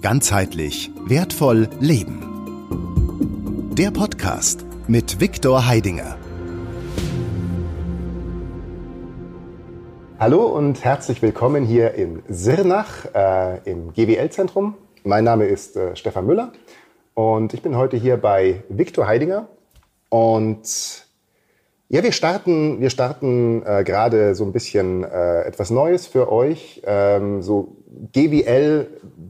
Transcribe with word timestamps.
Ganzheitlich 0.00 0.92
wertvoll 1.06 1.68
leben. 1.80 2.22
Der 3.76 3.90
Podcast 3.90 4.64
mit 4.86 5.20
Viktor 5.20 5.66
Heidinger. 5.66 6.16
Hallo 10.20 10.46
und 10.46 10.84
herzlich 10.84 11.20
willkommen 11.20 11.64
hier 11.64 11.94
in 11.94 12.22
Sirnach 12.28 13.12
äh, 13.12 13.58
im 13.68 13.92
GWL-Zentrum. 13.92 14.74
Mein 15.02 15.24
Name 15.24 15.46
ist 15.46 15.76
äh, 15.76 15.96
Stefan 15.96 16.26
Müller 16.26 16.52
und 17.14 17.52
ich 17.52 17.62
bin 17.62 17.76
heute 17.76 17.96
hier 17.96 18.18
bei 18.18 18.62
Viktor 18.68 19.08
Heidinger. 19.08 19.48
Und 20.10 21.08
ja, 21.88 22.02
wir 22.04 22.12
starten, 22.12 22.80
wir 22.80 22.90
starten 22.90 23.64
äh, 23.66 23.82
gerade 23.82 24.36
so 24.36 24.44
ein 24.44 24.52
bisschen 24.52 25.02
äh, 25.02 25.40
etwas 25.42 25.70
Neues 25.70 26.06
für 26.06 26.30
euch. 26.30 26.82
Ähm, 26.84 27.42
so 27.42 27.77
GWL 28.12 28.86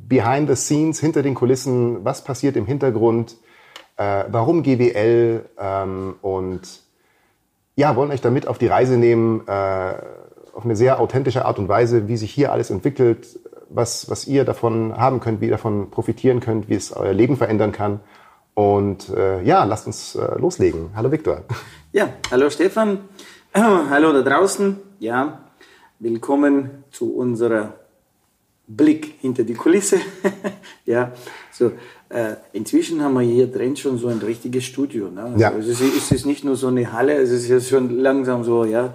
behind 0.08 0.48
the 0.48 0.56
scenes, 0.56 1.00
hinter 1.00 1.22
den 1.22 1.34
Kulissen, 1.34 2.04
was 2.04 2.24
passiert 2.24 2.56
im 2.56 2.66
Hintergrund, 2.66 3.36
äh, 3.96 4.24
warum 4.28 4.62
GWL 4.62 5.44
ähm, 5.58 6.16
und 6.22 6.60
ja, 7.76 7.94
wollen 7.94 8.10
euch 8.10 8.20
damit 8.20 8.48
auf 8.48 8.58
die 8.58 8.66
Reise 8.66 8.96
nehmen, 8.96 9.46
äh, 9.46 9.94
auf 10.52 10.64
eine 10.64 10.74
sehr 10.74 11.00
authentische 11.00 11.44
Art 11.44 11.58
und 11.58 11.68
Weise, 11.68 12.08
wie 12.08 12.16
sich 12.16 12.32
hier 12.32 12.50
alles 12.52 12.70
entwickelt, 12.70 13.38
was, 13.68 14.10
was 14.10 14.26
ihr 14.26 14.44
davon 14.44 14.96
haben 14.96 15.20
könnt, 15.20 15.40
wie 15.40 15.46
ihr 15.46 15.52
davon 15.52 15.90
profitieren 15.90 16.40
könnt, 16.40 16.68
wie 16.68 16.74
es 16.74 16.90
euer 16.92 17.12
Leben 17.12 17.36
verändern 17.36 17.70
kann. 17.70 18.00
Und 18.54 19.10
äh, 19.10 19.40
ja, 19.42 19.62
lasst 19.62 19.86
uns 19.86 20.16
äh, 20.16 20.36
loslegen. 20.38 20.90
Hallo 20.96 21.12
Viktor. 21.12 21.42
Ja, 21.92 22.08
hallo 22.30 22.50
Stefan. 22.50 23.00
Hallo 23.54 24.12
da 24.12 24.22
draußen. 24.22 24.78
Ja, 24.98 25.44
willkommen 26.00 26.84
zu 26.90 27.14
unserer 27.14 27.74
Blick 28.68 29.14
hinter 29.20 29.44
die 29.44 29.54
Kulisse. 29.54 29.98
ja, 30.84 31.12
so 31.50 31.72
äh, 32.10 32.36
inzwischen 32.52 33.02
haben 33.02 33.14
wir 33.14 33.22
hier 33.22 33.46
drin 33.46 33.76
schon 33.76 33.98
so 33.98 34.08
ein 34.08 34.18
richtiges 34.18 34.64
Studio. 34.64 35.10
Ne? 35.10 35.22
Also 35.22 35.38
ja. 35.38 35.52
es, 35.58 35.66
ist, 35.66 35.80
es 35.80 36.12
ist 36.12 36.26
nicht 36.26 36.44
nur 36.44 36.54
so 36.54 36.68
eine 36.68 36.92
Halle, 36.92 37.14
es 37.14 37.30
ist 37.30 37.48
ja 37.48 37.60
schon 37.60 37.98
langsam 37.98 38.44
so, 38.44 38.64
ja, 38.64 38.94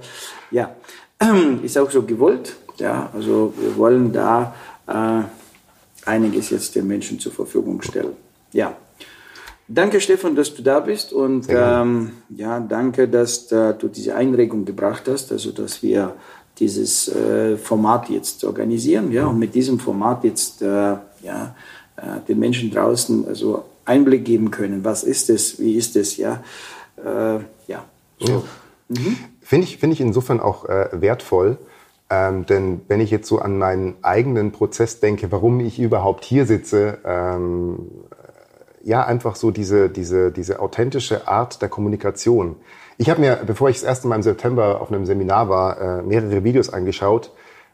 ja. 0.51 0.75
Ist 1.63 1.77
auch 1.77 1.89
so 1.89 2.01
gewollt. 2.03 2.55
Ja, 2.77 3.09
also 3.13 3.53
wir 3.57 3.77
wollen 3.77 4.11
da 4.11 4.55
äh, 4.87 5.21
einiges 6.09 6.49
jetzt 6.49 6.75
den 6.75 6.87
Menschen 6.87 7.19
zur 7.19 7.31
Verfügung 7.31 7.81
stellen. 7.81 8.13
Ja. 8.51 8.75
Danke, 9.67 10.01
Stefan, 10.01 10.35
dass 10.35 10.53
du 10.53 10.61
da 10.61 10.81
bist 10.81 11.13
und 11.13 11.45
ähm, 11.49 12.11
ja, 12.29 12.59
danke, 12.59 13.07
dass 13.07 13.49
äh, 13.51 13.73
du 13.73 13.87
diese 13.87 14.15
Einregung 14.15 14.65
gebracht 14.65 15.03
hast, 15.07 15.31
also 15.31 15.51
dass 15.51 15.81
wir 15.81 16.15
dieses 16.59 17.07
äh, 17.07 17.57
Format 17.57 18.09
jetzt 18.09 18.43
organisieren, 18.43 19.11
ja, 19.11 19.25
und 19.27 19.39
mit 19.39 19.55
diesem 19.55 19.79
Format 19.79 20.23
jetzt 20.23 20.61
äh, 20.61 20.65
ja, 20.65 21.55
äh, 21.95 22.19
den 22.27 22.39
Menschen 22.39 22.71
draußen 22.71 23.27
also 23.27 23.65
Einblick 23.85 24.25
geben 24.25 24.51
können. 24.51 24.83
Was 24.83 25.03
ist 25.03 25.29
es? 25.29 25.59
Wie 25.59 25.75
ist 25.75 25.95
es? 25.95 26.17
Ja, 26.17 26.43
äh, 26.97 27.39
ja. 27.67 27.83
So. 28.19 28.43
Mhm. 28.89 29.17
Finde 29.41 29.67
ich, 29.67 29.77
finde 29.77 29.93
ich 29.93 30.01
insofern 30.01 30.39
auch 30.39 30.65
äh, 30.65 30.89
wertvoll, 30.93 31.57
ähm, 32.09 32.45
denn 32.45 32.81
wenn 32.87 33.01
ich 33.01 33.11
jetzt 33.11 33.27
so 33.27 33.39
an 33.39 33.57
meinen 33.57 33.95
eigenen 34.01 34.51
Prozess 34.51 34.99
denke, 34.99 35.31
warum 35.31 35.59
ich 35.59 35.79
überhaupt 35.79 36.23
hier 36.23 36.45
sitze, 36.45 36.99
ähm, 37.03 37.89
ja, 38.83 39.03
einfach 39.05 39.35
so 39.35 39.51
diese, 39.51 39.89
diese, 39.89 40.31
diese 40.31 40.59
authentische 40.59 41.27
Art 41.27 41.61
der 41.61 41.69
Kommunikation. 41.69 42.57
Ich 42.97 43.09
habe 43.09 43.21
mir, 43.21 43.39
bevor 43.45 43.69
ich 43.69 43.77
das 43.77 43.83
erste 43.83 44.07
Mal 44.07 44.17
im 44.17 44.23
September 44.23 44.81
auf 44.81 44.91
einem 44.91 45.05
Seminar 45.05 45.49
war, 45.49 45.81
äh, 45.81 46.01
mehrere 46.03 46.43
Videos 46.43 46.69
angeschaut 46.69 47.31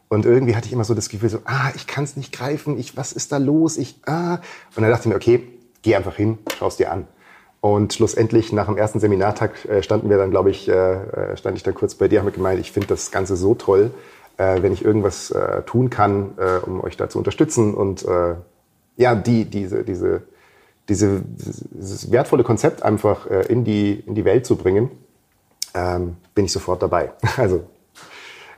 und 0.08 0.24
irgendwie 0.24 0.56
hatte 0.56 0.66
ich 0.66 0.72
immer 0.72 0.84
so 0.84 0.94
das 0.94 1.08
Gefühl, 1.08 1.28
so, 1.28 1.38
ah, 1.44 1.70
ich 1.74 1.86
kann 1.86 2.04
es 2.04 2.16
nicht 2.16 2.32
greifen, 2.32 2.78
ich, 2.78 2.96
was 2.96 3.12
ist 3.12 3.32
da 3.32 3.36
los? 3.36 3.76
Ich, 3.76 4.00
ah. 4.06 4.38
Und 4.74 4.82
dann 4.82 4.90
dachte 4.90 5.02
ich 5.02 5.06
mir, 5.08 5.16
okay, 5.16 5.46
geh 5.82 5.94
einfach 5.94 6.16
hin, 6.16 6.38
schau 6.56 6.68
es 6.68 6.76
dir 6.76 6.90
an. 6.90 7.06
Und 7.60 7.92
schlussendlich 7.92 8.52
nach 8.52 8.66
dem 8.66 8.78
ersten 8.78 9.00
Seminartag 9.00 9.66
äh, 9.66 9.82
standen 9.82 10.08
wir 10.08 10.16
dann, 10.16 10.30
glaube 10.30 10.50
ich, 10.50 10.68
äh, 10.68 11.36
stand 11.36 11.58
ich 11.58 11.62
dann 11.62 11.74
kurz 11.74 11.94
bei 11.94 12.08
dir, 12.08 12.20
haben 12.20 12.26
wir 12.26 12.32
gemeint, 12.32 12.58
ich 12.58 12.72
finde 12.72 12.88
das 12.88 13.10
Ganze 13.10 13.36
so 13.36 13.54
toll, 13.54 13.90
wenn 14.36 14.72
ich 14.72 14.82
irgendwas 14.82 15.34
tun 15.66 15.90
kann, 15.90 16.30
um 16.64 16.82
euch 16.82 16.96
da 16.96 17.10
zu 17.10 17.18
unterstützen 17.18 17.74
und 17.74 18.06
ja, 18.96 19.14
die, 19.14 19.44
diese, 19.44 19.84
diese, 19.84 20.22
diese, 20.88 21.20
dieses 21.26 22.10
wertvolle 22.10 22.42
Konzept 22.42 22.82
einfach 22.82 23.26
in, 23.26 23.64
die, 23.64 24.02
in 24.06 24.14
die 24.14 24.24
Welt 24.24 24.46
zu 24.46 24.56
bringen, 24.56 24.90
ähm, 25.74 26.16
bin 26.34 26.44
ich 26.44 26.52
sofort 26.52 26.82
dabei. 26.82 27.12
Also 27.36 27.64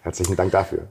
herzlichen 0.03 0.37
Dank 0.37 0.51
dafür. 0.53 0.89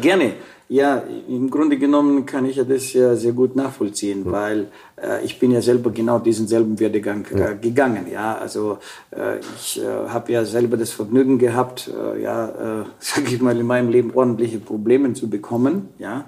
Gerne. 0.00 0.34
Ja, 0.72 1.02
im 1.26 1.50
Grunde 1.50 1.78
genommen 1.78 2.26
kann 2.26 2.44
ich 2.44 2.54
ja 2.54 2.62
das 2.62 2.92
ja 2.92 3.16
sehr 3.16 3.32
gut 3.32 3.56
nachvollziehen, 3.56 4.20
mhm. 4.20 4.30
weil 4.30 4.68
äh, 5.02 5.24
ich 5.24 5.40
bin 5.40 5.50
ja 5.50 5.60
selber 5.60 5.90
genau 5.90 6.20
diesen 6.20 6.46
selben 6.46 6.78
Werdegang 6.78 7.26
äh, 7.34 7.56
gegangen. 7.60 8.06
Ja, 8.08 8.36
also 8.36 8.78
äh, 9.10 9.40
ich 9.56 9.82
äh, 9.82 10.08
habe 10.08 10.30
ja 10.30 10.44
selber 10.44 10.76
das 10.76 10.92
Vergnügen 10.92 11.38
gehabt, 11.38 11.90
äh, 11.92 12.22
ja, 12.22 12.82
äh, 12.82 12.84
sage 13.00 13.34
ich 13.34 13.42
mal, 13.42 13.58
in 13.58 13.66
meinem 13.66 13.88
Leben 13.88 14.12
ordentliche 14.14 14.60
Probleme 14.60 15.12
zu 15.12 15.28
bekommen. 15.28 15.88
Ja, 15.98 16.26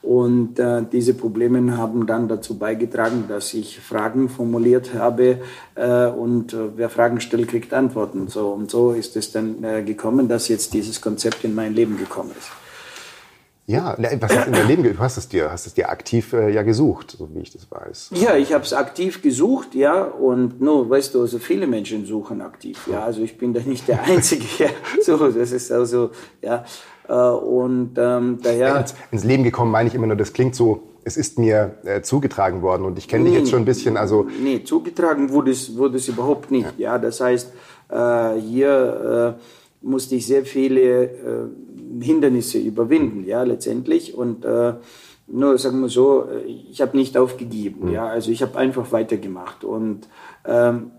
und 0.00 0.54
diese 0.90 1.14
Probleme 1.14 1.76
haben 1.76 2.06
dann 2.06 2.26
dazu 2.26 2.58
beigetragen, 2.58 3.26
dass 3.28 3.54
ich 3.54 3.78
Fragen 3.78 4.28
formuliert 4.28 4.94
habe 4.94 5.38
und 5.76 6.56
wer 6.74 6.88
Fragen 6.90 7.20
stellt, 7.20 7.46
kriegt 7.46 7.72
Antworten. 7.72 8.26
So 8.26 8.48
und 8.48 8.68
so 8.68 8.90
ist 8.90 9.14
es 9.16 9.30
dann 9.30 9.62
gekommen, 9.86 10.28
dass 10.28 10.48
jetzt 10.48 10.74
dieses 10.74 11.00
Konzept 11.00 11.44
in 11.44 11.54
mein 11.54 11.72
Leben 11.72 11.98
gekommen 11.98 12.32
ist. 12.36 12.50
Ja, 13.66 13.96
was 13.96 14.36
hast 14.36 14.46
du 14.46 14.50
in 14.50 14.52
deinem 14.54 14.66
Leben, 14.66 14.82
du 14.82 14.98
hast 14.98 15.16
es 15.16 15.28
dir, 15.28 15.52
hast 15.52 15.68
es 15.68 15.74
dir 15.74 15.88
aktiv 15.88 16.32
äh, 16.32 16.50
ja 16.50 16.62
gesucht, 16.62 17.14
so 17.16 17.28
wie 17.32 17.40
ich 17.40 17.52
das 17.52 17.70
weiß. 17.70 18.10
Ja, 18.14 18.34
ich 18.34 18.52
habe 18.52 18.64
es 18.64 18.72
aktiv 18.72 19.22
gesucht, 19.22 19.76
ja, 19.76 20.02
und 20.02 20.60
nur, 20.60 20.90
weißt 20.90 21.14
du, 21.14 21.20
also 21.20 21.38
viele 21.38 21.68
Menschen 21.68 22.04
suchen 22.04 22.40
aktiv, 22.40 22.88
ja, 22.90 23.04
also 23.04 23.22
ich 23.22 23.38
bin 23.38 23.54
da 23.54 23.60
nicht 23.60 23.86
der 23.86 24.02
Einzige, 24.02 24.44
ja, 24.58 24.70
so, 25.00 25.30
das 25.30 25.52
ist 25.52 25.70
also, 25.70 26.10
ja, 26.42 26.64
äh, 27.08 27.14
und 27.14 27.92
ähm, 27.98 28.40
daher... 28.42 28.80
Ins, 28.80 28.94
ins 29.12 29.24
Leben 29.24 29.44
gekommen 29.44 29.70
meine 29.70 29.88
ich 29.88 29.94
immer 29.94 30.08
nur, 30.08 30.16
das 30.16 30.32
klingt 30.32 30.56
so, 30.56 30.82
es 31.04 31.16
ist 31.16 31.38
mir 31.38 31.76
äh, 31.84 32.02
zugetragen 32.02 32.62
worden 32.62 32.84
und 32.84 32.98
ich 32.98 33.06
kenne 33.06 33.22
nee, 33.22 33.30
dich 33.30 33.38
jetzt 33.38 33.50
schon 33.50 33.62
ein 33.62 33.64
bisschen, 33.64 33.96
also... 33.96 34.26
Nee, 34.42 34.64
zugetragen 34.64 35.30
wurde 35.30 35.52
es, 35.52 35.76
wurde 35.76 35.98
es 35.98 36.08
überhaupt 36.08 36.50
nicht, 36.50 36.78
ja, 36.78 36.94
ja 36.94 36.98
das 36.98 37.20
heißt, 37.20 37.52
äh, 37.90 38.40
hier 38.40 39.38
äh, 39.38 39.86
musste 39.86 40.16
ich 40.16 40.26
sehr 40.26 40.44
viele... 40.44 41.48
Äh, 42.00 42.04
Hindernisse 42.04 42.58
überwinden, 42.58 43.24
ja, 43.26 43.42
letztendlich. 43.42 44.14
Und 44.14 44.44
äh, 44.44 44.74
nur 45.26 45.58
sagen 45.58 45.80
wir 45.80 45.88
so, 45.88 46.26
ich 46.70 46.80
habe 46.80 46.96
nicht 46.96 47.16
aufgegeben, 47.16 47.88
mhm. 47.88 47.92
ja, 47.92 48.06
also 48.06 48.30
ich 48.30 48.42
habe 48.42 48.58
einfach 48.58 48.92
weitergemacht. 48.92 49.64
Und 49.64 50.08
ähm, 50.44 50.90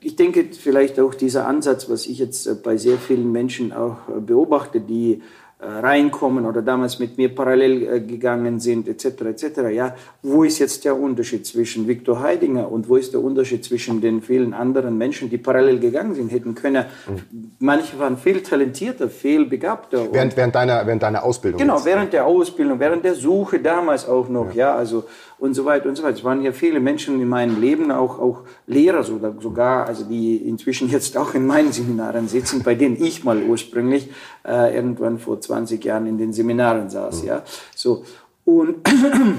ich 0.00 0.16
denke 0.16 0.46
vielleicht 0.52 1.00
auch 1.00 1.14
dieser 1.14 1.46
Ansatz, 1.46 1.88
was 1.88 2.06
ich 2.06 2.18
jetzt 2.18 2.62
bei 2.62 2.76
sehr 2.76 2.98
vielen 2.98 3.32
Menschen 3.32 3.72
auch 3.72 3.96
beobachte, 4.20 4.80
die 4.80 5.14
äh, 5.14 5.20
reinkommen 5.64 6.46
oder 6.46 6.62
damals 6.62 6.98
mit 6.98 7.16
mir 7.16 7.34
parallel 7.34 7.82
äh, 7.82 8.00
gegangen 8.00 8.60
sind, 8.60 8.88
etc., 8.88 9.22
etc. 9.22 9.44
Ja, 9.72 9.94
wo 10.22 10.44
ist 10.44 10.58
jetzt 10.58 10.84
der 10.84 10.96
Unterschied 10.96 11.46
zwischen 11.46 11.88
Viktor 11.88 12.20
Heidinger 12.20 12.70
und 12.70 12.88
wo 12.88 12.96
ist 12.96 13.12
der 13.12 13.22
Unterschied 13.22 13.64
zwischen 13.64 14.00
den 14.00 14.22
vielen 14.22 14.54
anderen 14.54 14.98
Menschen, 14.98 15.30
die 15.30 15.38
parallel 15.38 15.78
gegangen 15.78 16.14
sind, 16.14 16.30
hätten 16.30 16.54
können? 16.54 16.84
Mhm. 17.06 17.52
Manche 17.58 17.98
waren 17.98 18.16
viel 18.18 18.42
talentierter, 18.42 19.08
viel 19.08 19.46
begabter. 19.46 20.06
Während, 20.12 20.36
während, 20.36 20.54
deiner, 20.54 20.86
während 20.86 21.02
deiner 21.02 21.24
Ausbildung? 21.24 21.60
Genau, 21.60 21.76
jetzt. 21.76 21.86
während 21.86 22.12
der 22.12 22.26
Ausbildung, 22.26 22.78
während 22.78 23.04
der 23.04 23.14
Suche 23.14 23.58
damals 23.58 24.06
auch 24.06 24.28
noch, 24.28 24.54
ja, 24.54 24.70
ja 24.70 24.74
also 24.74 25.04
und 25.38 25.54
so 25.54 25.64
weiter 25.64 25.88
und 25.88 25.96
so 25.96 26.02
weiter. 26.02 26.16
Es 26.16 26.24
waren 26.24 26.42
ja 26.42 26.52
viele 26.52 26.80
Menschen 26.80 27.20
in 27.20 27.28
meinem 27.28 27.60
Leben, 27.60 27.90
auch, 27.90 28.18
auch 28.18 28.42
Lehrer 28.66 29.02
sogar, 29.02 29.86
also 29.86 30.04
die 30.04 30.36
inzwischen 30.36 30.88
jetzt 30.88 31.16
auch 31.16 31.34
in 31.34 31.46
meinen 31.46 31.72
Seminaren 31.72 32.28
sitzen, 32.28 32.62
bei 32.62 32.74
denen 32.74 33.02
ich 33.02 33.24
mal 33.24 33.42
ursprünglich 33.42 34.10
äh, 34.46 34.74
irgendwann 34.74 35.18
vor 35.18 35.40
20 35.40 35.84
Jahren 35.84 36.06
in 36.06 36.18
den 36.18 36.32
Seminaren 36.32 36.90
saß. 36.90 37.22
Mhm. 37.22 37.28
Ja, 37.28 37.42
so 37.74 38.04
und 38.44 38.76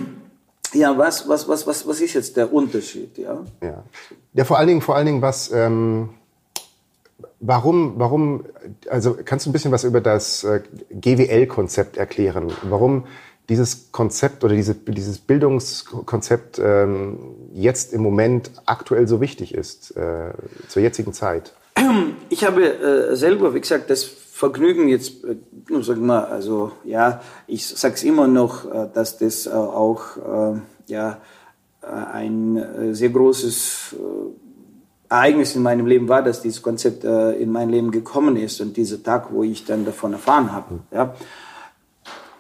ja, 0.74 0.98
was, 0.98 1.28
was, 1.30 1.48
was, 1.48 1.66
was, 1.68 1.88
was 1.88 2.02
ist 2.02 2.14
jetzt 2.14 2.38
der 2.38 2.52
Unterschied? 2.52 3.18
Ja, 3.18 3.44
ja. 3.62 3.84
ja 4.34 4.44
vor 4.44 4.58
allen 4.58 4.68
Dingen, 4.68 4.82
vor 4.82 4.96
allen 4.96 5.06
Dingen, 5.06 5.22
was 5.22 5.52
ähm 5.52 6.10
Warum, 7.40 7.94
warum, 7.98 8.46
also 8.90 9.16
kannst 9.24 9.46
du 9.46 9.50
ein 9.50 9.54
bisschen 9.54 9.72
was 9.72 9.84
über 9.84 10.02
das 10.02 10.44
äh, 10.44 10.62
GWL-Konzept 10.90 11.98
erklären? 11.98 12.52
Warum 12.64 13.06
dieses 13.50 13.92
Konzept 13.92 14.44
oder 14.44 14.56
diese, 14.56 14.76
dieses 14.76 15.20
Bildungskonzept 15.20 16.60
ähm, 16.60 17.20
jetzt 17.54 17.94
im 17.94 18.02
Moment 18.02 18.52
aktuell 18.66 19.08
so 19.08 19.22
wichtig 19.22 19.54
ist, 19.54 19.96
äh, 19.96 20.32
zur 20.68 20.82
jetzigen 20.82 21.14
Zeit? 21.14 21.54
Ich 22.30 22.44
habe 22.44 22.64
äh, 22.64 23.16
selber, 23.16 23.54
wie 23.54 23.62
gesagt, 23.62 23.90
das 23.90 24.04
Vergnügen 24.04 24.90
jetzt, 24.90 25.24
äh, 25.24 25.36
sag 25.82 25.98
mal, 25.98 26.26
also 26.26 26.72
ja, 26.84 27.22
ich 27.48 27.66
sag's 27.66 28.04
immer 28.04 28.28
noch, 28.28 28.66
äh, 28.66 28.90
dass 28.94 29.18
das 29.18 29.48
äh, 29.48 29.52
auch 29.52 30.18
äh, 30.18 30.60
ja 30.88 31.20
äh, 31.82 31.86
ein 31.86 32.94
sehr 32.94 33.10
großes 33.10 33.96
Ereignis 35.08 35.56
in 35.56 35.62
meinem 35.62 35.86
Leben 35.86 36.10
war, 36.10 36.24
dass 36.24 36.42
dieses 36.42 36.62
Konzept 36.64 37.04
in 37.04 37.52
mein 37.52 37.70
Leben 37.70 37.92
gekommen 37.92 38.36
ist 38.38 38.60
und 38.60 38.76
dieser 38.76 39.02
Tag, 39.04 39.32
wo 39.32 39.44
ich 39.44 39.64
dann 39.64 39.86
davon 39.86 40.14
erfahren 40.14 40.52
habe. 40.52 40.80
Ja. 40.92 41.14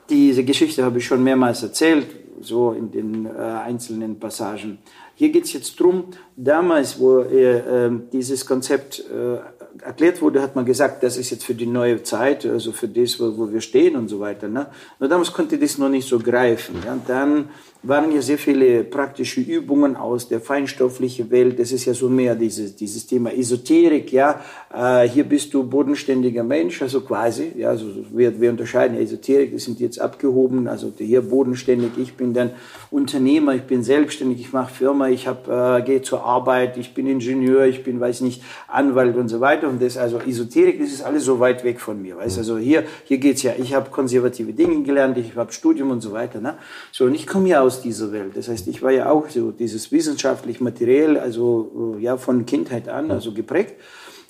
Diese 0.09 0.43
Geschichte 0.43 0.83
habe 0.83 0.99
ich 0.99 1.05
schon 1.05 1.23
mehrmals 1.23 1.63
erzählt. 1.63 2.07
so 2.41 2.71
in 2.71 2.91
den 2.91 3.25
äh, 3.25 3.29
einzelnen 3.39 4.19
Passagen. 4.19 4.79
Hier 5.15 5.29
geht 5.29 5.45
es 5.45 5.53
jetzt 5.53 5.79
drum. 5.79 6.05
damals, 6.35 6.99
wo 6.99 7.19
äh, 7.19 7.89
dieses 8.11 8.45
Konzept 8.45 9.03
äh, 9.09 9.37
erklärt 9.83 10.21
wurde, 10.21 10.41
hat 10.41 10.55
man 10.55 10.65
gesagt, 10.65 11.03
das 11.03 11.17
ist 11.17 11.31
jetzt 11.31 11.43
für 11.43 11.55
die 11.55 11.65
neue 11.65 12.03
Zeit, 12.03 12.45
also 12.45 12.71
für 12.71 12.87
das, 12.87 13.19
wo, 13.19 13.51
wir 13.51 13.61
stehen 13.61 13.95
und 13.95 14.07
so 14.07 14.19
weiter. 14.19 14.47
Ne? 14.47 14.67
Nur 14.99 15.09
damals 15.09 15.33
konnte 15.33 15.57
das 15.57 15.77
noch 15.77 15.89
nicht 15.89 16.07
so 16.07 16.19
greifen. 16.19 16.75
Ja? 16.85 16.97
Dann 17.07 17.49
waren 17.87 18.11
ja 18.11 18.21
sehr 18.21 18.37
viele 18.37 18.83
praktische 18.83 19.41
Übungen 19.41 19.95
aus 19.95 20.27
der 20.27 20.41
feinstofflichen 20.41 21.29
Welt. 21.29 21.59
Das 21.59 21.71
ist 21.71 21.85
ja 21.85 21.93
so 21.93 22.09
mehr 22.09 22.35
dieses, 22.35 22.75
dieses 22.75 23.05
Thema 23.05 23.31
Esoterik. 23.31 24.11
Ja, 24.11 24.41
äh, 24.73 25.07
hier 25.07 25.23
bist 25.23 25.53
du 25.53 25.63
bodenständiger 25.63 26.43
Mensch, 26.43 26.81
also 26.81 27.01
quasi. 27.01 27.51
Ja, 27.55 27.69
also 27.69 27.85
wir, 28.11 28.39
wir 28.39 28.49
unterscheiden 28.49 28.97
Esoterik, 28.97 29.51
die 29.51 29.59
sind 29.59 29.79
jetzt 29.79 29.99
abgehoben. 29.99 30.67
Also 30.67 30.91
hier 30.97 31.21
bodenständig. 31.21 31.91
Ich 31.97 32.15
bin 32.15 32.33
dann 32.33 32.51
Unternehmer, 32.89 33.53
ich 33.55 33.63
bin 33.63 33.83
selbstständig, 33.83 34.39
ich 34.39 34.53
mache 34.53 34.73
Firma, 34.73 35.09
ich 35.09 35.27
äh, 35.27 35.81
gehe 35.83 36.01
zur 36.01 36.23
Arbeit, 36.23 36.77
ich 36.77 36.93
bin 36.93 37.07
Ingenieur, 37.07 37.65
ich 37.65 37.83
bin, 37.83 37.99
weiß 37.99 38.21
nicht, 38.21 38.43
Anwalt 38.67 39.15
und 39.15 39.29
so 39.29 39.39
weiter. 39.41 39.64
Und 39.67 39.81
das 39.81 39.97
also 39.97 40.19
Esoterik, 40.19 40.79
das 40.79 40.89
ist 40.89 41.01
alles 41.03 41.25
so 41.25 41.39
weit 41.39 41.63
weg 41.63 41.79
von 41.79 42.01
mir. 42.01 42.17
Weißt? 42.17 42.37
Also 42.37 42.57
hier 42.57 42.83
hier 43.03 43.17
geht's 43.17 43.43
ja. 43.43 43.53
Ich 43.57 43.73
habe 43.73 43.89
konservative 43.89 44.53
Dinge 44.53 44.83
gelernt, 44.83 45.17
ich 45.17 45.35
habe 45.35 45.51
Studium 45.51 45.91
und 45.91 46.01
so 46.01 46.11
weiter. 46.11 46.39
Ne? 46.39 46.57
So 46.91 47.05
und 47.05 47.15
ich 47.15 47.27
komme 47.27 47.49
ja 47.49 47.61
aus 47.61 47.81
dieser 47.81 48.11
Welt. 48.11 48.31
Das 48.35 48.47
heißt, 48.47 48.67
ich 48.67 48.81
war 48.81 48.91
ja 48.91 49.09
auch 49.09 49.29
so 49.29 49.51
dieses 49.51 49.91
wissenschaftlich 49.91 50.61
materiell, 50.61 51.17
also 51.17 51.97
ja 51.99 52.17
von 52.17 52.45
Kindheit 52.45 52.89
an, 52.89 53.11
also 53.11 53.33
geprägt. 53.33 53.75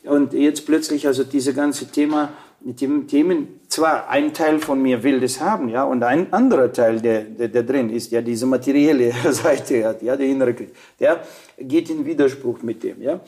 Und 0.03 0.33
jetzt 0.33 0.65
plötzlich 0.65 1.07
also 1.07 1.23
diese 1.23 1.53
ganze 1.53 1.87
Thema, 1.87 2.29
mit 2.65 2.81
dem 2.81 3.07
Themen, 3.07 3.59
zwar 3.67 4.09
ein 4.09 4.33
Teil 4.33 4.59
von 4.59 4.81
mir 4.81 5.03
will 5.03 5.19
das 5.19 5.39
haben, 5.39 5.69
ja, 5.69 5.83
und 5.83 6.01
ein 6.03 6.33
anderer 6.33 6.73
Teil, 6.73 6.99
der, 6.99 7.21
der, 7.21 7.47
der 7.47 7.61
drin 7.61 7.91
ist, 7.91 8.11
ja, 8.11 8.21
diese 8.21 8.47
materielle 8.47 9.13
Seite 9.31 9.85
hat, 9.85 10.01
ja, 10.01 10.15
der 10.15 10.25
innere, 10.25 10.55
der 10.99 11.23
geht 11.59 11.91
in 11.91 12.05
Widerspruch 12.05 12.63
mit 12.63 12.81
dem, 12.83 13.01
ja. 13.01 13.19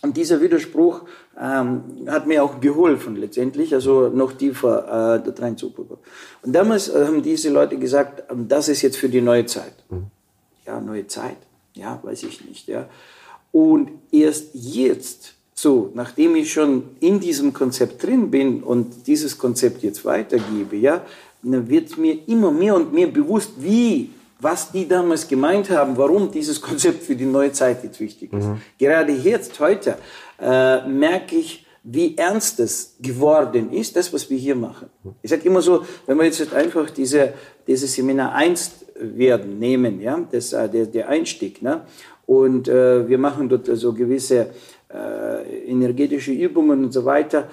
Und 0.00 0.16
dieser 0.16 0.40
Widerspruch 0.40 1.02
ähm, 1.40 1.82
hat 2.06 2.26
mir 2.26 2.44
auch 2.44 2.60
geholfen 2.60 3.16
letztendlich, 3.16 3.74
also 3.74 4.08
noch 4.08 4.32
tiefer 4.32 5.22
äh, 5.24 5.30
da 5.30 5.42
reinzugucken. 5.42 5.96
Und 6.42 6.52
damals 6.52 6.88
äh, 6.88 7.04
haben 7.04 7.22
diese 7.22 7.50
Leute 7.50 7.76
gesagt, 7.78 8.30
ähm, 8.30 8.46
das 8.48 8.68
ist 8.68 8.82
jetzt 8.82 8.96
für 8.96 9.08
die 9.08 9.20
neue 9.20 9.46
Zeit. 9.46 9.74
Mhm. 9.90 10.06
Ja, 10.66 10.80
neue 10.80 11.06
Zeit, 11.08 11.38
ja, 11.74 11.98
weiß 12.02 12.22
ich 12.24 12.44
nicht. 12.44 12.68
Ja. 12.68 12.88
Und 13.50 13.90
erst 14.12 14.50
jetzt, 14.52 15.34
so, 15.54 15.90
nachdem 15.94 16.36
ich 16.36 16.52
schon 16.52 16.84
in 17.00 17.18
diesem 17.18 17.52
Konzept 17.52 18.04
drin 18.04 18.30
bin 18.30 18.62
und 18.62 19.06
dieses 19.08 19.36
Konzept 19.36 19.82
jetzt 19.82 20.04
weitergebe, 20.04 20.76
ja, 20.76 21.04
wird 21.42 21.98
mir 21.98 22.18
immer 22.28 22.52
mehr 22.52 22.76
und 22.76 22.92
mehr 22.92 23.08
bewusst, 23.08 23.52
wie 23.58 24.10
was 24.40 24.70
die 24.70 24.86
damals 24.86 25.26
gemeint 25.26 25.70
haben, 25.70 25.96
warum 25.96 26.30
dieses 26.30 26.60
Konzept 26.68 27.02
für 27.04 27.16
die 27.16 27.26
neue 27.26 27.52
Zeit 27.52 27.82
jetzt 27.84 28.00
wichtig 28.00 28.32
ist. 28.32 28.46
Mhm. 28.46 28.60
Gerade 28.78 29.12
jetzt, 29.12 29.58
heute, 29.60 29.96
äh, 30.40 30.86
merke 30.86 31.36
ich, 31.36 31.64
wie 31.82 32.16
ernst 32.16 32.60
es 32.60 32.96
geworden 33.00 33.72
ist, 33.72 33.96
das, 33.96 34.12
was 34.12 34.28
wir 34.28 34.36
hier 34.36 34.56
machen. 34.56 34.90
Ich 35.22 35.30
sage 35.30 35.42
immer 35.44 35.62
so, 35.62 35.84
wenn 36.06 36.18
wir 36.18 36.24
jetzt 36.24 36.52
einfach 36.52 36.90
diese, 36.90 37.32
dieses 37.66 37.94
Seminar 37.94 38.34
1 38.34 38.84
werden, 39.00 39.58
nehmen, 39.58 40.00
ja, 40.00 40.20
das, 40.30 40.52
äh, 40.52 40.68
der, 40.68 40.86
der 40.86 41.08
Einstieg, 41.08 41.62
ne? 41.62 41.82
und 42.26 42.68
äh, 42.68 43.08
wir 43.08 43.16
machen 43.16 43.48
dort 43.48 43.66
so 43.66 43.94
gewisse 43.94 44.50
äh, 44.92 45.66
energetische 45.66 46.32
Übungen 46.32 46.84
und 46.84 46.92
so 46.92 47.04
weiter, 47.04 47.48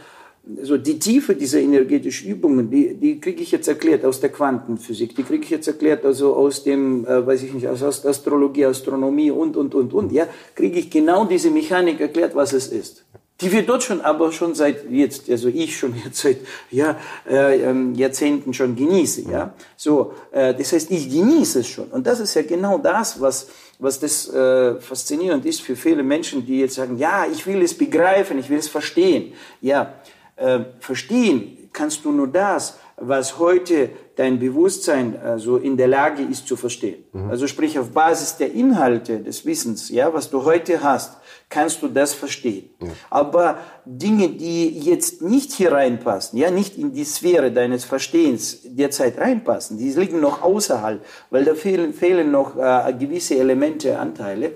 so 0.62 0.78
die 0.78 1.00
Tiefe 1.00 1.36
dieser 1.36 1.60
energetischen 1.60 2.30
Übungen, 2.30 2.70
die, 2.70 2.94
die 2.96 3.20
kriege 3.20 3.42
ich 3.42 3.52
jetzt 3.52 3.68
erklärt 3.68 4.06
aus 4.06 4.20
der 4.20 4.30
Quantenphysik, 4.30 5.16
die 5.16 5.24
kriege 5.24 5.44
ich 5.44 5.50
jetzt 5.50 5.68
erklärt 5.68 6.06
also 6.06 6.36
aus 6.36 6.64
dem, 6.64 7.06
äh, 7.06 7.26
weiß 7.26 7.44
ich 7.44 7.54
nicht, 7.54 7.68
aus 7.68 8.06
Astrologie, 8.06 8.66
Astronomie 8.66 9.32
und, 9.32 9.58
und, 9.58 9.74
und, 9.74 9.94
und, 9.94 10.12
ja, 10.12 10.28
kriege 10.54 10.80
ich 10.80 10.90
genau 10.90 11.26
diese 11.26 11.50
Mechanik 11.50 12.00
erklärt, 12.00 12.36
was 12.36 12.54
es 12.54 12.68
ist. 12.68 13.06
Die 13.42 13.52
wir 13.52 13.64
dort 13.64 13.84
schon, 13.84 14.00
aber 14.00 14.32
schon 14.32 14.56
seit 14.56 14.90
jetzt, 14.90 15.30
also 15.30 15.50
ich 15.50 15.78
schon 15.78 15.94
jetzt 16.06 16.20
seit 16.20 16.38
ja, 16.70 16.98
äh, 17.28 17.62
ähm, 17.62 17.96
Jahrzehnten 17.96 18.54
schon 18.54 18.76
genieße, 18.76 19.24
ja. 19.30 19.56
So, 19.76 20.14
äh, 20.32 20.54
das 20.54 20.72
heißt, 20.72 20.92
ich 20.92 21.10
genieße 21.10 21.60
es 21.62 21.68
schon. 21.68 21.88
Und 21.90 22.06
das 22.06 22.20
ist 22.20 22.36
ja 22.36 22.44
genau 22.44 22.78
das, 22.78 23.20
was, 23.20 23.48
was 23.80 24.00
das 24.00 24.32
äh, 24.32 24.76
faszinierend 24.80 25.46
ist 25.46 25.62
für 25.62 25.76
viele 25.76 26.04
Menschen, 26.04 26.46
die 26.46 26.60
jetzt 26.60 26.76
sagen, 26.76 26.98
ja, 26.98 27.26
ich 27.30 27.46
will 27.48 27.62
es 27.62 27.74
begreifen, 27.74 28.38
ich 28.38 28.50
will 28.50 28.60
es 28.60 28.70
verstehen. 28.70 29.34
Ja, 29.60 29.96
äh, 30.36 30.60
verstehen 30.80 31.70
kannst 31.76 32.06
du 32.06 32.12
nur 32.12 32.28
das, 32.28 32.80
was 32.98 33.38
heute 33.38 33.90
dein 34.16 34.40
Bewusstsein 34.40 35.20
also 35.22 35.58
in 35.58 35.76
der 35.76 35.90
Lage 35.90 36.24
ist 36.24 36.48
zu 36.48 36.56
verstehen. 36.56 37.04
Mhm. 37.12 37.30
Also 37.30 37.48
sprich 37.48 37.78
auf 37.78 37.90
Basis 37.90 38.38
der 38.38 38.54
Inhalte 38.54 39.20
des 39.20 39.46
Wissens, 39.46 39.90
ja, 39.90 40.14
was 40.14 40.30
du 40.30 40.46
heute 40.46 40.82
hast, 40.82 41.18
kannst 41.50 41.82
du 41.82 41.90
das 41.90 42.14
verstehen. 42.14 42.70
Ja. 42.82 42.88
Aber 43.10 43.58
Dinge, 43.86 44.30
die 44.30 44.80
jetzt 44.80 45.22
nicht 45.22 45.52
hier 45.52 45.74
reinpassen, 45.74 46.40
ja, 46.40 46.50
nicht 46.50 46.78
in 46.78 46.94
die 46.94 47.04
Sphäre 47.04 47.52
deines 47.52 47.84
Verstehens 47.84 48.60
derzeit 48.64 49.18
reinpassen, 49.18 49.78
die 49.78 49.92
liegen 49.92 50.22
noch 50.22 50.42
außerhalb, 50.42 51.06
weil 51.30 51.44
da 51.44 51.54
fehlen, 51.54 51.94
fehlen 51.94 52.32
noch 52.32 52.56
äh, 52.58 52.94
gewisse 52.98 53.36
Elemente, 53.36 54.00
Anteile. 54.00 54.54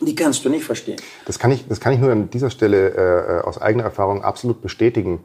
Die 0.00 0.14
kannst 0.14 0.44
du 0.44 0.48
nicht 0.48 0.64
verstehen. 0.64 0.98
Das 1.26 1.38
kann 1.38 1.50
ich, 1.52 1.68
das 1.68 1.80
kann 1.80 1.92
ich 1.92 2.00
nur 2.00 2.10
an 2.10 2.30
dieser 2.30 2.50
Stelle 2.50 3.40
äh, 3.42 3.46
aus 3.46 3.60
eigener 3.60 3.84
Erfahrung 3.84 4.24
absolut 4.24 4.62
bestätigen. 4.62 5.20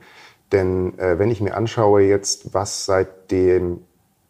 Denn 0.52 0.98
äh, 1.00 1.18
wenn 1.18 1.32
ich 1.32 1.42
mir 1.42 1.56
anschaue 1.56 2.02
jetzt, 2.04 2.54
was 2.54 2.86
seit, 2.86 3.32
dem, 3.32 3.82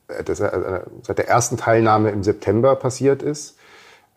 äh, 0.08 0.24
das, 0.24 0.40
äh, 0.40 0.82
seit 1.02 1.18
der 1.18 1.28
ersten 1.28 1.58
Teilnahme 1.58 2.12
im 2.12 2.24
September 2.24 2.76
passiert 2.76 3.24
ist, 3.24 3.55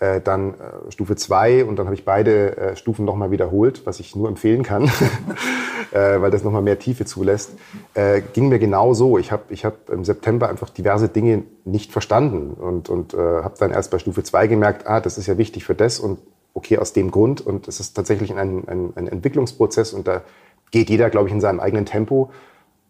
äh, 0.01 0.21
dann 0.21 0.55
äh, 0.55 0.93
Stufe 0.93 1.17
2 1.17 1.65
und 1.65 1.77
dann 1.77 1.87
habe 1.87 1.95
ich 1.95 2.05
beide 2.05 2.57
äh, 2.57 2.77
Stufen 2.77 3.05
nochmal 3.05 3.31
wiederholt, 3.31 3.83
was 3.85 4.01
ich 4.01 4.15
nur 4.15 4.29
empfehlen 4.29 4.63
kann, 4.63 4.85
äh, 5.93 6.21
weil 6.21 6.31
das 6.31 6.45
nochmal 6.45 6.63
mehr 6.63 6.79
Tiefe 6.79 7.05
zulässt, 7.05 7.53
äh, 7.95 8.23
ging 8.33 8.49
mir 8.49 8.59
genau 8.59 8.95
so. 8.95 9.19
Ich 9.19 9.33
habe 9.33 9.43
ich 9.49 9.65
hab 9.65 9.91
im 9.91 10.05
September 10.05 10.49
einfach 10.49 10.71
diverse 10.71 11.09
Dinge 11.09 11.43
nicht 11.65 11.93
verstanden 11.93 12.53
und, 12.55 12.89
und 12.89 13.15
äh, 13.15 13.17
habe 13.17 13.55
dann 13.59 13.71
erst 13.73 13.91
bei 13.91 13.99
Stufe 13.99 14.23
2 14.23 14.47
gemerkt, 14.47 14.87
ah, 14.87 15.01
das 15.01 15.19
ist 15.19 15.27
ja 15.27 15.37
wichtig 15.37 15.65
für 15.65 15.75
das 15.75 15.99
und 15.99 16.19
okay, 16.55 16.79
aus 16.79 16.93
dem 16.93 17.11
Grund 17.11 17.41
und 17.41 17.69
es 17.69 17.81
ist 17.81 17.95
tatsächlich 17.95 18.35
ein, 18.35 18.69
ein, 18.69 18.93
ein 18.95 19.09
Entwicklungsprozess 19.09 19.93
und 19.93 20.07
da 20.07 20.23
geht 20.71 20.91
jeder, 20.91 21.11
glaube 21.11 21.29
ich, 21.29 21.35
in 21.35 21.41
seinem 21.41 21.61
eigenen 21.61 21.87
Tempo, 21.87 22.31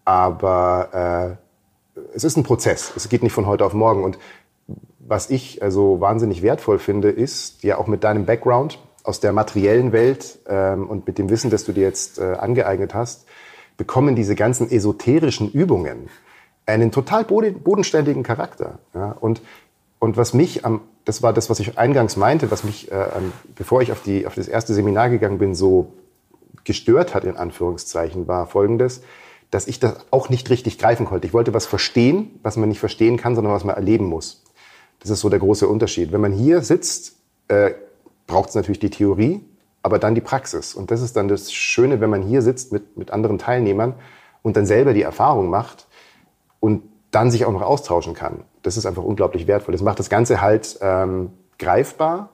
aber 0.04 1.36
äh, 1.36 1.48
es 2.14 2.24
ist 2.24 2.36
ein 2.36 2.42
Prozess. 2.42 2.92
Es 2.96 3.08
geht 3.08 3.22
nicht 3.22 3.32
von 3.32 3.46
heute 3.46 3.64
auf 3.64 3.74
morgen 3.74 4.04
und 4.04 4.18
was 5.08 5.30
ich 5.30 5.62
also 5.62 6.00
wahnsinnig 6.00 6.42
wertvoll 6.42 6.78
finde, 6.78 7.08
ist 7.08 7.62
ja 7.62 7.78
auch 7.78 7.86
mit 7.86 8.04
deinem 8.04 8.26
Background 8.26 8.78
aus 9.04 9.20
der 9.20 9.32
materiellen 9.32 9.92
Welt 9.92 10.38
ähm, 10.46 10.86
und 10.86 11.06
mit 11.06 11.16
dem 11.16 11.30
Wissen, 11.30 11.50
das 11.50 11.64
du 11.64 11.72
dir 11.72 11.84
jetzt 11.84 12.18
äh, 12.18 12.34
angeeignet 12.34 12.92
hast, 12.92 13.26
bekommen 13.78 14.16
diese 14.16 14.34
ganzen 14.34 14.70
esoterischen 14.70 15.50
Übungen 15.50 16.10
einen 16.66 16.92
total 16.92 17.24
bodenständigen 17.24 18.22
Charakter. 18.22 18.80
Ja? 18.94 19.12
Und, 19.18 19.40
und 19.98 20.18
was 20.18 20.34
mich 20.34 20.66
am, 20.66 20.82
das 21.06 21.22
war 21.22 21.32
das, 21.32 21.48
was 21.48 21.58
ich 21.58 21.78
eingangs 21.78 22.16
meinte, 22.16 22.50
was 22.50 22.62
mich, 22.62 22.92
äh, 22.92 23.06
bevor 23.56 23.80
ich 23.80 23.92
auf, 23.92 24.02
die, 24.02 24.26
auf 24.26 24.34
das 24.34 24.46
erste 24.46 24.74
Seminar 24.74 25.08
gegangen 25.08 25.38
bin, 25.38 25.54
so 25.54 25.94
gestört 26.64 27.14
hat, 27.14 27.24
in 27.24 27.38
Anführungszeichen, 27.38 28.28
war 28.28 28.46
folgendes, 28.46 29.00
dass 29.50 29.68
ich 29.68 29.80
das 29.80 29.96
auch 30.10 30.28
nicht 30.28 30.50
richtig 30.50 30.78
greifen 30.78 31.06
konnte. 31.06 31.26
Ich 31.26 31.32
wollte 31.32 31.54
was 31.54 31.64
verstehen, 31.64 32.38
was 32.42 32.58
man 32.58 32.68
nicht 32.68 32.80
verstehen 32.80 33.16
kann, 33.16 33.34
sondern 33.34 33.54
was 33.54 33.64
man 33.64 33.74
erleben 33.74 34.04
muss. 34.04 34.44
Das 35.00 35.10
ist 35.10 35.20
so 35.20 35.28
der 35.28 35.38
große 35.38 35.68
Unterschied. 35.68 36.12
Wenn 36.12 36.20
man 36.20 36.32
hier 36.32 36.62
sitzt, 36.62 37.16
äh, 37.48 37.72
braucht 38.26 38.50
es 38.50 38.54
natürlich 38.54 38.80
die 38.80 38.90
Theorie, 38.90 39.44
aber 39.82 39.98
dann 39.98 40.14
die 40.14 40.20
Praxis. 40.20 40.74
Und 40.74 40.90
das 40.90 41.00
ist 41.00 41.16
dann 41.16 41.28
das 41.28 41.52
Schöne, 41.52 42.00
wenn 42.00 42.10
man 42.10 42.22
hier 42.22 42.42
sitzt 42.42 42.72
mit, 42.72 42.96
mit 42.96 43.10
anderen 43.10 43.38
Teilnehmern 43.38 43.94
und 44.42 44.56
dann 44.56 44.66
selber 44.66 44.92
die 44.92 45.02
Erfahrung 45.02 45.50
macht 45.50 45.86
und 46.60 46.82
dann 47.10 47.30
sich 47.30 47.44
auch 47.44 47.52
noch 47.52 47.62
austauschen 47.62 48.14
kann. 48.14 48.44
Das 48.62 48.76
ist 48.76 48.86
einfach 48.86 49.02
unglaublich 49.02 49.46
wertvoll. 49.46 49.72
Das 49.72 49.82
macht 49.82 49.98
das 49.98 50.10
Ganze 50.10 50.40
halt 50.40 50.78
ähm, 50.82 51.30
greifbar. 51.58 52.30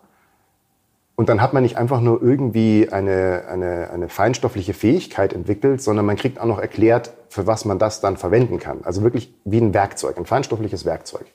Und 1.17 1.29
dann 1.29 1.41
hat 1.41 1.53
man 1.53 1.63
nicht 1.63 1.77
einfach 1.77 2.01
nur 2.01 2.21
irgendwie 2.21 2.89
eine, 2.91 3.45
eine, 3.49 3.91
eine 3.91 4.09
feinstoffliche 4.09 4.75
Fähigkeit 4.75 5.33
entwickelt, 5.33 5.81
sondern 5.81 6.07
man 6.07 6.17
kriegt 6.17 6.41
auch 6.41 6.47
noch 6.47 6.59
erklärt, 6.59 7.13
für 7.29 7.47
was 7.47 7.65
man 7.65 7.79
das 7.79 8.01
dann 8.01 8.17
verwenden 8.17 8.59
kann. 8.59 8.81
Also 8.83 9.03
wirklich 9.03 9.33
wie 9.45 9.59
ein 9.59 9.73
Werkzeug, 9.75 10.17
ein 10.19 10.27
feinstoffliches 10.27 10.85
Werkzeug. 10.85 11.27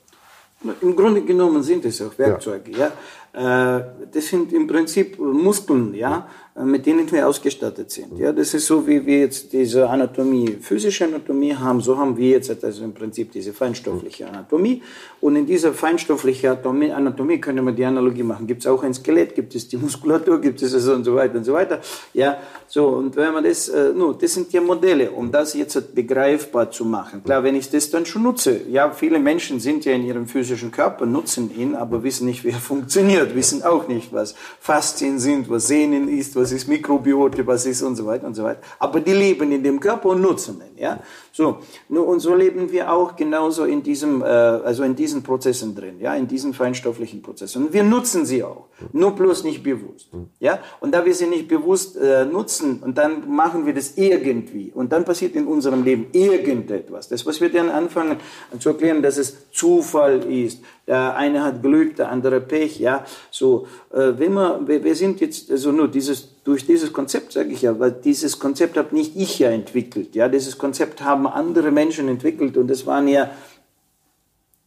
Im 0.82 0.94
Grunde 0.94 1.22
genommen 1.22 1.62
sind 1.62 1.84
es 1.86 2.02
auch 2.02 2.18
Werkzeuge, 2.18 2.70
ja. 2.72 2.78
ja. 2.78 2.92
Äh, 3.32 3.80
das 4.12 4.26
sind 4.26 4.52
im 4.52 4.66
Prinzip 4.66 5.18
Muskeln, 5.18 5.94
ja, 5.94 6.26
mit 6.64 6.84
denen 6.84 7.10
wir 7.10 7.26
ausgestattet 7.26 7.90
sind. 7.90 8.18
Ja, 8.18 8.32
das 8.32 8.54
ist 8.54 8.66
so, 8.66 8.86
wie 8.86 9.04
wir 9.06 9.20
jetzt 9.20 9.52
diese 9.52 9.88
Anatomie, 9.88 10.58
physische 10.60 11.04
Anatomie 11.04 11.54
haben, 11.54 11.80
so 11.80 11.96
haben 11.96 12.16
wir 12.16 12.30
jetzt 12.30 12.64
also 12.64 12.84
im 12.84 12.92
Prinzip 12.92 13.30
diese 13.32 13.52
feinstoffliche 13.52 14.26
Anatomie. 14.26 14.82
Und 15.20 15.36
in 15.36 15.46
dieser 15.46 15.72
feinstofflichen 15.72 16.50
Anatomie 16.50 17.38
können 17.38 17.64
wir 17.64 17.72
die 17.72 17.84
Analogie 17.84 18.22
machen. 18.22 18.46
Gibt 18.46 18.62
es 18.62 18.66
auch 18.66 18.82
ein 18.82 18.94
Skelett, 18.94 19.34
gibt 19.34 19.54
es 19.54 19.68
die 19.68 19.76
Muskulatur, 19.76 20.40
gibt 20.40 20.60
es 20.62 20.74
also 20.74 20.94
und 20.94 21.04
so 21.04 21.14
weiter 21.14 21.36
und 21.36 21.44
so 21.44 21.52
weiter. 21.52 21.80
Ja, 22.14 22.38
so, 22.66 22.86
und 22.88 23.16
wenn 23.16 23.32
man 23.32 23.44
das, 23.44 23.68
äh, 23.68 23.92
das 24.20 24.34
sind 24.34 24.52
ja 24.52 24.60
Modelle, 24.60 25.10
um 25.10 25.30
das 25.30 25.54
jetzt 25.54 25.94
begreifbar 25.94 26.70
zu 26.70 26.84
machen. 26.84 27.22
Klar, 27.22 27.42
wenn 27.42 27.54
ich 27.54 27.70
das 27.70 27.90
dann 27.90 28.06
schon 28.06 28.22
nutze, 28.22 28.60
ja, 28.68 28.90
viele 28.90 29.18
Menschen 29.18 29.60
sind 29.60 29.84
ja 29.84 29.92
in 29.92 30.04
ihrem 30.04 30.26
physischen 30.26 30.70
Körper, 30.70 31.06
nutzen 31.06 31.50
ihn, 31.56 31.74
aber 31.74 32.02
wissen 32.02 32.26
nicht, 32.26 32.44
wie 32.44 32.50
er 32.50 32.58
funktioniert, 32.60 33.19
wissen 33.34 33.62
auch 33.62 33.88
nicht, 33.88 34.12
was 34.12 34.34
Faszien 34.58 35.18
sind, 35.18 35.48
was 35.48 35.68
Sehnen 35.68 36.08
ist, 36.08 36.36
was 36.36 36.52
ist 36.52 36.68
Mikrobiote, 36.68 37.46
was 37.46 37.66
ist 37.66 37.82
und 37.82 37.96
so 37.96 38.06
weiter 38.06 38.26
und 38.26 38.34
so 38.34 38.44
weiter. 38.44 38.60
Aber 38.78 39.00
die 39.00 39.12
leben 39.12 39.52
in 39.52 39.62
dem 39.62 39.78
Körper 39.80 40.10
und 40.10 40.22
nutzen 40.22 40.60
ihn, 40.60 40.82
ja. 40.82 41.00
So. 41.32 41.58
Und 41.88 42.20
so 42.20 42.34
leben 42.34 42.72
wir 42.72 42.92
auch 42.92 43.14
genauso 43.14 43.64
in 43.64 43.82
diesem, 43.82 44.22
äh, 44.22 44.24
also 44.24 44.82
in 44.82 44.96
diesen 44.96 45.22
Prozessen 45.22 45.74
drin, 45.74 46.00
ja, 46.00 46.14
in 46.14 46.26
diesen 46.26 46.54
feinstofflichen 46.54 47.22
Prozessen. 47.22 47.66
Und 47.66 47.72
wir 47.72 47.84
nutzen 47.84 48.26
sie 48.26 48.42
auch, 48.42 48.66
nur 48.92 49.12
bloß 49.12 49.44
nicht 49.44 49.62
bewusst, 49.62 50.08
ja. 50.40 50.58
Und 50.80 50.92
da 50.92 51.04
wir 51.04 51.14
sie 51.14 51.26
nicht 51.26 51.46
bewusst 51.46 51.96
äh, 51.96 52.24
nutzen 52.24 52.82
und 52.82 52.98
dann 52.98 53.34
machen 53.34 53.66
wir 53.66 53.74
das 53.74 53.96
irgendwie 53.96 54.72
und 54.74 54.92
dann 54.92 55.04
passiert 55.04 55.36
in 55.36 55.46
unserem 55.46 55.84
Leben 55.84 56.06
irgendetwas. 56.12 57.08
Das, 57.08 57.24
was 57.26 57.40
wir 57.40 57.50
dann 57.50 57.68
anfangen 57.68 58.16
zu 58.58 58.70
erklären, 58.70 59.02
dass 59.02 59.16
es 59.16 59.50
Zufall 59.52 60.24
ist. 60.30 60.62
Der 60.86 61.14
eine 61.16 61.44
hat 61.44 61.62
Glück, 61.62 61.96
der 61.96 62.10
andere 62.10 62.40
Pech, 62.40 62.80
ja. 62.80 63.04
So, 63.30 63.66
äh, 63.92 64.12
wenn 64.16 64.34
wir, 64.34 64.60
wir, 64.66 64.84
wir 64.84 64.94
sind 64.94 65.20
jetzt, 65.20 65.50
also 65.50 65.72
nur 65.72 65.88
dieses, 65.88 66.42
durch 66.44 66.66
dieses 66.66 66.92
Konzept 66.92 67.32
sage 67.32 67.50
ich 67.50 67.62
ja, 67.62 67.78
weil 67.78 67.92
dieses 67.92 68.38
Konzept 68.38 68.76
habe 68.76 68.94
nicht 68.94 69.16
ich 69.16 69.38
ja 69.38 69.50
entwickelt, 69.50 70.14
ja. 70.14 70.28
Dieses 70.28 70.58
Konzept 70.58 71.02
haben 71.02 71.26
andere 71.26 71.70
Menschen 71.70 72.08
entwickelt 72.08 72.56
und 72.56 72.68
das 72.68 72.86
waren 72.86 73.08
ja 73.08 73.30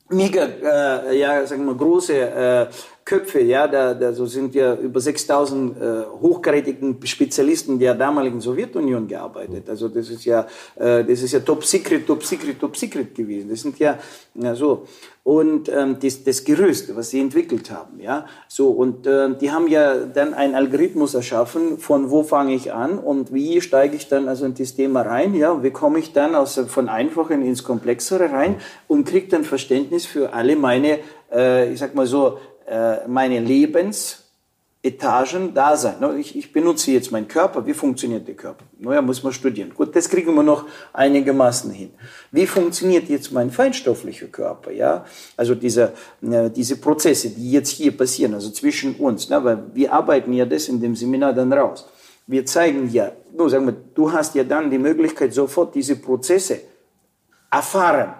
mega, 0.09 0.45
äh, 0.45 1.17
ja, 1.17 1.45
sagen 1.45 1.65
wir, 1.65 1.75
große 1.75 2.13
äh, 2.13 2.67
Köpfe, 3.05 3.41
ja, 3.41 3.67
da, 3.67 3.93
da 3.93 4.13
so 4.13 4.25
sind 4.25 4.55
ja 4.55 4.75
über 4.75 4.99
6000 4.99 5.75
äh, 5.75 6.03
hochkarätigen 6.21 6.97
Spezialisten 7.05 7.77
der 7.77 7.95
damaligen 7.95 8.39
Sowjetunion 8.39 9.07
gearbeitet. 9.07 9.69
Also 9.69 9.89
das 9.89 10.09
ist 10.09 10.25
ja, 10.25 10.47
äh, 10.75 11.03
das 11.03 11.21
ist 11.21 11.33
ja 11.33 11.39
Top 11.39 11.65
Secret, 11.65 12.07
Top 12.07 12.23
Secret, 12.23 12.59
Top 12.59 12.77
Secret 12.77 13.13
gewesen. 13.13 13.49
Das 13.49 13.61
sind 13.61 13.77
ja, 13.79 13.97
ja 14.35 14.55
so 14.55 14.85
und 15.23 15.69
ähm, 15.69 15.97
das, 16.01 16.23
das 16.23 16.43
Gerüst, 16.43 16.93
was 16.95 17.09
sie 17.09 17.21
entwickelt 17.21 17.71
haben, 17.71 17.99
ja, 18.01 18.25
so 18.49 18.71
und 18.71 19.07
äh, 19.07 19.29
die 19.39 19.51
haben 19.51 19.67
ja 19.69 19.95
dann 20.05 20.33
einen 20.33 20.53
Algorithmus 20.53 21.13
erschaffen, 21.13 21.77
von 21.77 22.09
wo 22.11 22.23
fange 22.23 22.53
ich 22.53 22.73
an 22.73 22.99
und 22.99 23.33
wie 23.33 23.61
steige 23.61 23.95
ich 23.95 24.09
dann 24.09 24.27
also 24.27 24.45
in 24.45 24.53
das 24.53 24.75
Thema 24.75 25.01
rein, 25.01 25.33
ja, 25.33 25.63
wie 25.63 25.71
komme 25.71 25.99
ich 25.99 26.11
dann 26.11 26.35
aus 26.35 26.59
von 26.67 26.89
einfachen 26.89 27.41
ins 27.41 27.63
komplexere 27.63 28.31
rein 28.31 28.57
und 28.89 29.05
kriege 29.05 29.29
dann 29.29 29.45
Verständnis 29.45 30.05
für 30.05 30.33
alle 30.33 30.57
meine, 30.57 30.99
äh, 31.31 31.71
ich 31.71 31.79
sag 31.79 31.95
mal 31.95 32.05
so 32.05 32.37
äh, 32.67 33.07
meine 33.07 33.39
Lebensetagen 33.39 35.53
da 35.53 35.77
sein. 35.77 35.95
Ich, 36.19 36.37
ich 36.37 36.51
benutze 36.51 36.91
jetzt 36.91 37.11
meinen 37.11 37.27
Körper. 37.27 37.65
Wie 37.65 37.73
funktioniert 37.73 38.27
der 38.27 38.35
Körper? 38.35 38.65
Naja, 38.79 39.01
muss 39.01 39.23
man 39.23 39.33
studieren. 39.33 39.73
Gut, 39.75 39.95
das 39.95 40.09
kriegen 40.09 40.35
wir 40.35 40.43
noch 40.43 40.65
einigermaßen 40.93 41.71
hin. 41.71 41.91
Wie 42.31 42.47
funktioniert 42.47 43.09
jetzt 43.09 43.31
mein 43.31 43.51
feinstofflicher 43.51 44.27
Körper? 44.27 44.71
Ja, 44.71 45.05
also 45.37 45.55
diese, 45.55 45.93
äh, 46.21 46.49
diese 46.49 46.77
Prozesse, 46.77 47.29
die 47.29 47.51
jetzt 47.51 47.69
hier 47.69 47.95
passieren, 47.95 48.33
also 48.33 48.49
zwischen 48.49 48.95
uns, 48.95 49.29
ne? 49.29 49.43
weil 49.43 49.63
wir 49.73 49.93
arbeiten 49.93 50.33
ja 50.33 50.45
das 50.45 50.67
in 50.67 50.81
dem 50.81 50.95
Seminar 50.95 51.33
dann 51.33 51.53
raus. 51.53 51.87
Wir 52.25 52.45
zeigen 52.45 52.89
ja, 52.89 53.11
nur 53.35 53.49
sagen 53.49 53.65
wir, 53.65 53.75
du 53.93 54.09
hast 54.11 54.33
ja 54.35 54.45
dann 54.45 54.71
die 54.71 54.77
Möglichkeit, 54.77 55.33
sofort 55.33 55.75
diese 55.75 55.97
Prozesse 55.97 56.61
erfahren 57.51 58.13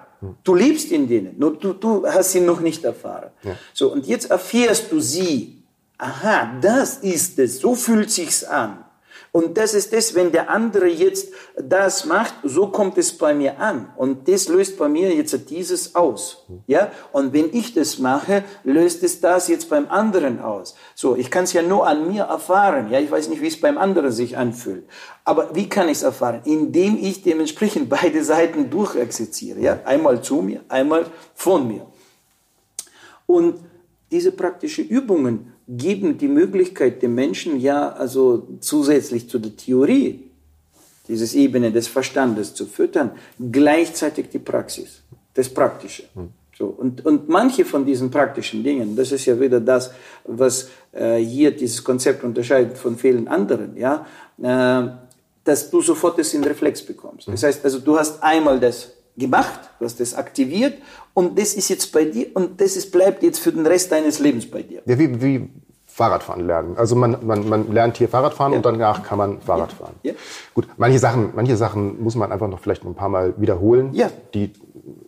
Du 0.44 0.56
lebst 0.56 0.92
in 0.92 1.08
denen, 1.08 1.38
nur 1.38 1.58
du, 1.58 1.74
du 1.74 2.06
hast 2.08 2.32
sie 2.32 2.40
noch 2.40 2.60
nicht 2.60 2.84
erfahren. 2.84 3.32
Ja. 3.44 3.58
So, 3.74 3.92
und 3.92 4.08
jetzt 4.08 4.30
erfährst 4.32 4.92
du 4.92 5.00
sie. 5.00 5.60
Aha, 5.98 6.58
das 6.60 6.98
ist 6.98 7.40
es, 7.40 7.60
so 7.60 7.76
fühlt 7.76 8.12
sich's 8.12 8.44
an. 8.44 8.84
Und 9.36 9.58
das 9.58 9.74
ist 9.74 9.92
das, 9.94 10.14
wenn 10.14 10.32
der 10.32 10.52
andere 10.52 10.88
jetzt 10.88 11.34
das 11.56 12.06
macht, 12.06 12.36
so 12.44 12.68
kommt 12.68 13.00
es 13.00 13.18
bei 13.18 13.34
mir 13.34 13.60
an. 13.60 13.92
Und 13.98 14.28
das 14.28 14.48
löst 14.48 14.78
bei 14.78 14.88
mir 14.88 15.12
jetzt 15.12 15.50
dieses 15.50 15.96
aus. 15.96 16.46
Ja? 16.68 16.92
Und 17.12 17.34
wenn 17.34 17.52
ich 17.52 17.74
das 17.74 17.98
mache, 17.98 18.44
löst 18.64 19.02
es 19.02 19.22
das 19.22 19.48
jetzt 19.48 19.72
beim 19.72 19.90
anderen 19.90 20.40
aus. 20.40 20.76
So, 20.94 21.16
ich 21.16 21.32
kann 21.32 21.46
es 21.46 21.54
ja 21.54 21.64
nur 21.64 21.88
an 21.88 22.12
mir 22.12 22.26
erfahren. 22.26 22.92
Ja, 22.92 23.00
ich 23.00 23.10
weiß 23.10 23.28
nicht, 23.30 23.42
wie 23.42 23.48
es 23.48 23.60
beim 23.60 23.80
anderen 23.80 24.12
sich 24.12 24.38
anfühlt. 24.38 24.86
Aber 25.26 25.56
wie 25.56 25.68
kann 25.68 25.90
ich 25.90 25.98
es 25.98 26.04
erfahren? 26.04 26.42
Indem 26.46 27.00
ich 27.02 27.24
dementsprechend 27.24 27.90
beide 28.02 28.24
Seiten 28.24 28.70
durchexerziere. 28.70 29.60
Ja? 29.60 29.80
Einmal 29.86 30.22
zu 30.22 30.44
mir, 30.44 30.62
einmal 30.70 31.08
von 31.34 31.68
mir. 31.68 31.88
Und 33.26 33.56
diese 34.12 34.32
praktischen 34.32 34.88
Übungen, 34.88 35.53
geben 35.68 36.18
die 36.18 36.28
Möglichkeit 36.28 37.02
dem 37.02 37.16
Menschen 37.16 37.60
ja 37.60 37.90
also 37.90 38.48
zusätzlich 38.60 39.30
zu 39.30 39.40
der 39.40 39.56
Theorie, 39.56 40.30
dieses 41.08 41.34
Ebene 41.36 41.72
des 41.72 41.88
Verstandes 41.88 42.54
zu 42.54 42.66
füttern, 42.66 43.12
gleichzeitig 43.52 44.30
die 44.30 44.40
Praxis, 44.40 45.02
das 45.34 45.50
Praktische. 45.50 46.04
Hm. 46.16 46.30
So, 46.56 46.68
und, 46.68 47.04
und 47.06 47.30
manche 47.30 47.66
von 47.66 47.86
diesen 47.86 48.12
praktischen 48.12 48.64
Dingen, 48.64 48.96
das 48.96 49.12
ist 49.12 49.26
ja 49.26 49.40
wieder 49.40 49.60
das, 49.60 49.92
was 50.24 50.70
äh, 50.92 51.18
hier 51.18 51.52
dieses 51.52 51.84
Konzept 51.84 52.24
unterscheidet 52.24 52.78
von 52.78 52.96
vielen 52.96 53.28
anderen, 53.28 53.76
ja, 53.76 54.06
äh, 54.42 54.90
dass 55.44 55.70
du 55.70 55.82
sofort 55.82 56.20
das 56.20 56.34
in 56.34 56.44
Reflex 56.44 56.82
bekommst. 56.84 57.28
Das 57.28 57.42
hm. 57.42 57.48
heißt, 57.48 57.66
also 57.66 57.80
du 57.80 57.98
hast 57.98 58.22
einmal 58.22 58.60
das 58.60 58.93
gemacht, 59.18 59.60
du 59.80 59.86
hast 59.86 60.00
das 60.00 60.16
aktiviert 60.16 60.76
und 61.14 61.38
das 61.38 61.54
ist 61.54 61.70
jetzt 61.70 61.92
bei 61.92 62.06
dir 62.06 62.28
und 62.34 62.60
das 62.60 62.76
ist, 62.76 62.92
bleibt 62.92 63.24
jetzt 63.24 63.40
für 63.40 63.52
den 63.52 63.66
Rest 63.66 63.92
deines 63.92 64.20
Lebens 64.20 64.50
bei 64.50 64.64
dir. 64.64 64.82
Ja, 64.86 64.98
wie, 64.98 65.22
wie 65.22 65.50
Fahrradfahren 65.86 66.48
lernen. 66.48 66.76
Also 66.76 66.96
man, 66.96 67.24
man, 67.24 67.48
man 67.48 67.72
lernt 67.72 67.98
hier 67.98 68.10
Fahrradfahren 68.10 68.54
ja. 68.54 68.58
und 68.58 68.66
danach 68.66 69.04
kann 69.04 69.20
man 69.20 69.42
Fahrrad 69.42 69.72
ja. 69.72 69.78
fahren. 69.78 69.96
Ja. 70.02 70.14
Gut, 70.56 70.68
manche 70.78 70.98
Sachen, 70.98 71.34
manche 71.36 71.56
Sachen 71.56 72.02
muss 72.02 72.16
man 72.16 72.32
einfach 72.32 72.48
noch 72.48 72.60
vielleicht 72.60 72.84
ein 72.84 72.96
paar 72.96 73.10
Mal 73.10 73.36
wiederholen. 73.38 73.94
Ja. 73.94 74.10
Die, 74.34 74.52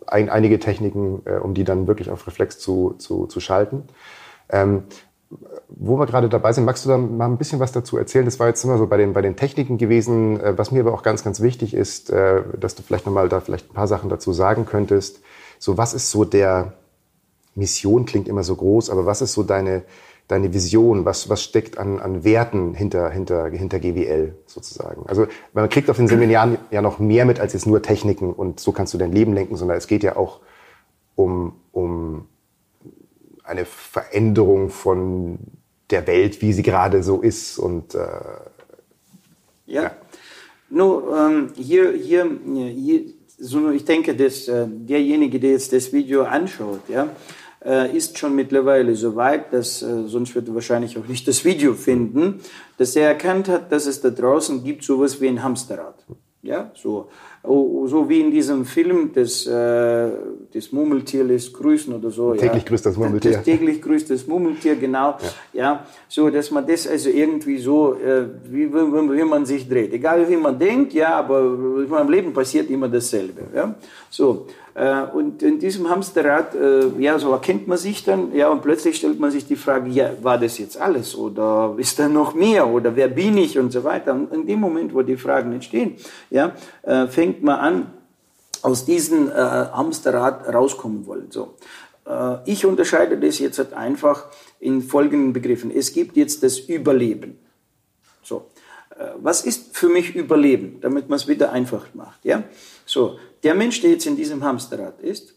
ein, 0.06 0.30
einige 0.30 0.60
Techniken, 0.60 1.22
äh, 1.24 1.38
um 1.38 1.54
die 1.54 1.64
dann 1.64 1.88
wirklich 1.88 2.08
auf 2.10 2.24
Reflex 2.28 2.60
zu, 2.60 2.94
zu, 2.98 3.26
zu 3.26 3.40
schalten. 3.40 3.82
Ähm, 4.48 4.84
wo 5.68 5.98
wir 5.98 6.06
gerade 6.06 6.28
dabei 6.28 6.52
sind, 6.52 6.64
magst 6.64 6.84
du 6.84 6.88
da 6.88 6.96
mal 6.96 7.26
ein 7.26 7.38
bisschen 7.38 7.60
was 7.60 7.72
dazu 7.72 7.96
erzählen? 7.96 8.24
Das 8.24 8.38
war 8.38 8.46
jetzt 8.46 8.62
immer 8.64 8.78
so 8.78 8.86
bei 8.86 8.96
den, 8.96 9.12
bei 9.12 9.22
den 9.22 9.36
Techniken 9.36 9.78
gewesen. 9.78 10.40
Äh, 10.40 10.56
was 10.56 10.70
mir 10.70 10.80
aber 10.80 10.94
auch 10.94 11.02
ganz, 11.02 11.24
ganz 11.24 11.40
wichtig 11.40 11.74
ist, 11.74 12.10
äh, 12.10 12.42
dass 12.58 12.74
du 12.74 12.82
vielleicht 12.82 13.06
nochmal 13.06 13.28
da 13.28 13.40
vielleicht 13.40 13.70
ein 13.70 13.74
paar 13.74 13.88
Sachen 13.88 14.08
dazu 14.08 14.32
sagen 14.32 14.66
könntest. 14.66 15.20
So, 15.58 15.76
was 15.76 15.94
ist 15.94 16.10
so 16.10 16.24
der 16.24 16.74
Mission, 17.54 18.04
klingt 18.04 18.28
immer 18.28 18.44
so 18.44 18.54
groß, 18.54 18.90
aber 18.90 19.06
was 19.06 19.22
ist 19.22 19.32
so 19.32 19.42
deine, 19.42 19.82
deine 20.28 20.52
Vision? 20.52 21.04
Was, 21.04 21.28
was 21.28 21.42
steckt 21.42 21.78
an, 21.78 21.98
an 21.98 22.22
Werten 22.22 22.74
hinter, 22.74 23.10
hinter, 23.10 23.48
hinter 23.48 23.80
GWL 23.80 24.36
sozusagen? 24.46 25.06
Also 25.06 25.26
man 25.52 25.68
kriegt 25.68 25.90
auf 25.90 25.96
den 25.96 26.08
Seminaren 26.08 26.58
ja 26.70 26.82
noch 26.82 26.98
mehr 26.98 27.24
mit 27.24 27.40
als 27.40 27.54
jetzt 27.54 27.66
nur 27.66 27.82
Techniken 27.82 28.32
und 28.32 28.60
so 28.60 28.72
kannst 28.72 28.94
du 28.94 28.98
dein 28.98 29.12
Leben 29.12 29.32
lenken, 29.32 29.56
sondern 29.56 29.78
es 29.78 29.86
geht 29.86 30.02
ja 30.02 30.16
auch 30.16 30.40
um, 31.14 31.54
um 31.72 32.28
eine 33.42 33.64
Veränderung 33.64 34.68
von 34.68 35.38
der 35.90 36.06
Welt, 36.06 36.42
wie 36.42 36.52
sie 36.52 36.62
gerade 36.62 37.02
so 37.02 37.22
ist 37.22 37.58
und 37.58 37.94
äh, 37.94 37.98
ja. 39.66 39.82
ja. 39.82 39.90
Nur 40.68 41.16
ähm, 41.16 41.52
hier, 41.56 41.92
hier, 41.92 42.28
hier 42.44 43.00
so, 43.38 43.70
ich 43.70 43.84
denke, 43.84 44.14
dass 44.14 44.48
äh, 44.48 44.66
derjenige, 44.68 45.38
der 45.38 45.52
jetzt 45.52 45.72
das 45.72 45.92
Video 45.92 46.24
anschaut, 46.24 46.80
ja, 46.88 47.08
äh, 47.64 47.96
ist 47.96 48.18
schon 48.18 48.34
mittlerweile 48.34 48.94
so 48.94 49.14
weit, 49.16 49.52
dass 49.52 49.82
äh, 49.82 50.04
sonst 50.06 50.34
wird 50.34 50.48
er 50.48 50.54
wahrscheinlich 50.54 50.96
auch 50.98 51.06
nicht 51.06 51.28
das 51.28 51.44
Video 51.44 51.74
finden, 51.74 52.40
dass 52.78 52.96
er 52.96 53.08
erkannt 53.08 53.48
hat, 53.48 53.70
dass 53.70 53.86
es 53.86 54.00
da 54.00 54.10
draußen 54.10 54.64
gibt 54.64 54.84
sowas 54.84 55.20
wie 55.20 55.28
ein 55.28 55.42
Hamsterrad. 55.42 56.04
Ja, 56.42 56.70
so, 56.74 57.08
so 57.42 58.08
wie 58.08 58.20
in 58.20 58.30
diesem 58.30 58.66
Film, 58.66 59.10
das, 59.12 59.46
äh, 59.46 60.10
das 60.56 60.72
Murmeltier 60.72 61.24
lässt 61.24 61.52
grüßen 61.52 61.92
oder 61.94 62.10
so. 62.10 62.32
Täglich 62.32 62.62
ja. 62.62 62.68
grüßt 62.68 62.86
das 62.86 62.96
Murmeltier. 62.96 63.32
Das 63.32 63.42
täglich 63.44 63.82
grüßt 63.82 64.10
das 64.10 64.26
Murmeltier, 64.26 64.76
genau. 64.76 65.18
Ja. 65.52 65.62
ja, 65.62 65.86
so, 66.08 66.30
dass 66.30 66.50
man 66.50 66.66
das 66.66 66.86
also 66.86 67.10
irgendwie 67.10 67.58
so, 67.58 67.94
äh, 67.94 68.26
wie, 68.50 68.72
wie, 68.72 69.18
wie 69.18 69.24
man 69.24 69.44
sich 69.44 69.68
dreht. 69.68 69.92
Egal 69.92 70.28
wie 70.28 70.36
man 70.36 70.58
denkt, 70.58 70.94
ja, 70.94 71.18
aber 71.18 71.40
in 71.40 71.88
meinem 71.88 72.10
Leben 72.10 72.32
passiert 72.32 72.70
immer 72.70 72.88
dasselbe. 72.88 73.42
Ja, 73.54 73.74
so. 74.10 74.46
Äh, 74.74 75.04
und 75.14 75.42
in 75.42 75.58
diesem 75.58 75.88
Hamsterrad, 75.88 76.54
äh, 76.54 76.88
ja, 76.98 77.18
so 77.18 77.32
erkennt 77.32 77.66
man 77.66 77.78
sich 77.78 78.04
dann, 78.04 78.34
ja, 78.34 78.50
und 78.50 78.60
plötzlich 78.60 78.96
stellt 78.96 79.18
man 79.18 79.30
sich 79.30 79.46
die 79.46 79.56
Frage, 79.56 79.88
ja, 79.88 80.10
war 80.22 80.38
das 80.38 80.58
jetzt 80.58 80.78
alles 80.78 81.16
oder 81.16 81.74
ist 81.78 81.98
da 81.98 82.08
noch 82.08 82.34
mehr 82.34 82.68
oder 82.68 82.94
wer 82.94 83.08
bin 83.08 83.38
ich 83.38 83.58
und 83.58 83.72
so 83.72 83.84
weiter. 83.84 84.12
Und 84.12 84.32
in 84.34 84.46
dem 84.46 84.60
Moment, 84.60 84.94
wo 84.94 85.00
die 85.00 85.16
Fragen 85.16 85.52
entstehen, 85.52 85.96
ja, 86.28 86.52
äh, 86.82 87.06
fängt 87.06 87.42
man 87.42 87.58
an, 87.58 87.86
aus 88.66 88.84
diesem 88.84 89.32
Hamsterrad 89.32 90.52
rauskommen 90.52 91.06
wollen. 91.06 91.30
So. 91.30 91.54
Ich 92.44 92.66
unterscheide 92.66 93.16
das 93.16 93.38
jetzt 93.38 93.58
halt 93.58 93.72
einfach 93.72 94.26
in 94.58 94.82
folgenden 94.82 95.32
Begriffen. 95.32 95.70
Es 95.70 95.92
gibt 95.92 96.16
jetzt 96.16 96.42
das 96.42 96.58
Überleben. 96.58 97.38
So. 98.22 98.46
Was 99.18 99.44
ist 99.44 99.76
für 99.76 99.88
mich 99.88 100.14
Überleben, 100.14 100.78
damit 100.80 101.08
man 101.08 101.16
es 101.16 101.28
wieder 101.28 101.52
einfach 101.52 101.86
macht, 101.94 102.24
ja? 102.24 102.42
So, 102.86 103.18
der 103.42 103.54
Mensch, 103.54 103.80
der 103.82 103.90
jetzt 103.90 104.06
in 104.06 104.16
diesem 104.16 104.42
Hamsterrad 104.42 105.00
ist, 105.00 105.34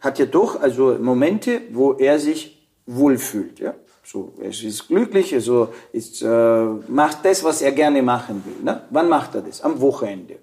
hat 0.00 0.18
ja 0.18 0.26
doch 0.26 0.60
also 0.60 0.96
Momente, 0.98 1.60
wo 1.72 1.92
er 1.92 2.18
sich 2.18 2.66
wohlfühlt. 2.86 3.60
Ja? 3.60 3.74
So, 4.04 4.32
er 4.40 4.48
ist 4.48 4.88
glücklich, 4.88 5.34
also 5.34 5.68
ist, 5.92 6.22
äh, 6.22 6.64
macht 6.88 7.24
das, 7.24 7.44
was 7.44 7.62
er 7.62 7.72
gerne 7.72 8.02
machen 8.02 8.42
will. 8.44 8.64
Ne? 8.64 8.82
Wann 8.90 9.08
macht 9.08 9.34
er 9.34 9.42
das? 9.42 9.60
Am 9.60 9.80
Wochenende. 9.80 10.38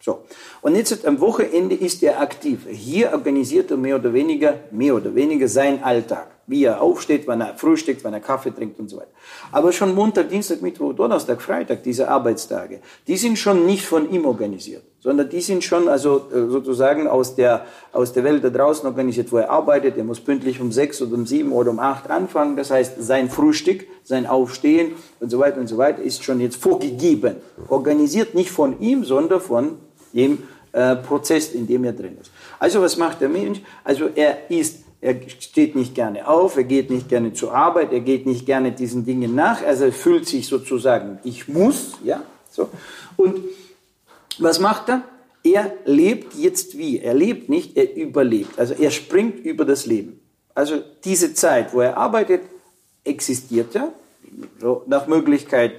So. 0.00 0.20
Und 0.62 0.76
jetzt 0.76 1.04
am 1.04 1.20
Wochenende 1.20 1.74
ist 1.74 2.02
er 2.04 2.20
aktiv. 2.20 2.60
Hier 2.70 3.12
organisiert 3.12 3.70
er 3.72 3.76
mehr 3.76 3.96
oder 3.96 4.12
weniger, 4.12 4.54
mehr 4.70 4.94
oder 4.94 5.12
weniger 5.14 5.48
seinen 5.48 5.82
Alltag. 5.82 6.28
Wie 6.46 6.64
er 6.64 6.80
aufsteht, 6.80 7.26
wann 7.26 7.42
er 7.42 7.56
frühstückt, 7.56 8.04
wann 8.04 8.14
er 8.14 8.20
Kaffee 8.20 8.50
trinkt 8.50 8.78
und 8.78 8.88
so 8.88 8.96
weiter. 8.96 9.10
Aber 9.52 9.70
schon 9.70 9.94
Montag, 9.94 10.30
Dienstag, 10.30 10.62
Mittwoch, 10.62 10.94
Donnerstag, 10.94 11.42
Freitag, 11.42 11.82
diese 11.82 12.08
Arbeitstage, 12.08 12.80
die 13.06 13.16
sind 13.18 13.38
schon 13.38 13.66
nicht 13.66 13.84
von 13.84 14.10
ihm 14.10 14.24
organisiert, 14.24 14.82
sondern 15.00 15.28
die 15.28 15.42
sind 15.42 15.62
schon 15.62 15.88
also 15.88 16.28
äh, 16.32 16.48
sozusagen 16.48 17.06
aus 17.06 17.34
der, 17.34 17.66
aus 17.92 18.14
der 18.14 18.24
Welt 18.24 18.42
da 18.44 18.48
draußen 18.48 18.86
organisiert, 18.86 19.30
wo 19.30 19.36
er 19.36 19.50
arbeitet. 19.50 19.98
Er 19.98 20.04
muss 20.04 20.20
pünktlich 20.20 20.58
um 20.58 20.72
sechs 20.72 21.02
oder 21.02 21.16
um 21.16 21.26
sieben 21.26 21.52
oder 21.52 21.70
um 21.70 21.80
acht 21.80 22.08
anfangen. 22.08 22.56
Das 22.56 22.70
heißt, 22.70 22.94
sein 23.02 23.28
Frühstück, 23.28 23.84
sein 24.02 24.26
Aufstehen 24.26 24.92
und 25.20 25.28
so 25.28 25.40
weiter 25.40 25.60
und 25.60 25.66
so 25.66 25.76
weiter 25.76 26.00
ist 26.02 26.24
schon 26.24 26.40
jetzt 26.40 26.56
vorgegeben. 26.56 27.36
Organisiert 27.68 28.34
nicht 28.34 28.50
von 28.50 28.80
ihm, 28.80 29.04
sondern 29.04 29.40
von 29.40 29.76
dem 30.12 30.42
äh, 30.72 30.96
Prozess, 30.96 31.52
in 31.52 31.66
dem 31.66 31.84
er 31.84 31.92
drin 31.92 32.18
ist. 32.20 32.30
Also 32.58 32.80
was 32.82 32.96
macht 32.96 33.20
der 33.20 33.28
Mensch? 33.28 33.60
Also 33.84 34.08
er 34.14 34.50
ist, 34.50 34.78
er 35.00 35.16
steht 35.40 35.76
nicht 35.76 35.94
gerne 35.94 36.26
auf, 36.28 36.56
er 36.56 36.64
geht 36.64 36.90
nicht 36.90 37.08
gerne 37.08 37.32
zur 37.32 37.54
Arbeit, 37.54 37.92
er 37.92 38.00
geht 38.00 38.26
nicht 38.26 38.46
gerne 38.46 38.72
diesen 38.72 39.04
Dingen 39.04 39.34
nach, 39.34 39.64
also 39.64 39.84
er 39.84 39.92
fühlt 39.92 40.26
sich 40.26 40.46
sozusagen, 40.46 41.18
ich 41.24 41.48
muss, 41.48 41.92
ja, 42.04 42.22
so. 42.50 42.68
Und 43.16 43.40
was 44.38 44.60
macht 44.60 44.88
er? 44.88 45.02
Er 45.42 45.72
lebt 45.84 46.34
jetzt 46.34 46.76
wie? 46.76 46.98
Er 46.98 47.14
lebt 47.14 47.48
nicht, 47.48 47.76
er 47.76 47.96
überlebt. 47.96 48.58
Also 48.58 48.74
er 48.74 48.90
springt 48.90 49.44
über 49.44 49.64
das 49.64 49.86
Leben. 49.86 50.20
Also 50.54 50.82
diese 51.04 51.34
Zeit, 51.34 51.72
wo 51.72 51.80
er 51.80 51.96
arbeitet, 51.96 52.42
existiert 53.04 53.74
er. 53.74 53.92
So 54.60 54.82
nach 54.86 55.06
Möglichkeit 55.06 55.72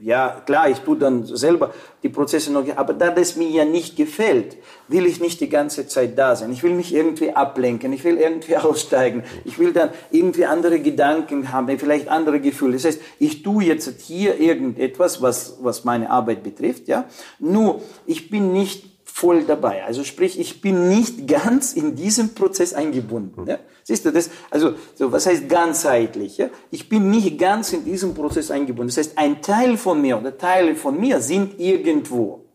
ja, 0.00 0.42
klar, 0.44 0.68
ich 0.68 0.78
tue 0.78 0.96
dann 0.96 1.24
selber 1.24 1.72
die 2.02 2.08
Prozesse 2.08 2.52
noch, 2.52 2.64
aber 2.76 2.92
da 2.92 3.10
das 3.10 3.36
mir 3.36 3.48
ja 3.48 3.64
nicht 3.64 3.96
gefällt, 3.96 4.56
will 4.88 5.06
ich 5.06 5.20
nicht 5.20 5.40
die 5.40 5.48
ganze 5.48 5.86
Zeit 5.86 6.18
da 6.18 6.36
sein. 6.36 6.52
Ich 6.52 6.62
will 6.62 6.72
mich 6.72 6.94
irgendwie 6.94 7.32
ablenken, 7.32 7.92
ich 7.92 8.04
will 8.04 8.16
irgendwie 8.16 8.56
aussteigen, 8.58 9.24
ich 9.44 9.58
will 9.58 9.72
dann 9.72 9.90
irgendwie 10.10 10.44
andere 10.44 10.80
Gedanken 10.80 11.52
haben, 11.52 11.78
vielleicht 11.78 12.08
andere 12.08 12.40
Gefühle. 12.40 12.74
Das 12.74 12.84
heißt, 12.84 13.00
ich 13.18 13.42
tue 13.42 13.64
jetzt 13.64 14.00
hier 14.00 14.38
irgendetwas, 14.38 15.22
was, 15.22 15.58
was 15.60 15.84
meine 15.84 16.10
Arbeit 16.10 16.42
betrifft, 16.42 16.88
ja. 16.88 17.04
Nur, 17.38 17.80
ich 18.06 18.30
bin 18.30 18.52
nicht 18.52 18.93
voll 19.14 19.44
dabei. 19.44 19.84
Also 19.84 20.02
sprich, 20.02 20.40
ich 20.40 20.60
bin 20.60 20.88
nicht 20.88 21.28
ganz 21.28 21.72
in 21.72 21.94
diesem 21.94 22.34
Prozess 22.34 22.74
eingebunden. 22.74 23.46
Ja? 23.46 23.60
Siehst 23.84 24.04
du 24.04 24.10
das? 24.10 24.28
Also, 24.50 24.74
so, 24.96 25.12
was 25.12 25.26
heißt 25.26 25.48
ganzheitlich? 25.48 26.36
Ja? 26.36 26.48
Ich 26.72 26.88
bin 26.88 27.10
nicht 27.10 27.38
ganz 27.38 27.72
in 27.72 27.84
diesem 27.84 28.12
Prozess 28.12 28.50
eingebunden. 28.50 28.88
Das 28.88 28.96
heißt, 28.96 29.16
ein 29.16 29.40
Teil 29.40 29.76
von 29.76 30.02
mir 30.02 30.18
oder 30.18 30.36
Teile 30.36 30.74
von 30.74 30.98
mir 30.98 31.20
sind 31.20 31.60
irgendwo. 31.60 32.46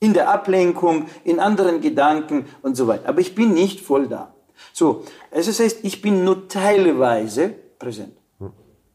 In 0.00 0.14
der 0.14 0.30
Ablenkung, 0.30 1.04
in 1.22 1.38
anderen 1.38 1.82
Gedanken 1.82 2.46
und 2.62 2.78
so 2.78 2.86
weiter. 2.86 3.06
Aber 3.06 3.20
ich 3.20 3.34
bin 3.34 3.52
nicht 3.52 3.82
voll 3.82 4.08
da. 4.08 4.34
So, 4.72 5.04
also 5.30 5.50
das 5.50 5.60
heißt, 5.60 5.78
ich 5.82 6.00
bin 6.00 6.24
nur 6.24 6.48
teilweise 6.48 7.54
präsent. 7.78 8.16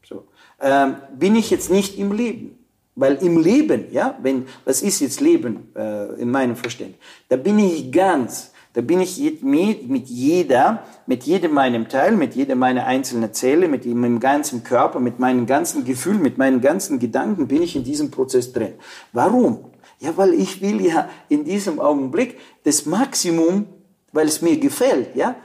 So, 0.04 0.24
ähm, 0.60 0.96
bin 1.16 1.36
ich 1.36 1.50
jetzt 1.50 1.70
nicht 1.70 1.98
im 1.98 2.10
Leben. 2.10 2.55
Weil 2.96 3.16
im 3.16 3.38
Leben, 3.38 3.84
ja, 3.92 4.18
wenn, 4.22 4.46
was 4.64 4.80
ist 4.80 5.00
jetzt 5.00 5.20
Leben 5.20 5.68
äh, 5.76 6.18
in 6.20 6.30
meinem 6.30 6.56
Verständnis? 6.56 6.98
Da 7.28 7.36
bin 7.36 7.58
ich 7.58 7.92
ganz, 7.92 8.52
da 8.72 8.80
bin 8.80 9.00
ich 9.00 9.42
mit, 9.42 9.88
mit 9.88 10.08
jeder, 10.08 10.82
mit 11.06 11.24
jedem 11.24 11.52
meinem 11.52 11.88
Teil, 11.88 12.16
mit 12.16 12.34
jedem 12.34 12.58
meiner 12.58 12.86
einzelnen 12.86 13.34
Zelle, 13.34 13.68
mit 13.68 13.84
meinem 13.84 14.18
ganzen 14.18 14.64
Körper, 14.64 14.98
mit 14.98 15.18
meinen 15.18 15.44
ganzen 15.44 15.84
Gefühlen, 15.84 16.22
mit 16.22 16.38
meinen 16.38 16.62
ganzen 16.62 16.98
Gedanken 16.98 17.48
bin 17.48 17.62
ich 17.62 17.76
in 17.76 17.84
diesem 17.84 18.10
Prozess 18.10 18.52
drin. 18.54 18.72
Warum? 19.12 19.66
Ja, 19.98 20.16
weil 20.16 20.32
ich 20.32 20.62
will 20.62 20.80
ja 20.80 21.08
in 21.28 21.44
diesem 21.44 21.80
Augenblick 21.80 22.38
das 22.64 22.86
Maximum, 22.86 23.66
weil 24.12 24.26
es 24.26 24.40
mir 24.40 24.58
gefällt, 24.58 25.14
ja, 25.16 25.36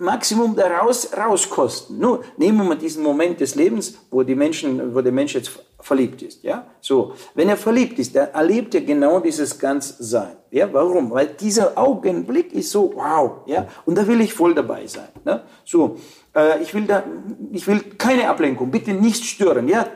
Maximum 0.00 0.56
daraus 0.56 1.10
rauskosten. 1.16 1.98
Nur 1.98 2.24
nehmen 2.36 2.68
wir 2.68 2.74
diesen 2.76 3.02
Moment 3.02 3.40
des 3.40 3.54
Lebens, 3.54 3.94
wo 4.10 4.22
die 4.22 4.34
Menschen, 4.34 4.94
wo 4.94 5.00
der 5.00 5.12
Mensch 5.12 5.34
jetzt 5.34 5.52
verliebt 5.80 6.22
ist, 6.22 6.42
ja? 6.42 6.66
So, 6.80 7.14
wenn 7.34 7.48
er 7.48 7.56
verliebt 7.56 7.98
ist, 7.98 8.16
dann 8.16 8.30
erlebt 8.30 8.74
er 8.74 8.80
genau 8.80 9.20
dieses 9.20 9.58
ganz 9.58 9.96
Sein. 9.98 10.36
Ja, 10.50 10.72
warum? 10.72 11.10
Weil 11.10 11.28
dieser 11.28 11.76
Augenblick 11.76 12.52
ist 12.52 12.70
so 12.70 12.92
wow, 12.94 13.42
ja? 13.46 13.68
Und 13.84 13.96
da 13.96 14.06
will 14.06 14.20
ich 14.20 14.32
voll 14.32 14.54
dabei 14.54 14.86
sein, 14.86 15.08
ne? 15.24 15.42
So, 15.64 15.96
äh, 16.34 16.62
ich 16.62 16.72
will 16.74 16.86
da, 16.86 17.04
ich 17.52 17.66
will 17.66 17.80
keine 17.98 18.28
Ablenkung, 18.28 18.70
bitte 18.70 18.92
nicht 18.92 19.24
stören, 19.24 19.68
ja? 19.68 19.86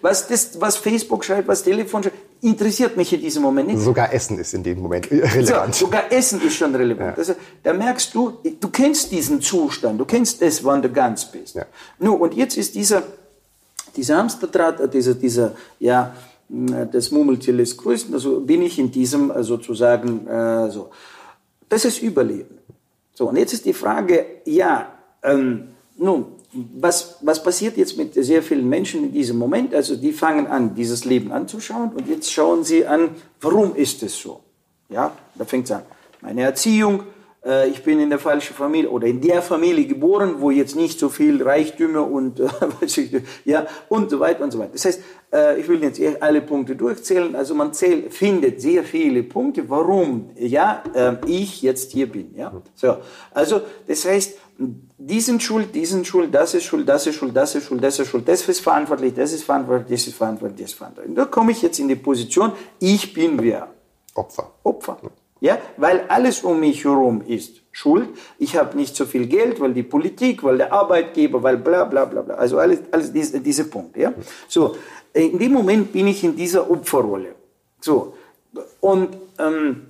Was 0.00 0.28
das, 0.28 0.60
was 0.60 0.76
Facebook 0.76 1.24
schreibt, 1.24 1.48
was 1.48 1.62
Telefon 1.62 2.04
schreibt, 2.04 2.27
interessiert 2.40 2.96
mich 2.96 3.12
in 3.12 3.20
diesem 3.20 3.42
Moment 3.42 3.68
nicht. 3.68 3.80
Sogar 3.80 4.12
Essen 4.12 4.38
ist 4.38 4.54
in 4.54 4.62
dem 4.62 4.80
Moment 4.80 5.10
relevant. 5.10 5.74
So, 5.74 5.86
sogar 5.86 6.12
Essen 6.12 6.40
ist 6.40 6.54
schon 6.54 6.74
relevant. 6.74 7.16
Ja. 7.16 7.18
Also, 7.18 7.34
da 7.62 7.72
merkst 7.72 8.14
du, 8.14 8.38
du 8.60 8.68
kennst 8.68 9.10
diesen 9.10 9.40
Zustand, 9.40 10.00
du 10.00 10.04
kennst 10.04 10.42
es, 10.42 10.62
wann 10.64 10.82
du 10.82 10.88
ganz 10.90 11.24
bist. 11.24 11.54
Ja. 11.56 11.66
Nur, 11.98 12.20
und 12.20 12.34
jetzt 12.34 12.56
ist 12.56 12.74
dieser, 12.74 13.02
dieser 13.96 14.18
Hamsterdraht, 14.18 14.80
äh, 14.80 14.88
dieser, 14.88 15.14
dieser, 15.14 15.52
ja, 15.78 16.14
äh, 16.50 16.86
das 16.90 17.10
Murmeltier 17.10 17.54
lässt 17.54 17.76
grüßen, 17.76 18.14
also 18.14 18.40
bin 18.40 18.62
ich 18.62 18.78
in 18.78 18.90
diesem 18.90 19.30
äh, 19.30 19.42
sozusagen 19.42 20.26
äh, 20.26 20.70
so. 20.70 20.90
Das 21.68 21.84
ist 21.84 22.00
Überleben. 22.02 22.58
So, 23.14 23.28
und 23.28 23.36
jetzt 23.36 23.52
ist 23.52 23.64
die 23.64 23.72
Frage, 23.72 24.24
ja, 24.44 24.92
ähm, 25.22 25.68
nun, 25.96 26.26
was, 26.52 27.18
was 27.20 27.42
passiert 27.42 27.76
jetzt 27.76 27.96
mit 27.98 28.14
sehr 28.14 28.42
vielen 28.42 28.68
Menschen 28.68 29.04
in 29.04 29.12
diesem 29.12 29.36
Moment? 29.36 29.74
Also 29.74 29.96
die 29.96 30.12
fangen 30.12 30.46
an, 30.46 30.74
dieses 30.74 31.04
Leben 31.04 31.30
anzuschauen 31.30 31.90
und 31.94 32.08
jetzt 32.08 32.32
schauen 32.32 32.64
sie 32.64 32.86
an, 32.86 33.10
warum 33.40 33.76
ist 33.76 34.02
es 34.02 34.18
so? 34.18 34.40
Ja, 34.88 35.12
da 35.34 35.44
fängt 35.44 35.66
es 35.66 35.72
an. 35.72 35.82
Meine 36.22 36.42
Erziehung, 36.42 37.02
äh, 37.44 37.68
ich 37.68 37.82
bin 37.82 38.00
in 38.00 38.08
der 38.08 38.18
falschen 38.18 38.54
Familie 38.54 38.90
oder 38.90 39.06
in 39.06 39.20
der 39.20 39.42
Familie 39.42 39.86
geboren, 39.86 40.36
wo 40.38 40.50
jetzt 40.50 40.74
nicht 40.74 40.98
so 40.98 41.10
viel 41.10 41.42
Reichtümer 41.42 42.10
und 42.10 42.40
äh, 42.40 42.48
ja 43.44 43.66
und 43.90 44.10
so 44.10 44.18
weiter 44.18 44.42
und 44.42 44.50
so 44.50 44.58
weiter. 44.58 44.72
Das 44.72 44.86
heißt, 44.86 45.02
äh, 45.32 45.60
ich 45.60 45.68
will 45.68 45.82
jetzt 45.82 46.00
alle 46.20 46.40
Punkte 46.40 46.76
durchzählen. 46.76 47.36
Also 47.36 47.54
man 47.54 47.74
zählt, 47.74 48.14
findet 48.14 48.62
sehr 48.62 48.84
viele 48.84 49.22
Punkte, 49.22 49.68
warum 49.68 50.30
ja 50.36 50.82
äh, 50.94 51.16
ich 51.26 51.60
jetzt 51.60 51.92
hier 51.92 52.10
bin. 52.10 52.34
Ja, 52.34 52.52
so. 52.74 52.96
Also 53.32 53.60
das 53.86 54.06
heißt 54.06 54.38
die 54.98 55.20
sind 55.20 55.42
schuld, 55.42 55.74
die 55.74 55.86
sind 55.86 56.06
schuld, 56.06 56.34
das 56.34 56.54
ist 56.54 56.64
schuld, 56.64 56.88
das 56.88 57.06
ist 57.06 57.14
schuld, 57.14 57.36
das 57.36 57.54
ist 57.54 57.64
schuld, 57.64 57.84
das 57.84 58.00
ist 58.00 58.08
schuld, 58.08 58.28
das 58.28 58.48
ist 58.48 58.60
verantwortlich, 58.60 59.14
das 59.14 59.32
ist 59.32 59.44
verantwortlich, 59.44 59.88
das 59.88 60.06
ist 60.08 60.16
verantwortlich, 60.16 60.60
das 60.60 60.70
ist 60.72 60.76
verantwortlich. 60.76 61.14
Da 61.14 61.24
komme 61.26 61.52
ich 61.52 61.62
jetzt 61.62 61.78
in 61.78 61.86
die 61.86 61.94
Position, 61.94 62.52
ich 62.80 63.14
bin 63.14 63.40
wer? 63.40 63.68
Opfer. 64.14 64.50
Opfer. 64.64 64.98
Ja, 65.40 65.58
weil 65.76 66.04
alles 66.08 66.42
um 66.42 66.58
mich 66.58 66.84
herum 66.84 67.22
ist 67.24 67.62
schuld. 67.70 68.08
Ich 68.38 68.56
habe 68.56 68.76
nicht 68.76 68.96
so 68.96 69.06
viel 69.06 69.26
Geld, 69.26 69.60
weil 69.60 69.72
die 69.72 69.84
Politik, 69.84 70.42
weil 70.42 70.58
der 70.58 70.72
Arbeitgeber, 70.72 71.40
weil 71.40 71.58
bla 71.58 71.84
bla 71.84 72.04
bla 72.04 72.22
bla. 72.22 72.34
Also 72.34 72.58
alles, 72.58 72.80
alles 72.90 73.12
diese, 73.12 73.40
diese 73.40 73.66
Punkte. 73.66 74.00
Ja? 74.00 74.14
So, 74.48 74.76
in 75.12 75.38
dem 75.38 75.52
Moment 75.52 75.92
bin 75.92 76.08
ich 76.08 76.24
in 76.24 76.34
dieser 76.34 76.68
Opferrolle. 76.68 77.36
So, 77.80 78.14
und 78.80 79.16
ähm, 79.38 79.87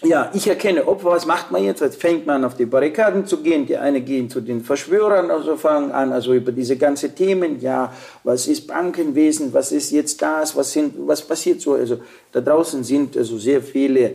ja, 0.00 0.30
ich 0.34 0.48
erkenne 0.48 0.88
Opfer, 0.88 1.10
was 1.10 1.26
macht 1.26 1.52
man 1.52 1.62
jetzt? 1.62 1.80
Jetzt 1.80 2.00
fängt 2.00 2.26
man 2.26 2.44
auf 2.44 2.56
die 2.56 2.64
Barrikaden 2.64 3.24
zu 3.26 3.42
gehen, 3.42 3.66
die 3.66 3.76
eine 3.76 4.00
gehen 4.00 4.28
zu 4.28 4.40
den 4.40 4.60
Verschwörern, 4.62 5.30
also 5.30 5.56
fangen 5.56 5.92
an, 5.92 6.12
also 6.12 6.34
über 6.34 6.50
diese 6.50 6.76
ganzen 6.76 7.14
Themen, 7.14 7.60
ja, 7.60 7.92
was 8.24 8.48
ist 8.48 8.66
Bankenwesen, 8.66 9.52
was 9.52 9.70
ist 9.70 9.92
jetzt 9.92 10.20
das, 10.20 10.56
was 10.56 10.72
sind, 10.72 10.94
was 11.06 11.22
passiert 11.22 11.60
so, 11.60 11.74
also 11.74 11.98
da 12.32 12.40
draußen 12.40 12.82
sind 12.82 13.16
also 13.16 13.38
sehr 13.38 13.62
viele 13.62 14.14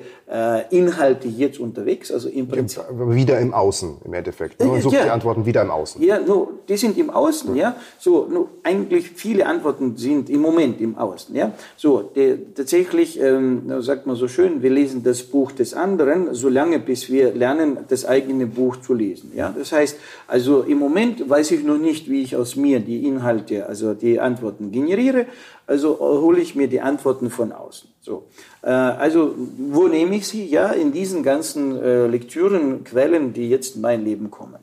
Inhalte 0.72 1.30
jetzt 1.30 1.58
unterwegs, 1.58 2.12
also 2.12 2.28
im 2.28 2.50
Prinzip. 2.50 2.84
Wieder 2.92 3.40
im 3.40 3.54
Außen, 3.54 4.00
im 4.04 4.14
Endeffekt. 4.14 4.62
Man 4.62 4.82
sucht 4.82 4.96
ja. 4.96 5.04
die 5.06 5.10
Antworten 5.10 5.46
wieder 5.46 5.62
im 5.62 5.72
Außen. 5.72 6.04
Ja, 6.04 6.20
nur, 6.20 6.50
die 6.68 6.76
sind 6.76 6.98
im 6.98 7.10
Außen, 7.10 7.56
ja. 7.56 7.70
ja. 7.70 7.76
So, 7.98 8.28
nur 8.30 8.50
eigentlich 8.62 9.10
viele 9.12 9.46
Antworten 9.46 9.96
sind 9.96 10.30
im 10.30 10.42
Moment 10.42 10.82
im 10.82 10.98
Außen, 10.98 11.34
ja. 11.34 11.54
So, 11.78 12.02
die, 12.02 12.40
tatsächlich, 12.54 13.18
ähm, 13.22 13.82
sagt 13.82 14.06
man 14.06 14.18
so 14.18 14.28
schön, 14.28 14.62
wir 14.62 14.70
lesen 14.70 15.02
das 15.02 15.24
Buch 15.24 15.54
des 15.54 15.74
anderen, 15.74 16.34
solange 16.34 16.80
bis 16.80 17.10
wir 17.10 17.34
lernen, 17.34 17.78
das 17.88 18.04
eigene 18.04 18.48
Buch 18.48 18.76
zu 18.78 18.94
lesen, 18.94 19.32
ja. 19.34 19.56
Das 19.58 19.72
heißt, 19.72 19.98
also 20.28 20.62
im 20.64 20.78
Moment 20.78 21.30
weiß 21.30 21.52
ich 21.52 21.64
noch 21.64 21.78
nicht, 21.78 22.10
wie 22.10 22.22
ich 22.22 22.36
aus 22.36 22.58
mir 22.58 22.82
die 22.82 23.08
Inhalte, 23.08 23.66
also 23.66 23.94
die 23.94 24.20
Antworten 24.20 24.74
generiere, 24.74 25.26
also 25.68 26.00
hole 26.00 26.40
ich 26.40 26.56
mir 26.56 26.68
die 26.68 26.82
Antworten 26.82 27.30
von 27.30 27.52
außen. 27.52 27.90
So. 28.02 28.28
Äh, 28.62 28.70
also 28.70 29.36
wo 29.58 29.88
nehme 29.88 30.16
ich 30.16 30.28
sie? 30.28 30.46
Ja, 30.46 30.72
in 30.72 30.94
diesen 30.94 31.24
ganzen 31.24 31.80
äh, 31.82 32.08
Lektüren, 32.08 32.84
Quellen, 32.86 33.34
die 33.34 33.50
jetzt 33.50 33.76
in 33.76 33.82
mein 33.82 34.04
Leben 34.04 34.32
kommen. 34.32 34.60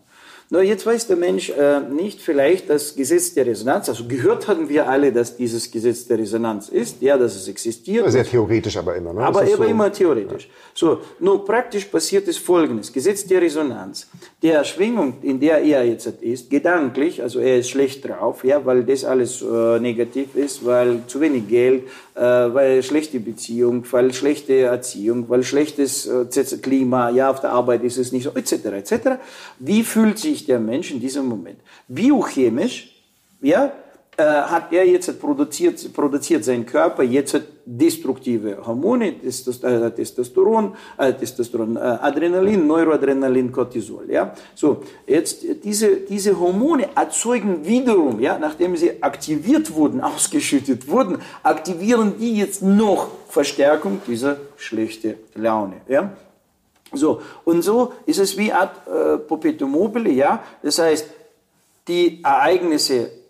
Nur 0.54 0.62
jetzt 0.62 0.86
weiß 0.86 1.08
der 1.08 1.16
Mensch 1.16 1.50
äh, 1.50 1.80
nicht 1.80 2.20
vielleicht 2.20 2.70
das 2.70 2.94
Gesetz 2.94 3.34
der 3.34 3.44
Resonanz. 3.44 3.88
Also 3.88 4.04
gehört 4.06 4.46
haben 4.46 4.68
wir 4.68 4.88
alle, 4.88 5.10
dass 5.10 5.36
dieses 5.36 5.68
Gesetz 5.68 6.06
der 6.06 6.16
Resonanz 6.16 6.68
ist, 6.68 7.02
ja, 7.02 7.18
dass 7.18 7.34
es 7.34 7.48
existiert. 7.48 8.08
Sehr 8.12 8.24
theoretisch 8.24 8.76
aber 8.76 8.94
immer. 8.94 9.12
Ne? 9.12 9.22
Aber 9.22 9.40
aber 9.40 9.48
so, 9.48 9.64
immer 9.64 9.92
theoretisch. 9.92 10.44
Ja. 10.44 10.50
So, 10.72 10.98
nur 11.18 11.44
praktisch 11.44 11.86
passiert 11.86 12.28
es 12.28 12.38
Folgendes. 12.38 12.92
Gesetz 12.92 13.26
der 13.26 13.42
Resonanz. 13.42 14.06
Der 14.44 14.62
Schwingung, 14.62 15.14
in 15.22 15.40
der 15.40 15.60
er 15.60 15.84
jetzt 15.84 16.06
ist, 16.06 16.48
gedanklich, 16.50 17.20
also 17.20 17.40
er 17.40 17.58
ist 17.58 17.70
schlecht 17.70 18.08
drauf, 18.08 18.44
ja, 18.44 18.64
weil 18.64 18.84
das 18.84 19.04
alles 19.04 19.42
äh, 19.42 19.80
negativ 19.80 20.36
ist, 20.36 20.64
weil 20.64 21.00
zu 21.08 21.20
wenig 21.20 21.48
Geld, 21.48 21.82
weil 22.20 22.82
schlechte 22.82 23.18
Beziehung, 23.18 23.84
weil 23.90 24.12
schlechte 24.12 24.60
Erziehung, 24.60 25.28
weil 25.28 25.42
schlechtes 25.42 26.06
äh, 26.06 26.56
Klima, 26.62 27.10
ja, 27.10 27.30
auf 27.30 27.40
der 27.40 27.50
Arbeit 27.50 27.82
ist 27.82 27.98
es 27.98 28.12
nicht 28.12 28.24
so, 28.24 28.30
etc., 28.30 28.66
etc. 28.66 28.94
Wie 29.58 29.82
fühlt 29.82 30.18
sich 30.18 30.46
der 30.46 30.60
Mensch 30.60 30.92
in 30.92 31.00
diesem 31.00 31.26
Moment? 31.26 31.58
Biochemisch, 31.88 32.94
ja, 33.40 33.66
äh, 33.66 33.70
hat 34.22 34.72
er 34.72 34.86
jetzt 34.86 35.20
produziert, 35.20 35.92
produziert 35.92 36.44
sein 36.44 36.64
Körper 36.64 37.02
jetzt 37.02 37.40
destruktive 37.66 38.58
Hormone, 38.64 39.08
äh, 39.08 39.90
Testosteron, 39.90 40.76
äh, 40.98 41.12
Testosteron, 41.14 41.76
äh, 41.76 41.80
Adrenalin, 41.80 42.66
Neuroadrenalin, 42.66 43.50
Cortisol. 43.50 44.10
Ja, 44.10 44.34
so 44.54 44.82
jetzt 45.06 45.44
diese 45.64 45.96
diese 45.96 46.38
Hormone 46.38 46.88
erzeugen 46.94 47.64
wiederum, 47.64 48.20
ja, 48.20 48.38
nachdem 48.38 48.76
sie 48.76 49.02
aktiviert 49.02 49.74
wurden, 49.74 50.00
ausgeschüttet 50.12 50.88
wurden, 50.88 51.18
aktivieren 51.42 52.14
die 52.18 52.36
jetzt 52.36 52.62
noch 52.62 53.08
Verstärkung 53.28 54.00
dieser 54.06 54.36
schlechte 54.56 55.16
Laune. 55.34 55.80
Ja, 55.88 56.12
so 56.92 57.20
und 57.44 57.62
so 57.62 57.92
ist 58.06 58.18
es 58.18 58.36
wie 58.36 58.52
Art 58.52 58.86
äh, 58.86 59.18
Perpetuum 59.18 59.72
mobile. 59.72 60.10
Ja, 60.10 60.42
das 60.62 60.78
heißt 60.78 61.06
die 61.88 62.22
Ereignisse 62.22 63.23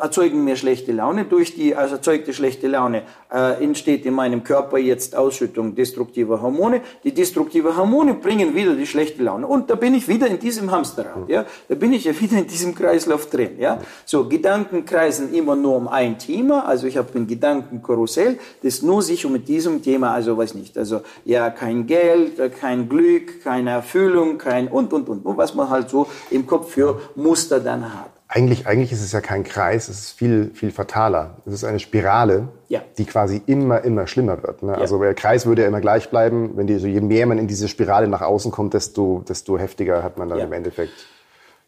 erzeugen 0.00 0.42
mir 0.44 0.56
schlechte 0.56 0.92
Laune. 0.92 1.24
Durch 1.24 1.54
die 1.54 1.76
also 1.76 1.96
erzeugte 1.96 2.32
schlechte 2.32 2.66
Laune 2.66 3.02
äh, 3.32 3.62
entsteht 3.62 4.04
in 4.04 4.14
meinem 4.14 4.42
Körper 4.42 4.78
jetzt 4.78 5.14
Ausschüttung 5.14 5.74
destruktiver 5.74 6.42
Hormone. 6.42 6.80
Die 7.04 7.12
destruktiven 7.12 7.76
Hormone 7.76 8.14
bringen 8.14 8.54
wieder 8.54 8.74
die 8.74 8.86
schlechte 8.86 9.22
Laune. 9.22 9.46
Und 9.46 9.70
da 9.70 9.76
bin 9.76 9.94
ich 9.94 10.08
wieder 10.08 10.26
in 10.26 10.38
diesem 10.38 10.70
Hamsterrad. 10.70 11.28
Ja? 11.28 11.46
Da 11.68 11.74
bin 11.76 11.92
ich 11.92 12.04
ja 12.04 12.20
wieder 12.20 12.38
in 12.38 12.46
diesem 12.46 12.74
Kreislauf 12.74 13.30
drin. 13.30 13.58
Ja? 13.58 13.78
So, 14.04 14.28
Gedanken 14.28 14.84
kreisen 14.84 15.32
immer 15.32 15.54
nur 15.54 15.76
um 15.76 15.86
ein 15.86 16.18
Thema. 16.18 16.66
Also 16.66 16.86
ich 16.86 16.96
habe 16.96 17.08
ein 17.14 17.28
Gedankenkarussell, 17.28 18.38
das 18.62 18.82
nur 18.82 19.02
sich 19.02 19.24
um 19.24 19.44
diesem 19.44 19.82
Thema, 19.82 20.12
also 20.12 20.36
weiß 20.36 20.54
nicht, 20.54 20.76
also 20.76 21.02
ja, 21.24 21.50
kein 21.50 21.86
Geld, 21.86 22.40
kein 22.60 22.88
Glück, 22.88 23.42
keine 23.42 23.70
Erfüllung, 23.70 24.38
kein 24.38 24.68
und, 24.68 24.92
und, 24.92 25.08
und, 25.08 25.24
und 25.24 25.36
was 25.36 25.54
man 25.54 25.70
halt 25.70 25.90
so 25.90 26.08
im 26.30 26.46
Kopf 26.46 26.72
für 26.72 27.00
Muster 27.14 27.60
dann 27.60 27.94
hat. 27.94 28.19
Eigentlich, 28.32 28.68
eigentlich 28.68 28.92
ist 28.92 29.02
es 29.02 29.10
ja 29.10 29.20
kein 29.20 29.42
Kreis, 29.42 29.88
es 29.88 29.98
ist 29.98 30.10
viel, 30.12 30.52
viel 30.54 30.70
fataler. 30.70 31.38
Es 31.46 31.52
ist 31.52 31.64
eine 31.64 31.80
Spirale, 31.80 32.46
ja. 32.68 32.80
die 32.96 33.04
quasi 33.04 33.42
immer, 33.46 33.82
immer 33.82 34.06
schlimmer 34.06 34.40
wird. 34.44 34.62
Ne? 34.62 34.70
Ja. 34.70 34.78
Also 34.78 35.00
der 35.00 35.14
Kreis 35.14 35.46
würde 35.46 35.62
ja 35.62 35.68
immer 35.68 35.80
gleich 35.80 36.10
bleiben. 36.10 36.52
Wenn 36.54 36.68
die, 36.68 36.78
so 36.78 36.86
je 36.86 37.00
mehr 37.00 37.26
man 37.26 37.38
in 37.38 37.48
diese 37.48 37.66
Spirale 37.66 38.06
nach 38.06 38.22
außen 38.22 38.52
kommt, 38.52 38.74
desto, 38.74 39.24
desto 39.28 39.58
heftiger 39.58 40.04
hat 40.04 40.16
man 40.16 40.28
dann 40.28 40.38
ja. 40.38 40.44
im 40.44 40.52
Endeffekt. 40.52 40.92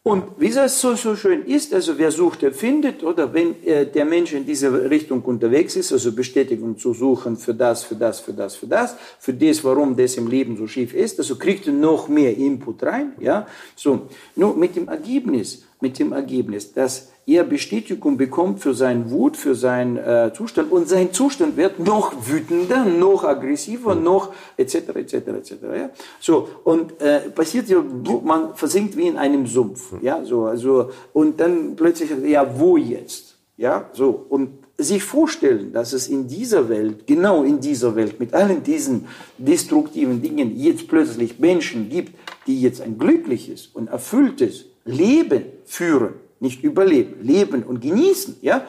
Und 0.04 0.24
wie 0.38 0.50
das 0.50 0.80
so, 0.80 0.94
so 0.94 1.16
schön 1.16 1.44
ist, 1.46 1.74
also 1.74 1.96
wer 1.96 2.12
sucht, 2.12 2.42
der 2.42 2.52
findet, 2.52 3.04
oder 3.04 3.34
wenn 3.34 3.60
äh, 3.64 3.86
der 3.86 4.04
Mensch 4.04 4.32
in 4.32 4.44
diese 4.44 4.90
Richtung 4.90 5.22
unterwegs 5.22 5.74
ist, 5.74 5.92
also 5.92 6.12
Bestätigung 6.12 6.76
zu 6.76 6.92
suchen 6.92 7.36
für 7.36 7.54
das, 7.54 7.84
für 7.84 7.94
das, 7.96 8.20
für 8.20 8.32
das, 8.32 8.56
für 8.56 8.66
das, 8.66 8.96
für 9.20 9.32
das, 9.32 9.64
warum 9.64 9.96
das 9.96 10.16
im 10.16 10.28
Leben 10.28 10.56
so 10.56 10.66
schief 10.66 10.92
ist, 10.92 11.20
also 11.20 11.36
kriegt 11.36 11.68
er 11.68 11.72
noch 11.72 12.08
mehr 12.08 12.36
Input 12.36 12.82
rein, 12.82 13.12
ja. 13.20 13.46
So, 13.76 14.08
nur 14.34 14.56
mit 14.56 14.74
dem 14.74 14.88
Ergebnis, 14.88 15.64
mit 15.82 15.98
dem 15.98 16.12
Ergebnis, 16.12 16.72
dass 16.72 17.12
er 17.26 17.44
Bestätigung 17.44 18.16
bekommt 18.16 18.60
für 18.60 18.74
seinen 18.74 19.10
Wut, 19.10 19.36
für 19.36 19.54
seinen 19.54 19.96
äh, 19.96 20.32
Zustand 20.34 20.72
und 20.72 20.88
sein 20.88 21.12
Zustand 21.12 21.56
wird 21.56 21.78
noch 21.78 22.14
wütender, 22.26 22.84
noch 22.84 23.24
aggressiver, 23.24 23.94
noch 23.94 24.32
etc. 24.56 24.74
etc. 24.74 25.14
etc. 25.14 25.52
Ja? 25.62 25.90
So 26.20 26.48
und 26.64 27.00
äh, 27.00 27.20
passiert 27.30 27.68
ja, 27.68 27.82
man 28.24 28.54
versinkt 28.56 28.96
wie 28.96 29.06
in 29.06 29.16
einem 29.16 29.46
Sumpf, 29.46 29.92
ja 30.02 30.24
so 30.24 30.46
also 30.46 30.90
und 31.12 31.38
dann 31.38 31.76
plötzlich 31.76 32.10
ja 32.24 32.58
wo 32.58 32.76
jetzt, 32.76 33.36
ja 33.56 33.88
so 33.92 34.26
und 34.28 34.62
sich 34.78 35.04
vorstellen, 35.04 35.72
dass 35.72 35.92
es 35.92 36.08
in 36.08 36.26
dieser 36.26 36.68
Welt, 36.68 37.06
genau 37.06 37.44
in 37.44 37.60
dieser 37.60 37.94
Welt, 37.94 38.18
mit 38.18 38.34
allen 38.34 38.64
diesen 38.64 39.06
destruktiven 39.38 40.20
Dingen 40.20 40.58
jetzt 40.58 40.88
plötzlich 40.88 41.38
Menschen 41.38 41.88
gibt, 41.88 42.14
die 42.46 42.60
jetzt 42.60 42.80
ein 42.80 42.98
glückliches 42.98 43.68
und 43.68 43.88
erfülltes 43.88 44.71
Leben 44.84 45.44
führen, 45.64 46.14
nicht 46.40 46.62
überleben, 46.62 47.22
leben 47.22 47.62
und 47.62 47.80
genießen, 47.80 48.36
ja, 48.42 48.66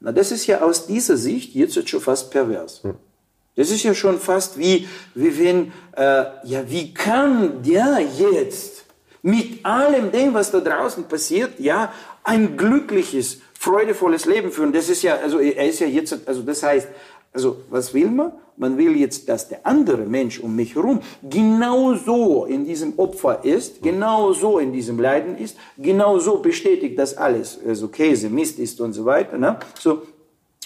na, 0.00 0.12
das 0.12 0.30
ist 0.30 0.46
ja 0.46 0.60
aus 0.60 0.86
dieser 0.86 1.16
Sicht 1.16 1.54
jetzt 1.54 1.88
schon 1.88 2.00
fast 2.00 2.30
pervers. 2.30 2.82
Hm. 2.84 2.94
Das 3.56 3.70
ist 3.70 3.82
ja 3.82 3.92
schon 3.92 4.20
fast 4.20 4.56
wie, 4.56 4.86
wie 5.16 5.36
wenn, 5.36 5.72
äh, 5.96 6.24
ja, 6.44 6.70
wie 6.70 6.94
kann 6.94 7.60
der 7.64 7.98
jetzt 8.00 8.84
mit 9.22 9.64
allem 9.64 10.12
dem, 10.12 10.32
was 10.32 10.52
da 10.52 10.60
draußen 10.60 11.08
passiert, 11.08 11.58
ja, 11.58 11.92
ein 12.22 12.56
glückliches, 12.56 13.40
freudevolles 13.58 14.26
Leben 14.26 14.52
führen? 14.52 14.72
Das 14.72 14.88
ist 14.88 15.02
ja, 15.02 15.16
also 15.16 15.40
er 15.40 15.68
ist 15.68 15.80
ja 15.80 15.88
jetzt, 15.88 16.16
also 16.26 16.42
das 16.42 16.62
heißt, 16.62 16.86
also 17.32 17.64
was 17.68 17.92
will 17.92 18.10
man? 18.10 18.32
Man 18.58 18.76
will 18.76 18.96
jetzt, 18.96 19.28
dass 19.28 19.48
der 19.48 19.66
andere 19.66 20.04
Mensch 20.04 20.40
um 20.40 20.54
mich 20.56 20.74
herum 20.74 21.00
genauso 21.22 22.44
in 22.44 22.64
diesem 22.64 22.98
Opfer 22.98 23.44
ist, 23.44 23.82
genauso 23.82 24.58
in 24.58 24.72
diesem 24.72 24.98
Leiden 24.98 25.38
ist, 25.38 25.56
genauso 25.76 26.38
bestätigt, 26.38 26.98
dass 26.98 27.16
alles 27.16 27.58
also 27.66 27.88
Käse, 27.88 28.28
Mist 28.28 28.58
ist 28.58 28.80
und 28.80 28.92
so 28.92 29.04
weiter. 29.04 29.38
Ne? 29.38 29.58
So, 29.78 30.02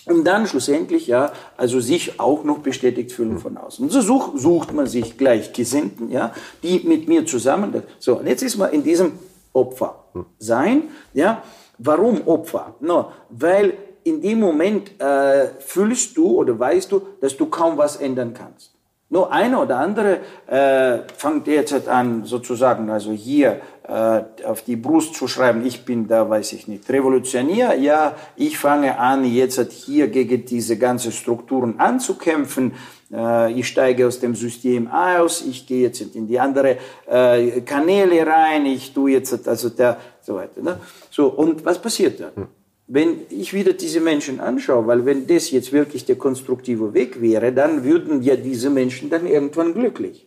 und 0.06 0.24
dann 0.24 0.46
schlussendlich 0.46 1.06
ja, 1.06 1.32
also 1.56 1.78
sich 1.78 2.18
auch 2.18 2.42
noch 2.42 2.58
bestätigt 2.58 3.12
fühlen 3.12 3.38
von 3.38 3.56
außen. 3.56 3.84
Und 3.84 3.92
so 3.92 4.00
such, 4.00 4.32
sucht 4.36 4.72
man 4.72 4.86
sich 4.86 5.16
Gleichgesinnten, 5.16 6.10
ja, 6.10 6.34
die 6.62 6.80
mit 6.80 7.08
mir 7.08 7.24
zusammen. 7.24 7.82
So, 8.00 8.18
und 8.18 8.26
jetzt 8.26 8.42
ist 8.42 8.56
man 8.56 8.72
in 8.72 8.82
diesem 8.82 9.12
Opfer 9.52 10.04
sein, 10.38 10.84
ja. 11.14 11.42
Warum 11.78 12.28
Opfer? 12.28 12.76
No, 12.80 13.10
weil 13.30 13.74
in 14.04 14.20
dem 14.20 14.40
Moment 14.40 15.00
äh, 15.00 15.48
fühlst 15.60 16.16
du 16.16 16.38
oder 16.38 16.58
weißt 16.58 16.90
du, 16.92 17.02
dass 17.20 17.36
du 17.36 17.46
kaum 17.46 17.76
was 17.76 17.96
ändern 17.96 18.34
kannst. 18.34 18.72
Nur 19.12 19.30
einer 19.30 19.60
oder 19.60 19.76
andere 19.76 20.20
äh, 20.46 21.00
fängt 21.18 21.46
jetzt 21.46 21.86
an, 21.86 22.24
sozusagen, 22.24 22.88
also 22.88 23.12
hier 23.12 23.60
äh, 23.86 24.22
auf 24.44 24.62
die 24.62 24.76
Brust 24.76 25.16
zu 25.16 25.28
schreiben, 25.28 25.66
ich 25.66 25.84
bin 25.84 26.08
da, 26.08 26.30
weiß 26.30 26.54
ich 26.54 26.66
nicht, 26.66 26.88
Revolutionär. 26.88 27.76
Ja, 27.78 28.14
ich 28.36 28.56
fange 28.56 28.98
an, 28.98 29.26
jetzt 29.26 29.70
hier 29.70 30.08
gegen 30.08 30.46
diese 30.46 30.78
ganzen 30.78 31.12
Strukturen 31.12 31.78
anzukämpfen. 31.78 32.72
Äh, 33.12 33.52
ich 33.52 33.68
steige 33.68 34.06
aus 34.06 34.18
dem 34.18 34.34
System 34.34 34.90
aus, 34.90 35.42
ich 35.42 35.66
gehe 35.66 35.82
jetzt 35.82 36.00
in 36.00 36.26
die 36.26 36.40
andere 36.40 36.78
äh, 37.06 37.60
Kanäle 37.60 38.26
rein, 38.26 38.64
ich 38.64 38.94
tue 38.94 39.10
jetzt, 39.10 39.46
also 39.46 39.68
der, 39.68 39.98
so 40.22 40.36
weiter. 40.36 40.62
Ne? 40.62 40.78
So, 41.10 41.26
und 41.26 41.66
was 41.66 41.78
passiert 41.82 42.18
dann? 42.18 42.48
Wenn 42.94 43.22
ich 43.30 43.54
wieder 43.54 43.72
diese 43.72 44.00
Menschen 44.00 44.38
anschaue, 44.38 44.86
weil 44.86 45.06
wenn 45.06 45.26
das 45.26 45.50
jetzt 45.50 45.72
wirklich 45.72 46.04
der 46.04 46.16
konstruktive 46.16 46.92
Weg 46.92 47.22
wäre, 47.22 47.50
dann 47.50 47.84
würden 47.84 48.20
ja 48.20 48.36
diese 48.36 48.68
Menschen 48.68 49.08
dann 49.08 49.26
irgendwann 49.26 49.72
glücklich. 49.72 50.26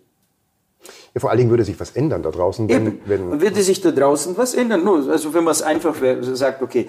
Ja, 1.13 1.21
vor 1.21 1.30
allen 1.30 1.38
Dingen 1.38 1.51
würde 1.51 1.63
sich 1.63 1.80
was 1.80 1.91
ändern 1.91 2.23
da 2.23 2.32
draußen. 2.32 2.67
Wenn, 2.67 3.01
wenn 3.06 3.39
würde 3.39 3.62
sich 3.62 3.82
da 3.82 3.91
draußen 3.91 4.36
was 4.36 4.56
ändern? 4.56 4.88
Also 4.88 5.32
wenn 5.32 5.43
man 5.43 5.51
es 5.51 5.62
einfach 5.62 5.95
sagt, 6.21 6.63
okay, 6.63 6.88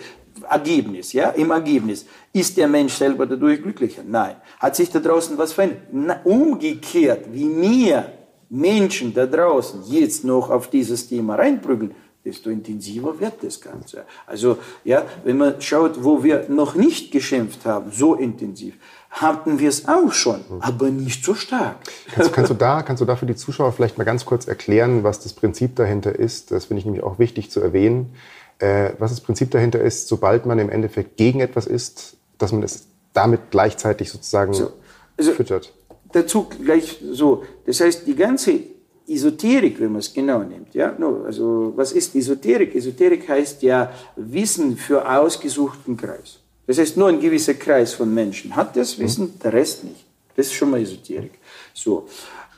Ergebnis, 0.49 1.13
ja, 1.13 1.29
im 1.29 1.51
Ergebnis, 1.51 2.07
ist 2.33 2.57
der 2.57 2.69
Mensch 2.69 2.95
selber 2.95 3.27
dadurch 3.27 3.63
glücklicher? 3.63 4.03
Nein. 4.03 4.37
Hat 4.59 4.77
sich 4.77 4.89
da 4.89 4.99
draußen 4.99 5.37
was 5.37 5.53
verändert? 5.53 5.83
Na, 5.93 6.21
umgekehrt, 6.25 7.27
wie 7.33 7.45
mir 7.45 8.13
Menschen 8.49 9.13
da 9.13 9.27
draußen 9.27 9.83
jetzt 9.91 10.25
noch 10.25 10.49
auf 10.49 10.71
dieses 10.71 11.07
Thema 11.07 11.35
reinprügeln, 11.35 11.95
desto 12.27 12.51
intensiver 12.51 13.19
wird 13.21 13.43
das 13.43 13.61
Ganze. 13.61 14.05
Also, 14.27 14.59
ja, 14.85 15.07
wenn 15.25 15.39
man 15.39 15.61
schaut, 15.61 16.03
wo 16.05 16.25
wir 16.25 16.47
noch 16.49 16.75
nicht 16.75 17.13
geschimpft 17.13 17.65
haben, 17.65 17.93
so 17.93 18.15
intensiv, 18.15 18.75
hatten 19.11 19.59
wir 19.59 19.69
es 19.69 19.89
auch 19.89 20.13
schon, 20.13 20.41
aber 20.61 20.91
nicht 20.91 21.25
so 21.25 21.35
stark. 21.35 21.77
Kannst, 22.13 22.33
kannst, 22.33 22.51
du 22.51 22.55
da, 22.55 22.83
kannst 22.83 23.01
du 23.01 23.07
da 23.07 23.17
für 23.17 23.27
die 23.27 23.37
Zuschauer 23.37 23.73
vielleicht 23.73 23.97
mal 23.97 24.05
ganz 24.05 24.27
kurz 24.27 24.47
erklären, 24.47 25.05
was 25.05 25.21
das 25.21 25.33
Prinzip 25.33 25.77
dahinter 25.77 26.15
ist? 26.15 26.51
Das 26.51 26.67
finde 26.67 26.81
ich 26.81 26.85
nämlich 26.85 27.03
auch 27.03 27.19
wichtig 27.19 27.51
zu 27.51 27.61
erwähnen. 27.61 28.13
Äh, 28.59 28.91
was 28.99 29.13
das 29.13 29.21
Prinzip 29.21 29.51
dahinter 29.53 29.81
ist, 29.81 30.09
sobald 30.09 30.47
man 30.47 30.59
im 30.59 30.69
Endeffekt 30.69 31.17
gegen 31.17 31.41
etwas 31.41 31.67
ist, 31.67 32.17
dass 32.39 32.53
man 32.53 32.63
es 32.63 32.89
damit 33.13 33.51
gleichzeitig 33.51 34.11
sozusagen 34.11 34.53
so, 34.53 34.73
also 35.17 35.33
füttert. 35.33 35.73
Dazu 36.13 36.49
gleich 36.63 36.99
so. 37.11 37.45
Das 37.67 37.81
heißt, 37.81 38.07
die 38.07 38.17
ganze 38.17 38.61
Esoterik, 39.09 39.79
wenn 39.81 39.93
man 39.93 40.01
es 40.01 40.13
genau 40.13 40.43
nimmt. 40.43 40.75
Ja? 40.75 40.95
No, 40.99 41.25
also 41.25 41.73
was 41.77 41.93
ist 41.93 42.15
Esoterik? 42.15 42.75
Esoterik 42.75 43.29
heißt 43.29 43.63
ja 43.63 43.93
Wissen 44.17 44.77
für 44.77 45.09
ausgesuchten 45.09 45.97
Kreis. 45.97 46.41
Das 46.67 46.79
heißt, 46.79 46.97
nur 46.97 47.09
ein 47.09 47.21
gewisser 47.21 47.55
Kreis 47.55 47.95
von 47.95 48.13
Menschen 48.13 48.57
hat 48.57 48.77
das 48.77 48.99
Wissen, 48.99 49.39
der 49.43 49.53
Rest 49.53 49.85
nicht. 49.85 50.05
Das 50.35 50.47
ist 50.47 50.55
schon 50.55 50.71
mal 50.71 50.81
Esoterik. 50.81 51.39
So. 51.73 52.09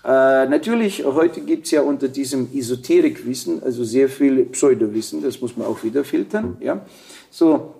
Äh, 0.04 0.46
natürlich, 0.46 1.04
heute 1.04 1.42
gibt 1.42 1.66
es 1.66 1.72
ja 1.72 1.82
unter 1.82 2.08
diesem 2.08 2.48
Esoterikwissen, 2.54 3.62
also 3.62 3.84
sehr 3.84 4.08
viel 4.08 4.44
Pseudowissen, 4.46 5.22
das 5.22 5.40
muss 5.40 5.56
man 5.56 5.66
auch 5.66 5.82
wieder 5.82 6.04
filtern. 6.04 6.56
Ja? 6.60 6.86
So. 7.30 7.74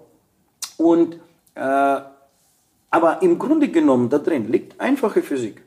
Und, 0.77 1.15
äh, 1.55 2.01
aber 2.91 3.23
im 3.23 3.39
Grunde 3.39 3.69
genommen 3.69 4.09
da 4.11 4.19
drin 4.19 4.51
liegt 4.51 4.79
einfache 4.79 5.23
Physik. 5.23 5.63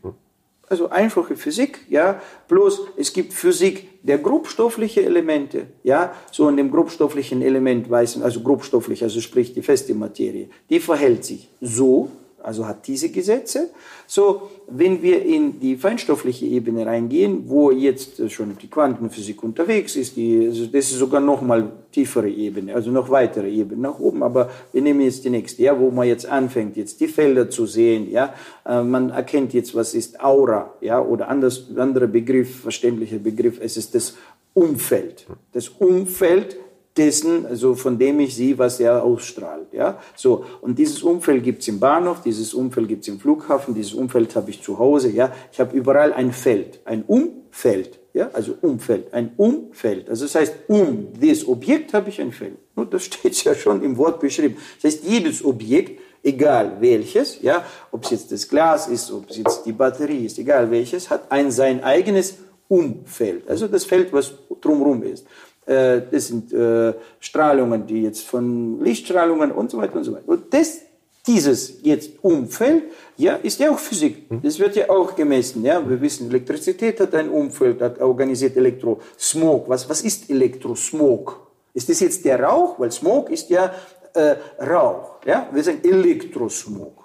Also 0.71 0.89
einfache 0.89 1.35
Physik, 1.35 1.79
ja, 1.89 2.21
bloß 2.47 2.93
es 2.95 3.11
gibt 3.11 3.33
Physik 3.33 3.89
der 4.03 4.19
grobstoffliche 4.19 5.03
Elemente, 5.03 5.67
ja, 5.83 6.13
so 6.31 6.47
in 6.47 6.55
dem 6.55 6.71
grobstofflichen 6.71 7.41
Element 7.41 7.89
weißen, 7.89 8.23
also 8.23 8.39
grobstofflich, 8.39 9.03
also 9.03 9.19
sprich 9.19 9.53
die 9.53 9.63
feste 9.63 9.93
Materie, 9.93 10.47
die 10.69 10.79
verhält 10.79 11.25
sich 11.25 11.49
so, 11.59 12.09
also 12.43 12.67
hat 12.67 12.87
diese 12.87 13.09
Gesetze. 13.09 13.69
So, 14.07 14.49
wenn 14.67 15.01
wir 15.01 15.23
in 15.23 15.59
die 15.59 15.75
feinstoffliche 15.75 16.45
Ebene 16.45 16.85
reingehen, 16.85 17.43
wo 17.47 17.71
jetzt 17.71 18.29
schon 18.31 18.57
die 18.61 18.69
Quantenphysik 18.69 19.43
unterwegs 19.43 19.95
ist, 19.95 20.15
die, 20.15 20.47
also 20.47 20.65
das 20.65 20.91
ist 20.91 20.99
sogar 20.99 21.21
noch 21.21 21.41
mal 21.41 21.71
tiefere 21.91 22.29
Ebene, 22.29 22.73
also 22.73 22.91
noch 22.91 23.09
weitere 23.09 23.49
Ebene 23.49 23.81
nach 23.81 23.99
oben, 23.99 24.23
aber 24.23 24.49
wir 24.71 24.81
nehmen 24.81 25.01
jetzt 25.01 25.25
die 25.25 25.29
nächste, 25.29 25.63
ja, 25.63 25.79
wo 25.79 25.91
man 25.91 26.07
jetzt 26.07 26.25
anfängt, 26.25 26.77
jetzt 26.77 26.99
die 27.01 27.07
Felder 27.07 27.49
zu 27.49 27.65
sehen, 27.65 28.09
ja, 28.11 28.33
äh, 28.65 28.81
man 28.81 29.09
erkennt 29.09 29.53
jetzt, 29.53 29.75
was 29.75 29.93
ist 29.93 30.21
Aura, 30.23 30.73
ja, 30.81 31.01
oder 31.01 31.27
anders, 31.27 31.67
anderer 31.75 32.07
Begriff, 32.07 32.61
verständlicher 32.61 33.19
Begriff, 33.19 33.59
es 33.61 33.77
ist 33.77 33.95
das 33.95 34.15
Umfeld. 34.53 35.27
Das 35.53 35.69
Umfeld 35.69 36.57
dessen, 36.97 37.45
also 37.45 37.75
von 37.75 37.97
dem 37.97 38.19
ich 38.19 38.35
sehe, 38.35 38.57
was 38.57 38.79
er 38.79 39.03
ausstrahlt. 39.03 39.73
Ja? 39.73 39.99
So, 40.15 40.45
und 40.61 40.77
dieses 40.77 41.03
Umfeld 41.03 41.43
gibt's 41.43 41.67
im 41.67 41.79
Bahnhof, 41.79 42.21
dieses 42.21 42.53
Umfeld 42.53 42.87
gibt's 42.87 43.07
im 43.07 43.19
Flughafen, 43.19 43.73
dieses 43.73 43.93
Umfeld 43.93 44.35
habe 44.35 44.49
ich 44.49 44.61
zu 44.61 44.77
Hause. 44.77 45.09
Ja? 45.09 45.33
Ich 45.51 45.59
habe 45.59 45.75
überall 45.75 46.13
ein 46.13 46.33
Feld, 46.33 46.79
ein 46.85 47.03
Umfeld, 47.03 47.99
ja? 48.13 48.29
also 48.33 48.55
Umfeld, 48.61 49.13
ein 49.13 49.31
Umfeld. 49.37 50.09
Also 50.09 50.25
das 50.25 50.35
heißt, 50.35 50.55
um 50.67 51.07
das 51.19 51.47
Objekt 51.47 51.93
habe 51.93 52.09
ich 52.09 52.19
ein 52.19 52.31
Feld. 52.31 52.57
Nur 52.75 52.85
das 52.85 53.03
steht 53.05 53.41
ja 53.43 53.55
schon 53.55 53.83
im 53.83 53.97
Wort 53.97 54.19
beschrieben. 54.19 54.57
Das 54.81 54.93
heißt, 54.93 55.03
jedes 55.05 55.45
Objekt, 55.45 56.01
egal 56.23 56.77
welches, 56.81 57.41
ja, 57.41 57.65
ob 57.91 58.03
es 58.03 58.11
jetzt 58.11 58.31
das 58.31 58.47
Glas 58.47 58.87
ist, 58.87 59.11
ob 59.11 59.29
es 59.29 59.37
jetzt 59.37 59.65
die 59.65 59.71
Batterie 59.71 60.25
ist, 60.25 60.37
egal 60.39 60.69
welches, 60.69 61.09
hat 61.09 61.31
ein 61.31 61.51
sein 61.51 61.83
eigenes 61.83 62.35
Umfeld. 62.67 63.49
Also 63.49 63.67
das 63.67 63.85
Feld, 63.85 64.13
was 64.13 64.33
drumherum 64.61 65.03
ist. 65.03 65.25
Äh, 65.65 66.01
das 66.09 66.27
sind 66.27 66.53
äh, 66.53 66.93
Strahlungen, 67.19 67.85
die 67.85 68.03
jetzt 68.03 68.25
von 68.25 68.81
Lichtstrahlungen 68.81 69.51
und 69.51 69.71
so 69.71 69.77
weiter 69.77 69.97
und 69.97 70.03
so 70.03 70.13
weiter. 70.13 70.27
Und 70.27 70.53
das, 70.53 70.79
dieses 71.27 71.83
jetzt 71.83 72.11
Umfeld, 72.23 72.83
ja, 73.17 73.35
ist 73.35 73.59
ja 73.59 73.69
auch 73.69 73.79
Physik. 73.79 74.25
Hm. 74.29 74.41
Das 74.41 74.57
wird 74.59 74.75
ja 74.75 74.89
auch 74.89 75.15
gemessen. 75.15 75.63
Ja, 75.63 75.87
wir 75.87 76.01
wissen, 76.01 76.29
Elektrizität 76.29 76.99
hat 76.99 77.13
ein 77.13 77.29
Umfeld, 77.29 77.81
hat 77.81 77.99
organisiert 77.99 78.57
Elektrosmog. 78.57 79.69
Was, 79.69 79.87
was 79.87 80.01
ist 80.01 80.29
Elektrosmog? 80.29 81.47
Ist 81.73 81.89
das 81.89 81.99
jetzt 81.99 82.25
der 82.25 82.41
Rauch? 82.41 82.79
Weil 82.79 82.91
Smog 82.91 83.29
ist 83.29 83.49
ja 83.49 83.71
äh, 84.13 84.35
Rauch. 84.59 85.19
Ja, 85.25 85.47
wir 85.51 85.63
sagen 85.63 85.79
Elektrosmog. 85.83 87.01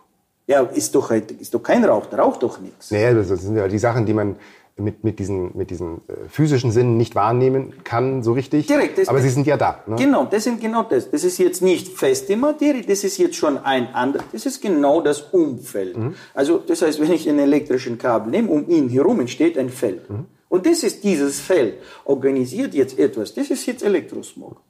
Ja, 0.46 0.62
ist 0.62 0.94
doch, 0.94 1.10
ist 1.10 1.52
doch 1.52 1.62
kein 1.62 1.84
Rauch, 1.84 2.06
der 2.06 2.20
raucht 2.20 2.42
doch 2.42 2.60
nichts. 2.60 2.92
Naja, 2.92 3.12
das 3.14 3.28
sind 3.28 3.56
ja 3.56 3.66
die 3.66 3.78
Sachen, 3.78 4.06
die 4.06 4.14
man 4.14 4.36
mit, 4.78 5.04
mit 5.04 5.18
diesen, 5.18 5.56
mit 5.56 5.70
diesen 5.70 6.02
äh, 6.08 6.28
physischen 6.28 6.70
Sinnen 6.70 6.96
nicht 6.96 7.14
wahrnehmen 7.14 7.72
kann, 7.82 8.22
so 8.22 8.32
richtig. 8.32 8.66
Direkt. 8.66 9.08
Aber 9.08 9.20
sie 9.20 9.30
sind 9.30 9.46
ja 9.46 9.56
da. 9.56 9.82
Ne? 9.86 9.96
Genau, 9.96 10.26
das 10.26 10.44
sind 10.44 10.60
genau 10.60 10.82
das. 10.82 11.10
Das 11.10 11.24
ist 11.24 11.38
jetzt 11.38 11.62
nicht 11.62 11.88
feste 11.88 12.36
Materie, 12.36 12.82
das 12.82 13.02
ist 13.02 13.16
jetzt 13.16 13.36
schon 13.36 13.58
ein 13.58 13.94
anderes, 13.94 14.26
das 14.32 14.44
ist 14.44 14.60
genau 14.60 15.00
das 15.00 15.20
Umfeld. 15.32 15.96
Mhm. 15.96 16.14
Also, 16.34 16.58
das 16.58 16.82
heißt, 16.82 17.00
wenn 17.00 17.10
ich 17.12 17.28
einen 17.28 17.38
elektrischen 17.38 17.96
Kabel 17.96 18.30
nehme, 18.30 18.50
um 18.50 18.68
ihn 18.68 18.88
herum 18.90 19.20
entsteht 19.20 19.56
ein 19.56 19.70
Feld. 19.70 20.08
Mhm. 20.10 20.26
Und 20.48 20.66
das 20.66 20.82
ist 20.82 21.02
dieses 21.02 21.40
Feld, 21.40 21.78
organisiert 22.04 22.74
jetzt 22.74 22.98
etwas, 22.98 23.34
das 23.34 23.50
ist 23.50 23.66
jetzt 23.66 23.82
Elektrosmog. 23.82 24.60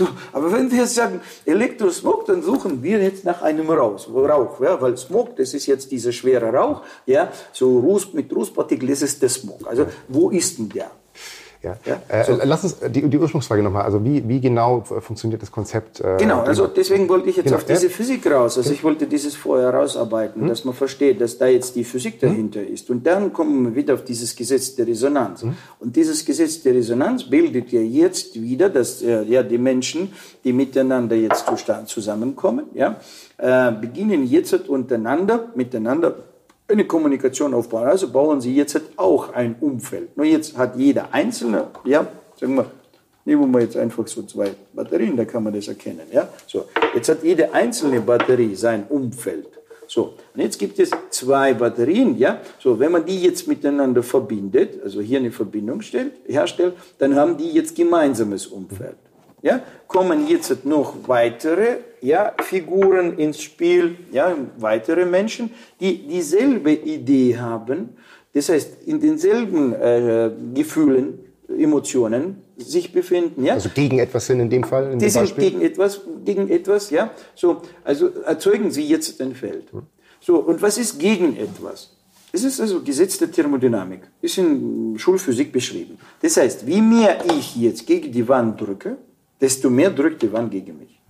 So, 0.00 0.08
aber 0.32 0.50
wenn 0.50 0.72
wir 0.72 0.86
sagen 0.86 1.20
Elektrosmog, 1.44 2.24
dann 2.24 2.42
suchen 2.42 2.82
wir 2.82 3.02
jetzt 3.02 3.22
nach 3.26 3.42
einem 3.42 3.68
Rauch, 3.68 4.08
Rauch 4.08 4.58
ja, 4.58 4.80
weil 4.80 4.96
Smog, 4.96 5.36
das 5.36 5.52
ist 5.52 5.66
jetzt 5.66 5.90
dieser 5.90 6.10
schwere 6.10 6.50
Rauch, 6.50 6.80
ja, 7.04 7.30
so 7.52 7.78
Ruß, 7.80 8.14
mit 8.14 8.34
Rußpartikel, 8.34 8.88
das 8.88 9.02
ist 9.02 9.20
der 9.20 9.28
Smog. 9.28 9.68
Also 9.68 9.84
wo 10.08 10.30
ist 10.30 10.56
denn 10.56 10.70
der? 10.70 10.90
Ja. 11.62 11.76
ja 11.84 12.00
äh, 12.08 12.24
so. 12.24 12.38
Lass 12.42 12.64
uns 12.64 12.76
die, 12.88 13.02
die 13.08 13.18
Ursprungsfrage 13.18 13.62
nochmal. 13.62 13.84
Also 13.84 14.02
wie, 14.04 14.26
wie 14.26 14.40
genau 14.40 14.80
funktioniert 14.80 15.42
das 15.42 15.50
Konzept? 15.50 16.00
Äh, 16.00 16.16
genau, 16.18 16.40
also 16.40 16.66
deswegen 16.66 17.08
wollte 17.08 17.28
ich 17.28 17.36
jetzt 17.36 17.46
genau. 17.46 17.56
auf 17.56 17.64
diese. 17.64 17.90
Physik 17.90 18.30
raus. 18.30 18.56
Also 18.56 18.72
ich 18.72 18.82
wollte 18.82 19.06
dieses 19.06 19.36
vorher 19.36 19.70
rausarbeiten, 19.70 20.42
hm? 20.42 20.48
dass 20.48 20.64
man 20.64 20.74
versteht, 20.74 21.20
dass 21.20 21.36
da 21.38 21.46
jetzt 21.46 21.76
die 21.76 21.84
Physik 21.84 22.14
hm? 22.20 22.28
dahinter 22.28 22.60
hm? 22.60 22.72
ist. 22.72 22.88
Und 22.90 23.06
dann 23.06 23.32
kommen 23.32 23.64
wir 23.64 23.74
wieder 23.74 23.94
auf 23.94 24.04
dieses 24.04 24.34
Gesetz 24.34 24.74
der 24.74 24.86
Resonanz. 24.86 25.42
Hm? 25.42 25.54
Und 25.78 25.94
dieses 25.96 26.24
Gesetz 26.24 26.62
der 26.62 26.74
Resonanz 26.74 27.24
bildet 27.24 27.70
ja 27.72 27.80
jetzt 27.80 28.40
wieder, 28.40 28.70
dass 28.70 29.02
äh, 29.02 29.22
ja 29.24 29.42
die 29.42 29.58
Menschen, 29.58 30.12
die 30.44 30.52
miteinander 30.52 31.16
jetzt 31.16 31.44
zusammenkommen, 31.86 32.66
ja, 32.74 32.96
äh, 33.36 33.72
beginnen 33.72 34.26
jetzt 34.26 34.68
untereinander, 34.68 35.50
miteinander 35.54 36.14
eine 36.70 36.84
Kommunikation 36.84 37.54
aufbauen. 37.54 37.86
Also 37.86 38.10
bauen 38.10 38.40
Sie 38.40 38.54
jetzt 38.54 38.80
auch 38.96 39.32
ein 39.32 39.56
Umfeld. 39.60 40.16
Nur 40.16 40.26
jetzt 40.26 40.56
hat 40.56 40.76
jeder 40.76 41.12
Einzelne, 41.12 41.68
ja, 41.84 42.06
sagen 42.38 42.54
wir, 42.54 42.66
nehmen 43.24 43.50
wir 43.52 43.60
jetzt 43.60 43.76
einfach 43.76 44.06
so 44.06 44.22
zwei 44.22 44.50
Batterien, 44.72 45.16
da 45.16 45.24
kann 45.24 45.42
man 45.42 45.52
das 45.52 45.68
erkennen. 45.68 46.06
Ja? 46.12 46.28
So, 46.46 46.66
jetzt 46.94 47.08
hat 47.08 47.22
jede 47.22 47.52
einzelne 47.52 48.00
Batterie 48.00 48.54
sein 48.54 48.84
Umfeld. 48.88 49.48
So, 49.86 50.14
und 50.34 50.40
jetzt 50.40 50.58
gibt 50.58 50.78
es 50.78 50.90
zwei 51.10 51.52
Batterien, 51.52 52.16
ja. 52.16 52.40
So, 52.60 52.78
wenn 52.78 52.92
man 52.92 53.04
die 53.04 53.20
jetzt 53.22 53.48
miteinander 53.48 54.04
verbindet, 54.04 54.80
also 54.84 55.00
hier 55.00 55.18
eine 55.18 55.32
Verbindung 55.32 55.82
stellt, 55.82 56.12
herstellt, 56.26 56.74
dann 56.98 57.16
haben 57.16 57.36
die 57.36 57.50
jetzt 57.50 57.74
gemeinsames 57.74 58.46
Umfeld 58.46 58.96
ja, 59.42 59.60
kommen 59.86 60.26
jetzt 60.28 60.64
noch 60.64 60.94
weitere 61.06 61.78
ja, 62.00 62.34
Figuren 62.42 63.18
ins 63.18 63.40
Spiel, 63.40 63.96
ja, 64.12 64.36
weitere 64.58 65.04
Menschen, 65.04 65.50
die 65.80 66.06
dieselbe 66.06 66.72
Idee 66.72 67.38
haben, 67.38 67.90
das 68.32 68.48
heißt 68.48 68.84
in 68.86 69.00
denselben 69.00 69.74
äh, 69.74 70.30
Gefühlen, 70.54 71.18
Emotionen 71.48 72.42
sich 72.56 72.92
befinden. 72.92 73.44
Ja? 73.44 73.54
Also 73.54 73.70
gegen 73.74 73.98
etwas 73.98 74.26
sind 74.26 74.40
in 74.40 74.50
dem 74.50 74.64
Fall? 74.64 74.92
In 74.92 74.98
die 74.98 75.10
sind 75.10 75.22
Beispiel? 75.22 75.50
gegen 75.50 75.62
etwas, 75.62 76.00
gegen 76.24 76.48
etwas, 76.48 76.90
ja. 76.90 77.10
So, 77.34 77.62
also 77.82 78.08
erzeugen 78.24 78.70
Sie 78.70 78.84
jetzt 78.84 79.20
ein 79.20 79.34
Feld. 79.34 79.72
Hm. 79.72 79.82
So, 80.20 80.36
und 80.36 80.62
was 80.62 80.78
ist 80.78 80.98
gegen 80.98 81.36
etwas? 81.36 81.96
Es 82.32 82.44
ist 82.44 82.60
also 82.60 82.80
Gesetz 82.82 83.18
der 83.18 83.32
Thermodynamik, 83.32 84.02
ist 84.22 84.38
in 84.38 84.96
Schulphysik 84.96 85.50
beschrieben. 85.50 85.98
Das 86.22 86.36
heißt, 86.36 86.66
wie 86.66 86.80
mehr 86.80 87.18
ich 87.36 87.56
jetzt 87.56 87.86
gegen 87.86 88.12
die 88.12 88.28
Wand 88.28 88.60
drücke, 88.60 88.98
desto 89.40 89.68
mehr 89.68 89.90
drückt 89.90 90.22
die 90.22 90.32
Wand 90.32 90.52
gegen 90.52 90.78
mich. 90.78 91.00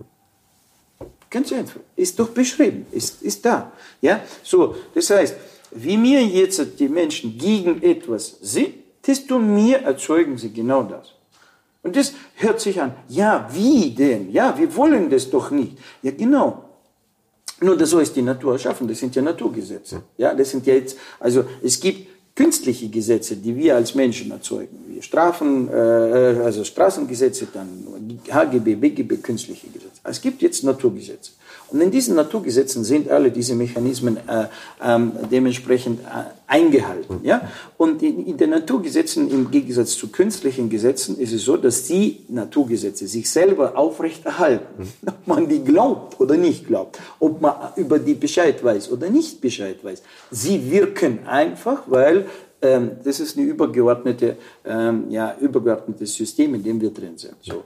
Ganz 1.31 1.51
einfach. 1.53 1.79
Ist 1.95 2.19
doch 2.19 2.29
beschrieben. 2.29 2.85
Ist, 2.91 3.23
ist 3.23 3.43
da. 3.43 3.71
Ja? 4.01 4.21
So, 4.43 4.75
das 4.93 5.09
heißt, 5.09 5.35
wie 5.71 5.97
mir 5.97 6.21
jetzt 6.21 6.61
die 6.77 6.89
Menschen 6.89 7.37
gegen 7.37 7.81
etwas 7.81 8.37
sind, 8.41 8.75
desto 9.07 9.39
mehr 9.39 9.83
erzeugen 9.83 10.37
sie 10.37 10.51
genau 10.51 10.83
das. 10.83 11.13
Und 11.83 11.95
das 11.95 12.13
hört 12.35 12.59
sich 12.59 12.79
an, 12.79 12.93
ja, 13.07 13.49
wie 13.51 13.89
denn? 13.91 14.31
Ja, 14.31 14.55
wir 14.57 14.75
wollen 14.75 15.09
das 15.09 15.29
doch 15.29 15.49
nicht. 15.49 15.77
Ja, 16.03 16.11
genau. 16.11 16.65
Nur 17.61 17.77
das 17.77 17.89
so 17.89 17.99
ist 17.99 18.15
die 18.15 18.21
Natur 18.21 18.53
erschaffen. 18.53 18.87
Das 18.87 18.99
sind 18.99 19.15
ja 19.15 19.21
Naturgesetze. 19.21 20.03
Ja, 20.17 20.33
das 20.33 20.49
sind 20.51 20.67
ja 20.67 20.73
jetzt, 20.73 20.97
also 21.19 21.45
es 21.63 21.79
gibt 21.79 22.07
künstliche 22.41 22.89
Gesetze, 22.89 23.35
die 23.35 23.55
wir 23.55 23.75
als 23.75 23.93
Menschen 23.93 24.31
erzeugen, 24.31 24.75
wie 24.87 25.01
Strafen, 25.01 25.69
äh, 25.69 25.71
also 26.43 26.63
Straßengesetze, 26.63 27.47
dann 27.53 27.69
HGB, 28.29 28.75
BGB, 28.75 29.21
künstliche 29.21 29.67
Gesetze. 29.67 30.01
Es 30.03 30.19
gibt 30.19 30.41
jetzt 30.41 30.63
Naturgesetze. 30.63 31.31
Und 31.71 31.81
in 31.81 31.91
diesen 31.91 32.15
Naturgesetzen 32.15 32.83
sind 32.83 33.09
alle 33.09 33.31
diese 33.31 33.55
Mechanismen 33.55 34.17
äh, 34.17 34.45
ähm, 34.83 35.13
dementsprechend 35.31 36.01
äh, 36.01 36.23
eingehalten. 36.47 37.21
Ja? 37.23 37.49
Und 37.77 38.03
in, 38.03 38.25
in 38.25 38.37
den 38.37 38.49
Naturgesetzen, 38.49 39.29
im 39.29 39.49
Gegensatz 39.49 39.95
zu 39.95 40.09
künstlichen 40.09 40.69
Gesetzen, 40.69 41.17
ist 41.17 41.31
es 41.31 41.45
so, 41.45 41.55
dass 41.55 41.83
die 41.83 42.25
Naturgesetze 42.27 43.07
sich 43.07 43.29
selber 43.29 43.77
aufrechterhalten. 43.77 44.83
Mhm. 44.83 45.07
Ob 45.07 45.27
man 45.27 45.47
die 45.47 45.63
glaubt 45.63 46.19
oder 46.19 46.35
nicht 46.35 46.67
glaubt, 46.67 46.99
ob 47.19 47.41
man 47.41 47.53
über 47.75 47.99
die 47.99 48.15
Bescheid 48.15 48.63
weiß 48.63 48.91
oder 48.91 49.09
nicht 49.09 49.39
Bescheid 49.39 49.77
weiß. 49.83 50.01
Sie 50.31 50.71
wirken 50.71 51.25
einfach, 51.25 51.83
weil 51.87 52.25
ähm, 52.61 52.91
das 53.03 53.19
ist 53.19 53.37
ein 53.37 53.47
übergeordnete, 53.47 54.37
ähm, 54.65 55.09
ja, 55.09 55.35
übergeordnetes 55.39 56.13
System, 56.13 56.53
in 56.55 56.63
dem 56.63 56.79
wir 56.79 56.91
drin 56.91 57.17
sind. 57.17 57.35
So. 57.41 57.63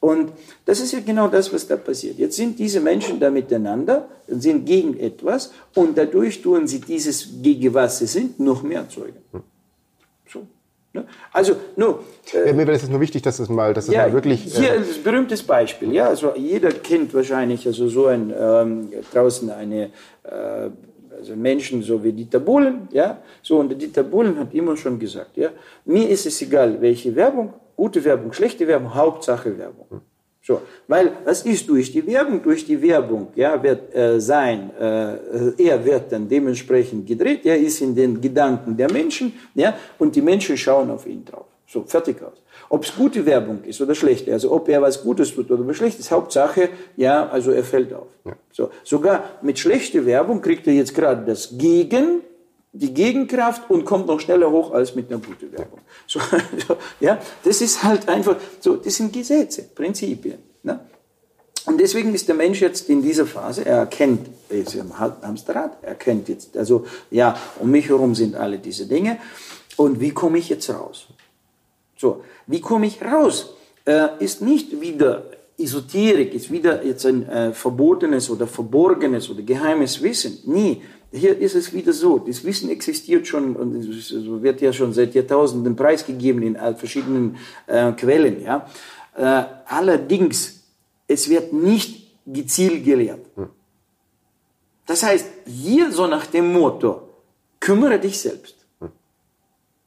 Und 0.00 0.32
das 0.64 0.80
ist 0.80 0.92
ja 0.92 1.00
genau 1.00 1.28
das, 1.28 1.52
was 1.52 1.66
da 1.66 1.76
passiert. 1.76 2.18
Jetzt 2.18 2.36
sind 2.36 2.58
diese 2.58 2.80
Menschen 2.80 3.20
da 3.20 3.30
miteinander, 3.30 4.08
sind 4.26 4.64
gegen 4.64 4.98
etwas 4.98 5.52
und 5.74 5.96
dadurch 5.96 6.40
tun 6.40 6.66
sie 6.66 6.80
dieses, 6.80 7.28
gegen 7.42 7.74
was 7.74 7.98
sie 7.98 8.06
sind, 8.06 8.40
noch 8.40 8.62
mehr 8.62 8.80
erzeugen. 8.80 9.18
So. 10.26 10.46
Ne? 10.94 11.04
Also, 11.32 11.54
nur. 11.76 12.02
Äh, 12.32 12.52
mir 12.54 12.66
wäre 12.66 12.78
es 12.78 12.88
nur 12.88 13.00
wichtig, 13.00 13.20
dass 13.22 13.38
es 13.38 13.50
mal, 13.50 13.74
dass 13.74 13.88
es 13.88 13.94
ja, 13.94 14.06
mal 14.06 14.12
wirklich. 14.14 14.46
Äh, 14.46 14.58
hier 14.58 14.72
ein 14.72 14.84
berühmtes 15.04 15.42
Beispiel, 15.42 15.92
ja. 15.92 16.08
Also, 16.08 16.34
jeder 16.34 16.70
kennt 16.70 17.12
wahrscheinlich, 17.12 17.66
also 17.66 17.86
so 17.88 18.06
ein, 18.06 18.32
ähm, 18.36 18.88
draußen 19.12 19.50
eine, 19.50 19.90
äh, 20.24 20.70
also 21.16 21.36
Menschen 21.36 21.82
so 21.82 22.02
wie 22.02 22.12
Dieter 22.12 22.40
Bohlen, 22.40 22.88
ja, 22.92 23.18
so 23.42 23.58
und 23.58 23.80
Dieter 23.80 24.02
Bohlen 24.02 24.38
hat 24.38 24.54
immer 24.54 24.76
schon 24.76 24.98
gesagt, 24.98 25.36
ja, 25.36 25.50
mir 25.84 26.08
ist 26.08 26.24
es 26.24 26.40
egal, 26.40 26.80
welche 26.80 27.14
Werbung, 27.14 27.52
gute 27.76 28.04
Werbung, 28.04 28.32
schlechte 28.32 28.66
Werbung, 28.66 28.94
Hauptsache 28.94 29.56
Werbung. 29.58 30.02
So, 30.42 30.62
weil 30.88 31.12
was 31.24 31.42
ist 31.42 31.68
durch 31.68 31.92
die 31.92 32.06
Werbung? 32.06 32.42
Durch 32.42 32.64
die 32.64 32.80
Werbung, 32.80 33.28
ja, 33.34 33.62
wird 33.62 33.94
äh, 33.94 34.20
sein, 34.20 34.70
äh, 34.78 35.62
er 35.62 35.84
wird 35.84 36.10
dann 36.10 36.28
dementsprechend 36.28 37.06
gedreht, 37.06 37.44
er 37.44 37.58
ist 37.58 37.80
in 37.82 37.94
den 37.94 38.20
Gedanken 38.20 38.76
der 38.76 38.90
Menschen, 38.90 39.32
ja, 39.54 39.76
und 39.98 40.16
die 40.16 40.22
Menschen 40.22 40.56
schauen 40.56 40.90
auf 40.90 41.06
ihn 41.06 41.24
drauf. 41.24 41.46
So, 41.66 41.84
fertig 41.84 42.20
aus. 42.22 42.42
Ob 42.68 42.84
es 42.84 42.96
gute 42.96 43.24
Werbung 43.24 43.62
ist 43.64 43.80
oder 43.80 43.94
schlechte, 43.94 44.32
also 44.32 44.50
ob 44.50 44.68
er 44.68 44.82
was 44.82 45.02
Gutes 45.02 45.32
tut 45.32 45.50
oder 45.50 45.64
was 45.66 45.76
Schlechtes, 45.76 46.10
Hauptsache, 46.10 46.70
ja, 46.96 47.28
also 47.28 47.52
er 47.52 47.62
fällt 47.62 47.92
auf. 47.92 48.08
Ja. 48.24 48.32
So, 48.50 48.70
sogar 48.82 49.24
mit 49.42 49.58
schlechter 49.58 50.04
Werbung 50.04 50.40
kriegt 50.40 50.66
er 50.66 50.72
jetzt 50.72 50.94
gerade 50.94 51.24
das 51.24 51.56
Gegen, 51.56 52.22
die 52.72 52.94
Gegenkraft 52.94 53.68
und 53.68 53.84
kommt 53.84 54.06
noch 54.06 54.20
schneller 54.20 54.50
hoch 54.50 54.72
als 54.72 54.94
mit 54.94 55.10
einer 55.10 55.20
guten 55.20 55.52
Werbung. 55.52 55.80
So, 56.06 56.20
so, 56.66 56.76
ja, 57.00 57.18
das 57.42 57.60
ist 57.60 57.82
halt 57.82 58.08
einfach 58.08 58.36
so, 58.60 58.76
das 58.76 58.94
sind 58.94 59.12
Gesetze, 59.12 59.62
Prinzipien. 59.74 60.38
Ne? 60.62 60.80
Und 61.66 61.78
deswegen 61.78 62.14
ist 62.14 62.28
der 62.28 62.34
Mensch 62.34 62.60
jetzt 62.60 62.88
in 62.88 63.02
dieser 63.02 63.26
Phase, 63.26 63.66
er 63.66 63.78
erkennt, 63.78 64.28
er 64.48 64.58
ist 64.58 64.74
im 64.74 64.98
Hamsterrad, 64.98 65.78
er 65.82 65.90
erkennt 65.90 66.28
jetzt, 66.28 66.56
also 66.56 66.86
ja, 67.10 67.36
um 67.58 67.70
mich 67.70 67.88
herum 67.88 68.14
sind 68.14 68.34
alle 68.34 68.58
diese 68.58 68.86
Dinge. 68.86 69.18
Und 69.76 70.00
wie 70.00 70.10
komme 70.10 70.38
ich 70.38 70.48
jetzt 70.48 70.70
raus? 70.70 71.08
So, 71.96 72.24
wie 72.46 72.60
komme 72.60 72.86
ich 72.86 73.02
raus? 73.02 73.54
Äh, 73.84 74.08
ist 74.20 74.42
nicht 74.42 74.80
wieder 74.80 75.24
Esoterik, 75.58 76.34
ist 76.34 76.50
wieder 76.50 76.84
jetzt 76.84 77.04
ein 77.04 77.28
äh, 77.28 77.52
verbotenes 77.52 78.30
oder 78.30 78.46
verborgenes 78.46 79.28
oder 79.28 79.42
geheimes 79.42 80.02
Wissen. 80.02 80.38
Nie. 80.46 80.82
Hier 81.12 81.36
ist 81.38 81.56
es 81.56 81.72
wieder 81.72 81.92
so, 81.92 82.18
das 82.18 82.44
Wissen 82.44 82.70
existiert 82.70 83.26
schon 83.26 83.56
und 83.56 83.74
wird 84.42 84.60
ja 84.60 84.72
schon 84.72 84.92
seit 84.92 85.14
Jahrtausenden 85.14 85.74
preisgegeben 85.74 86.42
in 86.42 86.56
verschiedenen 86.76 87.36
äh, 87.66 87.90
Quellen. 87.92 88.42
Ja? 88.42 88.68
Äh, 89.16 89.44
allerdings, 89.66 90.62
es 91.08 91.28
wird 91.28 91.52
nicht 91.52 92.12
gezielt 92.26 92.84
gelehrt. 92.84 93.26
Hm. 93.34 93.48
Das 94.86 95.02
heißt, 95.02 95.26
hier 95.46 95.90
so 95.90 96.06
nach 96.06 96.26
dem 96.26 96.52
Motto, 96.52 97.08
kümmere 97.58 97.98
dich 97.98 98.20
selbst. 98.20 98.54
Hm. 98.78 98.92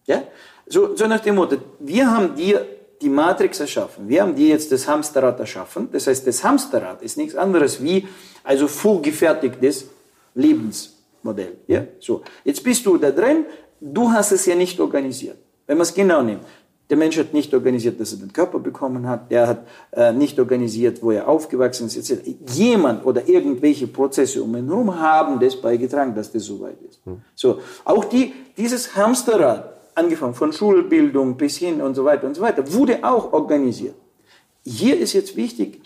Ja? 0.06 0.24
So, 0.68 0.96
so 0.96 1.08
nach 1.08 1.22
dem 1.22 1.36
Motto, 1.36 1.58
wir 1.80 2.10
haben 2.12 2.36
dir 2.36 2.66
die 3.02 3.10
Matrix 3.10 3.62
erschaffen. 3.62 4.10
Wir 4.10 4.24
haben 4.24 4.36
dir 4.36 4.50
jetzt 4.50 4.72
das 4.74 4.88
Hamsterrad 4.88 5.40
erschaffen. 5.40 5.90
Das 5.92 6.08
heißt, 6.08 6.26
das 6.28 6.44
Hamsterrad 6.44 7.02
ist 7.02 7.18
nichts 7.18 7.36
anderes 7.36 7.82
wie 7.82 8.08
also 8.44 8.68
vorgefertigtes 8.68 9.88
Lebensmodell. 11.24 11.58
Ja? 11.68 11.86
So, 12.00 12.22
jetzt 12.44 12.64
bist 12.64 12.86
du 12.86 12.98
da 12.98 13.12
drin, 13.12 13.46
du 13.80 14.12
hast 14.12 14.32
es 14.32 14.46
ja 14.46 14.56
nicht 14.56 14.80
organisiert. 14.80 15.38
Wenn 15.66 15.78
man 15.78 15.84
es 15.84 15.94
genau 15.94 16.22
nimmt. 16.22 16.44
Der 16.90 16.98
Mensch 16.98 17.18
hat 17.18 17.34
nicht 17.34 17.54
organisiert, 17.54 18.00
dass 18.00 18.12
er 18.12 18.20
den 18.20 18.34
Körper 18.34 18.60
bekommen 18.60 19.08
hat. 19.08 19.32
Der 19.32 19.48
hat 19.48 19.68
äh, 19.92 20.12
nicht 20.12 20.38
organisiert, 20.38 21.02
wo 21.02 21.12
er 21.12 21.28
aufgewachsen 21.28 21.88
ist. 21.88 21.98
Etc. 21.98 22.22
Jemand 22.54 23.06
oder 23.06 23.28
irgendwelche 23.28 23.88
Prozesse 23.88 24.44
um 24.44 24.56
ihn 24.56 24.68
herum 24.68 25.00
haben 25.00 25.40
das 25.40 25.56
beigetragen, 25.56 26.14
dass 26.14 26.32
das 26.32 26.44
so 26.44 26.60
weit 26.60 26.78
ist. 26.88 27.00
Hm. 27.06 27.22
So, 27.34 27.62
auch 27.86 28.04
die, 28.04 28.34
dieses 28.58 28.96
Hamsterrad 28.96 29.74
angefangen 29.96 30.34
von 30.34 30.52
Schulbildung 30.52 31.38
bis 31.38 31.58
hin 31.58 31.82
und 31.82 31.96
so 31.96 32.04
weiter 32.04 32.28
und 32.28 32.36
so 32.36 32.42
weiter, 32.42 32.72
wurde 32.74 33.00
auch 33.02 33.32
organisiert. 33.32 33.96
Hier 34.66 35.00
ist 35.00 35.14
jetzt 35.14 35.36
wichtig, 35.38 35.82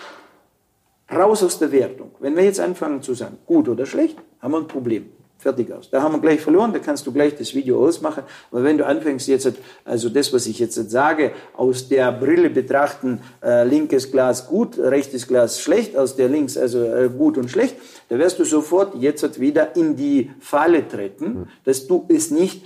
raus 1.12 1.44
aus 1.44 1.60
der 1.60 1.72
Wertung. 1.72 2.12
Wenn 2.20 2.36
wir 2.36 2.44
jetzt 2.44 2.60
anfangen 2.60 3.02
zu 3.02 3.14
sagen, 3.14 3.38
gut 3.46 3.70
oder 3.70 3.86
schlecht, 3.86 4.18
haben 4.42 4.52
wir 4.52 4.60
ein 4.60 4.68
Problem. 4.68 5.10
Fertig 5.48 5.72
aus. 5.72 5.90
Da 5.90 6.02
haben 6.02 6.14
wir 6.14 6.20
gleich 6.20 6.42
verloren, 6.42 6.74
da 6.74 6.80
kannst 6.80 7.08
du 7.08 7.14
gleich 7.14 7.38
das 7.38 7.54
Video 7.56 7.82
ausmachen. 7.82 8.24
Aber 8.52 8.66
wenn 8.66 8.78
du 8.78 8.86
anfängst 8.86 9.30
jetzt, 9.30 9.54
also 9.86 10.10
das, 10.10 10.34
was 10.34 10.46
ich 10.46 10.60
jetzt 10.60 10.76
sage, 10.92 11.32
aus 11.56 11.88
der 11.88 12.12
Brille 12.12 12.50
betrachten, 12.50 13.22
äh, 13.42 13.64
linkes 13.64 14.12
Glas 14.12 14.48
gut, 14.48 14.78
rechtes 14.78 15.26
Glas 15.26 15.62
schlecht, 15.62 15.96
aus 15.96 16.18
der 16.18 16.28
links 16.28 16.58
also 16.58 16.84
äh, 16.84 17.10
gut 17.10 17.38
und 17.38 17.50
schlecht, 17.50 17.78
da 18.10 18.20
wirst 18.20 18.40
du 18.40 18.44
sofort 18.44 18.96
jetzt 18.96 19.40
wieder 19.40 19.78
in 19.78 19.96
die 19.96 20.32
Falle 20.42 20.86
treten, 20.86 21.48
dass 21.64 21.88
du 21.88 22.06
es 22.10 22.30
nicht 22.30 22.66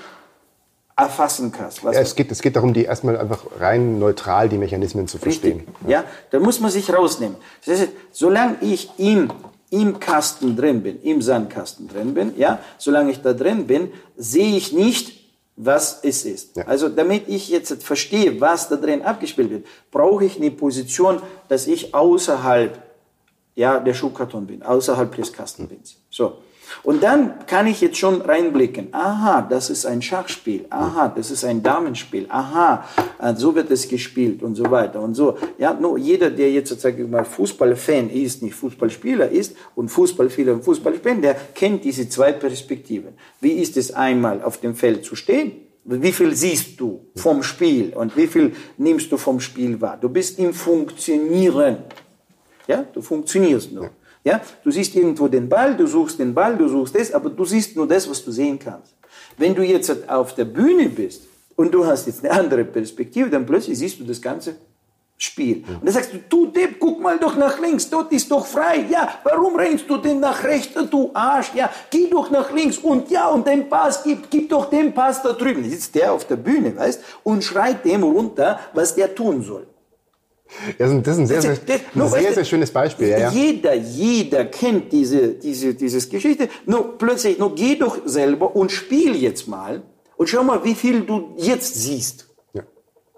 erfassen 0.97 1.51
kannst. 1.51 1.83
Ja, 1.83 1.91
es, 1.91 2.15
geht, 2.15 2.31
es 2.31 2.41
geht 2.41 2.55
darum, 2.55 2.73
die 2.73 2.85
erstmal 2.85 3.15
einfach 3.15 3.45
rein 3.59 3.99
neutral 3.99 4.49
die 4.49 4.57
Mechanismen 4.57 5.07
zu 5.07 5.19
verstehen. 5.19 5.59
Richtig, 5.59 5.87
ja. 5.87 6.03
da 6.31 6.39
muss 6.39 6.59
man 6.59 6.71
sich 6.71 6.91
rausnehmen. 6.91 7.37
Das 7.63 7.79
heißt, 7.79 7.91
solange 8.11 8.57
ich 8.61 8.89
im, 8.97 9.31
im 9.71 9.99
Kasten 9.99 10.55
drin 10.55 10.83
bin, 10.83 11.01
im 11.01 11.21
Sandkasten 11.21 11.87
drin 11.87 12.13
bin, 12.13 12.33
ja, 12.37 12.59
solange 12.77 13.11
ich 13.11 13.21
da 13.21 13.33
drin 13.33 13.65
bin, 13.65 13.91
sehe 14.15 14.55
ich 14.55 14.73
nicht, 14.73 15.19
was 15.55 15.99
es 16.03 16.25
ist. 16.25 16.57
Ja. 16.57 16.67
Also 16.67 16.89
damit 16.89 17.27
ich 17.27 17.49
jetzt 17.49 17.81
verstehe, 17.83 18.39
was 18.39 18.69
da 18.69 18.75
drin 18.75 19.01
abgespielt 19.01 19.49
wird, 19.49 19.65
brauche 19.89 20.25
ich 20.25 20.37
eine 20.37 20.51
Position, 20.51 21.21
dass 21.47 21.67
ich 21.67 21.95
außerhalb 21.95 22.81
ja, 23.55 23.79
der 23.79 23.93
Schuhkarton 23.93 24.45
bin, 24.45 24.61
außerhalb 24.61 25.15
des 25.15 25.33
Kastenbins. 25.33 25.97
So. 26.09 26.37
Und 26.83 27.03
dann 27.03 27.45
kann 27.47 27.67
ich 27.67 27.81
jetzt 27.81 27.97
schon 27.97 28.21
reinblicken. 28.21 28.89
Aha, 28.91 29.41
das 29.41 29.69
ist 29.69 29.85
ein 29.85 30.01
Schachspiel. 30.01 30.65
Aha, 30.69 31.11
das 31.15 31.31
ist 31.31 31.43
ein 31.43 31.61
Damenspiel. 31.63 32.25
Aha, 32.29 32.85
äh, 33.19 33.35
so 33.35 33.55
wird 33.55 33.71
es 33.71 33.87
gespielt 33.87 34.43
und 34.43 34.55
so 34.55 34.69
weiter 34.69 35.01
und 35.01 35.15
so. 35.15 35.37
Ja, 35.57 35.73
nur 35.73 35.97
jeder, 35.97 36.29
der 36.29 36.51
jetzt 36.51 36.69
sozusagen 36.69 37.09
mal 37.09 37.25
Fußballfan 37.25 38.09
ist, 38.09 38.41
nicht 38.43 38.55
Fußballspieler 38.55 39.29
ist 39.29 39.55
und 39.75 39.89
Fußballspieler 39.89 40.53
und 40.53 40.63
Fußballspieler, 40.63 41.15
der 41.15 41.35
kennt 41.53 41.83
diese 41.83 42.09
zwei 42.09 42.31
Perspektiven. 42.31 43.13
Wie 43.39 43.53
ist 43.53 43.77
es 43.77 43.93
einmal 43.93 44.41
auf 44.41 44.59
dem 44.59 44.75
Feld 44.75 45.05
zu 45.05 45.15
stehen? 45.15 45.53
Wie 45.83 46.11
viel 46.11 46.35
siehst 46.35 46.79
du 46.79 47.07
vom 47.15 47.41
Spiel 47.41 47.93
und 47.95 48.15
wie 48.15 48.27
viel 48.27 48.53
nimmst 48.77 49.11
du 49.11 49.17
vom 49.17 49.39
Spiel 49.39 49.81
wahr? 49.81 49.97
Du 49.99 50.09
bist 50.09 50.37
im 50.37 50.53
Funktionieren. 50.53 51.77
Ja, 52.67 52.85
du 52.93 53.01
funktionierst 53.01 53.71
nur. 53.71 53.89
Ja? 54.23 54.41
Du 54.63 54.71
siehst 54.71 54.95
irgendwo 54.95 55.27
den 55.27 55.49
Ball, 55.49 55.75
du 55.75 55.87
suchst 55.87 56.19
den 56.19 56.33
Ball, 56.33 56.55
du 56.55 56.67
suchst 56.67 56.95
das, 56.95 57.11
aber 57.11 57.29
du 57.29 57.45
siehst 57.45 57.75
nur 57.75 57.87
das, 57.87 58.09
was 58.09 58.23
du 58.23 58.31
sehen 58.31 58.59
kannst. 58.59 58.93
Wenn 59.37 59.55
du 59.55 59.63
jetzt 59.63 60.09
auf 60.09 60.35
der 60.35 60.45
Bühne 60.45 60.89
bist 60.89 61.23
und 61.55 61.73
du 61.73 61.85
hast 61.85 62.07
jetzt 62.07 62.23
eine 62.23 62.33
andere 62.33 62.65
Perspektive, 62.65 63.29
dann 63.29 63.45
plötzlich 63.45 63.77
siehst 63.77 63.99
du 63.99 64.03
das 64.03 64.21
ganze 64.21 64.55
Spiel. 65.17 65.63
Und 65.67 65.85
dann 65.85 65.93
sagst 65.93 66.13
du, 66.13 66.17
du 66.17 66.47
Depp, 66.47 66.79
guck 66.79 66.99
mal 66.99 67.19
doch 67.19 67.37
nach 67.37 67.59
links, 67.59 67.89
dort 67.89 68.11
ist 68.11 68.31
doch 68.31 68.43
frei. 68.43 68.85
Ja, 68.89 69.19
warum 69.23 69.55
rennst 69.55 69.87
du 69.87 69.97
denn 69.97 70.19
nach 70.19 70.43
rechts, 70.43 70.73
du 70.89 71.11
Arsch? 71.13 71.53
Ja, 71.53 71.69
geh 71.91 72.07
doch 72.09 72.31
nach 72.31 72.51
links 72.51 72.79
und 72.79 73.09
ja, 73.11 73.27
und 73.27 73.45
den 73.47 73.69
Pass, 73.69 74.01
gib, 74.03 74.31
gib 74.31 74.49
doch 74.49 74.69
den 74.69 74.93
Pass 74.93 75.21
da 75.21 75.33
drüben. 75.33 75.63
Jetzt 75.63 75.73
sitzt 75.73 75.95
der 75.95 76.11
auf 76.11 76.25
der 76.25 76.37
Bühne, 76.37 76.75
weißt, 76.75 77.03
und 77.23 77.43
schreit 77.43 77.85
dem 77.85 78.01
runter, 78.01 78.59
was 78.73 78.95
der 78.95 79.13
tun 79.13 79.43
soll. 79.43 79.67
Das 80.77 80.89
ist 80.89 81.17
ein, 81.17 81.27
sehr, 81.27 81.41
sehr, 81.41 81.51
ein 81.51 82.09
sehr, 82.09 82.33
sehr 82.33 82.45
schönes 82.45 82.71
Beispiel. 82.71 83.07
Ja, 83.09 83.17
ja. 83.17 83.31
Jeder, 83.31 83.73
jeder 83.73 84.45
kennt 84.45 84.91
diese, 84.91 85.29
diese, 85.29 85.73
dieses 85.73 86.09
Geschichte. 86.09 86.49
Nur 86.65 86.97
plötzlich, 86.97 87.39
nur 87.39 87.55
geh 87.55 87.75
doch 87.75 87.99
selber 88.05 88.55
und 88.55 88.71
spiel 88.71 89.15
jetzt 89.15 89.47
mal 89.47 89.81
und 90.17 90.27
schau 90.27 90.43
mal, 90.43 90.63
wie 90.63 90.75
viel 90.75 91.01
du 91.01 91.33
jetzt 91.37 91.75
siehst. 91.75 92.27
Ja. 92.53 92.63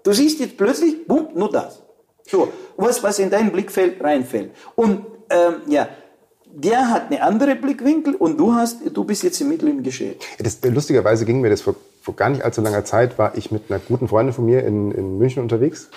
Du 0.02 0.12
siehst 0.12 0.40
jetzt 0.40 0.56
plötzlich, 0.56 1.06
bumm, 1.06 1.28
nur 1.34 1.50
das. 1.50 1.82
So, 2.26 2.50
was, 2.76 3.02
was 3.02 3.18
in 3.18 3.30
dein 3.30 3.52
Blickfeld 3.52 4.02
reinfällt. 4.02 4.52
Und 4.74 5.04
ähm, 5.28 5.54
ja, 5.66 5.88
der 6.46 6.88
hat 6.88 7.10
eine 7.10 7.20
andere 7.20 7.56
Blickwinkel 7.56 8.14
und 8.14 8.38
du 8.38 8.54
hast, 8.54 8.78
du 8.92 9.04
bist 9.04 9.22
jetzt 9.24 9.40
im 9.40 9.48
Mittel 9.48 9.68
im 9.68 9.82
Geschehen. 9.82 10.14
Das, 10.38 10.58
lustigerweise 10.62 11.24
ging 11.26 11.40
mir 11.40 11.50
das 11.50 11.60
vor, 11.60 11.74
vor 12.00 12.14
gar 12.14 12.30
nicht 12.30 12.42
allzu 12.42 12.60
langer 12.60 12.84
Zeit, 12.84 13.18
war 13.18 13.36
ich 13.36 13.50
mit 13.50 13.64
einer 13.68 13.80
guten 13.80 14.08
Freundin 14.08 14.32
von 14.32 14.46
mir 14.46 14.64
in, 14.64 14.92
in 14.92 15.18
München 15.18 15.42
unterwegs 15.42 15.90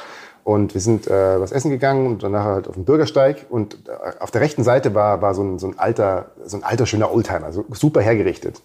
und 0.47 0.73
wir 0.73 0.79
sind 0.79 1.07
äh, 1.07 1.41
was 1.41 1.51
essen 1.51 1.71
gegangen 1.71 2.07
und 2.07 2.23
danach 2.23 2.45
halt 2.45 2.69
auf 2.69 2.75
dem 2.75 2.85
Bürgersteig. 2.85 3.47
Und 3.49 3.79
äh, 3.89 4.13
auf 4.21 4.31
der 4.31 4.39
rechten 4.39 4.63
Seite 4.63 4.95
war, 4.95 5.21
war 5.21 5.35
so, 5.35 5.43
ein, 5.43 5.59
so, 5.59 5.67
ein 5.67 5.77
alter, 5.77 6.27
so 6.45 6.55
ein 6.55 6.63
alter, 6.63 6.85
schöner 6.85 7.13
Oldtimer, 7.13 7.51
so 7.51 7.65
super 7.71 7.99
hergerichtet. 7.99 8.61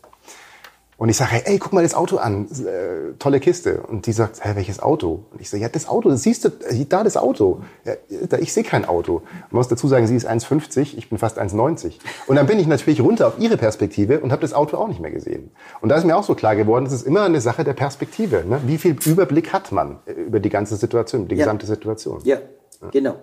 Und 1.02 1.08
ich 1.08 1.16
sage, 1.16 1.32
hey, 1.32 1.42
ey, 1.46 1.58
guck 1.58 1.72
mal 1.72 1.82
das 1.82 1.96
Auto 1.96 2.18
an, 2.18 2.46
äh, 2.64 3.14
tolle 3.18 3.40
Kiste. 3.40 3.82
Und 3.82 4.06
die 4.06 4.12
sagt, 4.12 4.44
hä, 4.44 4.50
welches 4.54 4.78
Auto? 4.78 5.24
Und 5.32 5.40
ich 5.40 5.50
sage, 5.50 5.60
ja, 5.60 5.68
das 5.68 5.88
Auto, 5.88 6.08
das 6.08 6.22
siehst 6.22 6.44
du, 6.44 6.50
da 6.88 7.02
das 7.02 7.16
Auto. 7.16 7.60
Ja, 7.84 7.94
ich 8.38 8.52
sehe 8.52 8.62
kein 8.62 8.84
Auto. 8.84 9.22
Man 9.50 9.58
muss 9.58 9.66
dazu 9.66 9.88
sagen, 9.88 10.06
sie 10.06 10.14
ist 10.14 10.30
1,50, 10.30 10.96
ich 10.96 11.08
bin 11.08 11.18
fast 11.18 11.40
1,90. 11.40 11.94
Und 12.28 12.36
dann 12.36 12.46
bin 12.46 12.60
ich 12.60 12.68
natürlich 12.68 13.00
runter 13.00 13.26
auf 13.26 13.40
ihre 13.40 13.56
Perspektive 13.56 14.20
und 14.20 14.30
habe 14.30 14.42
das 14.42 14.52
Auto 14.54 14.76
auch 14.76 14.86
nicht 14.86 15.00
mehr 15.00 15.10
gesehen. 15.10 15.50
Und 15.80 15.88
da 15.88 15.96
ist 15.96 16.04
mir 16.04 16.16
auch 16.16 16.22
so 16.22 16.36
klar 16.36 16.54
geworden, 16.54 16.86
es 16.86 16.92
ist 16.92 17.04
immer 17.04 17.24
eine 17.24 17.40
Sache 17.40 17.64
der 17.64 17.74
Perspektive. 17.74 18.44
Ne? 18.48 18.60
Wie 18.66 18.78
viel 18.78 18.96
Überblick 19.04 19.52
hat 19.52 19.72
man 19.72 19.98
äh, 20.06 20.12
über 20.12 20.38
die 20.38 20.50
ganze 20.50 20.76
Situation, 20.76 21.26
die 21.26 21.34
ja. 21.34 21.46
gesamte 21.46 21.66
Situation? 21.66 22.20
Ja, 22.22 22.36
ja, 22.80 22.90
genau. 22.92 23.16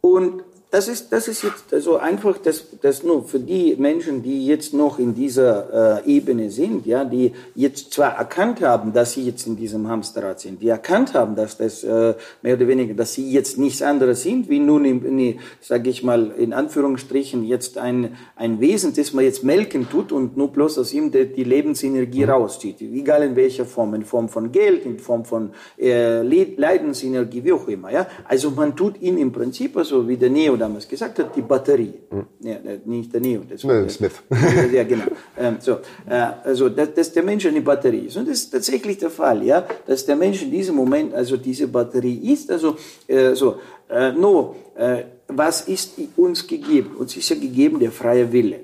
Und 0.00 0.44
das 0.70 0.86
ist, 0.86 1.12
das 1.12 1.26
ist 1.26 1.42
jetzt 1.42 1.74
also 1.74 1.96
einfach 1.96 2.38
das, 2.38 2.64
das 2.80 3.02
nur 3.02 3.24
für 3.24 3.40
die 3.40 3.74
Menschen, 3.76 4.22
die 4.22 4.46
jetzt 4.46 4.72
noch 4.72 5.00
in 5.00 5.16
dieser 5.16 6.04
äh, 6.06 6.08
Ebene 6.08 6.48
sind, 6.50 6.86
ja, 6.86 7.04
die 7.04 7.32
jetzt 7.56 7.92
zwar 7.92 8.14
erkannt 8.14 8.60
haben, 8.60 8.92
dass 8.92 9.14
sie 9.14 9.24
jetzt 9.24 9.48
in 9.48 9.56
diesem 9.56 9.88
Hamsterrad 9.88 10.38
sind, 10.38 10.62
die 10.62 10.68
erkannt 10.68 11.14
haben, 11.14 11.34
dass 11.34 11.56
das 11.56 11.82
äh, 11.82 12.14
mehr 12.42 12.54
oder 12.54 12.68
weniger, 12.68 12.94
dass 12.94 13.14
sie 13.14 13.32
jetzt 13.32 13.58
nichts 13.58 13.82
anderes 13.82 14.22
sind, 14.22 14.48
wie 14.48 14.60
nun, 14.60 14.84
in, 14.84 15.40
sage 15.60 15.90
ich 15.90 16.04
mal, 16.04 16.30
in 16.38 16.52
Anführungsstrichen 16.52 17.44
jetzt 17.44 17.76
ein, 17.76 18.16
ein 18.36 18.60
Wesen, 18.60 18.94
das 18.94 19.12
man 19.12 19.24
jetzt 19.24 19.42
melken 19.42 19.90
tut 19.90 20.12
und 20.12 20.36
nur 20.36 20.52
bloß 20.52 20.78
aus 20.78 20.92
ihm 20.92 21.10
die, 21.10 21.26
die 21.26 21.44
Lebensenergie 21.44 22.22
mhm. 22.22 22.30
rauszieht, 22.30 22.80
egal 22.80 23.24
in 23.24 23.34
welcher 23.34 23.64
Form, 23.64 23.94
in 23.94 24.04
Form 24.04 24.28
von 24.28 24.52
Geld, 24.52 24.86
in 24.86 25.00
Form 25.00 25.24
von 25.24 25.50
äh, 25.76 26.22
Leidensenergie, 26.22 27.42
wie 27.42 27.52
auch 27.52 27.66
immer, 27.66 27.90
ja. 27.90 28.06
Also 28.28 28.52
man 28.52 28.76
tut 28.76 29.02
ihn 29.02 29.18
im 29.18 29.32
Prinzip, 29.32 29.76
also 29.76 30.06
wie 30.06 30.16
der 30.16 30.30
Neo 30.30 30.59
damals 30.60 30.86
gesagt 30.86 31.18
hat, 31.18 31.34
die 31.34 31.42
Batterie. 31.42 31.94
Ja, 32.40 32.56
nicht 32.84 33.12
der 33.12 33.20
Neo. 33.20 33.42
Das 33.48 33.64
Nee, 33.64 33.88
Smith. 33.88 34.12
ja, 34.72 34.84
genau. 34.84 35.04
Ähm, 35.36 35.56
so, 35.58 35.78
äh, 36.08 36.26
also, 36.44 36.68
dass, 36.68 36.94
dass 36.94 37.12
der 37.12 37.22
Mensch 37.22 37.46
eine 37.46 37.60
Batterie 37.60 38.06
ist. 38.06 38.16
Und 38.16 38.28
das 38.28 38.38
ist 38.42 38.50
tatsächlich 38.50 38.98
der 38.98 39.10
Fall, 39.10 39.42
ja, 39.42 39.66
dass 39.86 40.06
der 40.06 40.16
Mensch 40.16 40.42
in 40.42 40.50
diesem 40.50 40.76
Moment 40.76 41.14
also 41.14 41.36
diese 41.36 41.66
Batterie 41.66 42.32
ist. 42.32 42.50
Also, 42.50 42.76
äh, 43.08 43.34
so, 43.34 43.56
äh, 43.88 44.12
no, 44.12 44.54
äh, 44.76 45.04
was 45.26 45.62
ist 45.62 45.94
uns 46.16 46.46
gegeben? 46.46 46.96
Uns 46.96 47.16
ist 47.16 47.28
ja 47.28 47.36
gegeben 47.36 47.78
der 47.80 47.92
freie 47.92 48.30
Wille. 48.30 48.60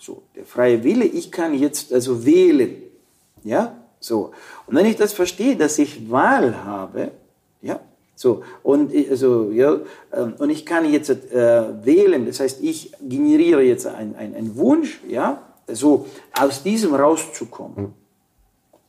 So, 0.00 0.22
der 0.36 0.44
freie 0.44 0.82
Wille, 0.84 1.04
ich 1.04 1.30
kann 1.30 1.54
jetzt 1.54 1.92
also 1.92 2.24
wählen. 2.24 2.82
Ja, 3.42 3.76
so. 4.00 4.32
Und 4.66 4.76
wenn 4.76 4.86
ich 4.86 4.96
das 4.96 5.12
verstehe, 5.12 5.56
dass 5.56 5.78
ich 5.78 6.10
Wahl 6.10 6.64
habe, 6.64 7.10
ja, 7.60 7.80
so, 8.18 8.42
und, 8.64 8.92
ich- 8.92 9.08
also, 9.10 9.52
ja, 9.52 9.78
ähm, 10.12 10.34
und 10.38 10.50
ich 10.50 10.66
kann 10.66 10.92
jetzt 10.92 11.08
äh, 11.08 11.84
wählen, 11.84 12.26
das 12.26 12.40
heißt, 12.40 12.60
ich 12.64 12.90
generiere 13.00 13.62
jetzt 13.62 13.86
einen 13.86 14.16
ein 14.16 14.56
Wunsch, 14.56 15.00
ja, 15.08 15.40
so 15.68 16.06
aus 16.36 16.64
diesem 16.64 16.94
rauszukommen. 16.94 17.94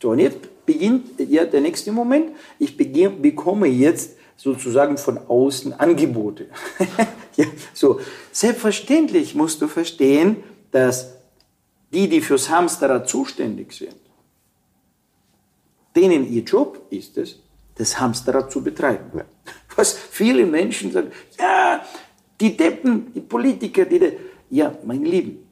So, 0.01 0.09
und 0.09 0.17
jetzt 0.19 0.39
beginnt 0.65 1.19
ja 1.19 1.45
der 1.45 1.61
nächste 1.61 1.91
Moment. 1.91 2.31
Ich 2.57 2.75
begin, 2.75 3.21
bekomme 3.21 3.67
jetzt 3.67 4.17
sozusagen 4.35 4.97
von 4.97 5.19
außen 5.19 5.73
Angebote. 5.73 6.47
ja, 7.35 7.45
so, 7.75 7.99
selbstverständlich 8.31 9.35
musst 9.35 9.61
du 9.61 9.67
verstehen, 9.67 10.37
dass 10.71 11.13
die, 11.93 12.09
die 12.09 12.21
fürs 12.21 12.49
Hamsterrad 12.49 13.07
zuständig 13.07 13.73
sind, 13.73 13.95
denen 15.95 16.27
ihr 16.31 16.41
Job 16.41 16.81
ist 16.89 17.15
es, 17.19 17.37
das 17.79 17.99
Hamsterrad 17.99 18.51
zu 18.51 18.61
betreiben. 18.61 19.21
Was 19.75 19.93
viele 19.93 20.45
Menschen 20.45 20.91
sagen, 20.91 21.11
ja, 21.39 21.81
die 22.39 22.55
Deppen, 22.55 23.11
die 23.13 23.21
Politiker, 23.21 23.85
die, 23.85 23.99
De 23.99 24.13
ja, 24.49 24.75
mein 24.83 25.05
Lieben, 25.05 25.47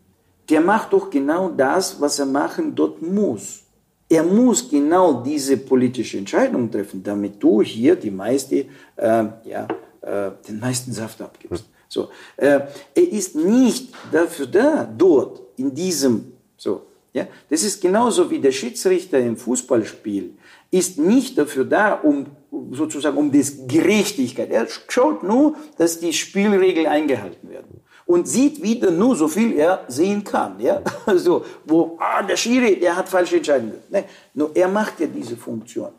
der 0.50 0.62
macht 0.62 0.92
doch 0.92 1.10
genau 1.10 1.50
das, 1.50 2.00
was 2.00 2.20
er 2.20 2.26
machen 2.26 2.74
dort 2.74 3.02
muss. 3.02 3.62
Er 4.10 4.24
muss 4.24 4.70
genau 4.70 5.22
diese 5.22 5.58
politische 5.58 6.18
Entscheidung 6.18 6.72
treffen, 6.72 7.04
damit 7.04 7.44
du 7.44 7.62
hier 7.62 7.96
die 7.96 8.10
meiste, 8.10 8.56
äh, 8.96 9.26
ja, 9.44 9.68
äh, 10.02 10.32
den 10.48 10.60
meisten 10.60 10.94
Saft 10.94 11.22
abgibst. 11.22 11.66
So, 11.90 12.10
äh, 12.38 12.62
er 12.96 13.12
ist 13.12 13.36
nicht 13.36 13.94
dafür 14.12 14.48
da, 14.48 14.90
dort 14.98 15.42
in 15.58 15.74
diesem, 15.74 16.32
so, 16.56 16.84
ja, 17.14 17.28
das 17.50 17.64
ist 17.64 17.82
genauso 17.82 18.30
wie 18.30 18.40
der 18.40 18.52
Schiedsrichter 18.52 19.20
im 19.20 19.38
Fußballspiel 19.38 20.37
ist 20.72 20.98
nicht 20.98 21.38
dafür 21.38 21.66
da, 21.66 21.94
um 21.94 22.28
sozusagen 22.72 23.18
um 23.18 23.32
das 23.32 23.68
Gerechtigkeit. 23.68 24.50
Er 24.52 24.68
schaut 24.88 25.24
nur, 25.24 25.56
dass 25.78 26.00
die 26.00 26.14
Spielregeln 26.14 26.88
eingehalten 26.88 27.50
werden 27.50 27.82
und 28.06 28.28
sieht 28.28 28.64
wieder 28.64 28.90
nur 28.90 29.16
so 29.16 29.28
viel 29.28 29.54
er 29.58 29.84
sehen 29.88 30.24
kann, 30.24 30.60
ja, 30.60 30.82
so 31.16 31.46
wo 31.66 31.98
ah, 32.00 32.24
der 32.24 32.38
Schiri, 32.38 32.80
der 32.80 32.96
hat 32.96 33.10
falsche 33.10 33.38
Entscheidungen. 33.38 33.74
Nee, 33.90 34.06
nur 34.34 34.52
er 34.56 34.68
macht 34.68 35.00
ja 35.00 35.08
diese 35.08 35.36
Funktion. 35.36 35.92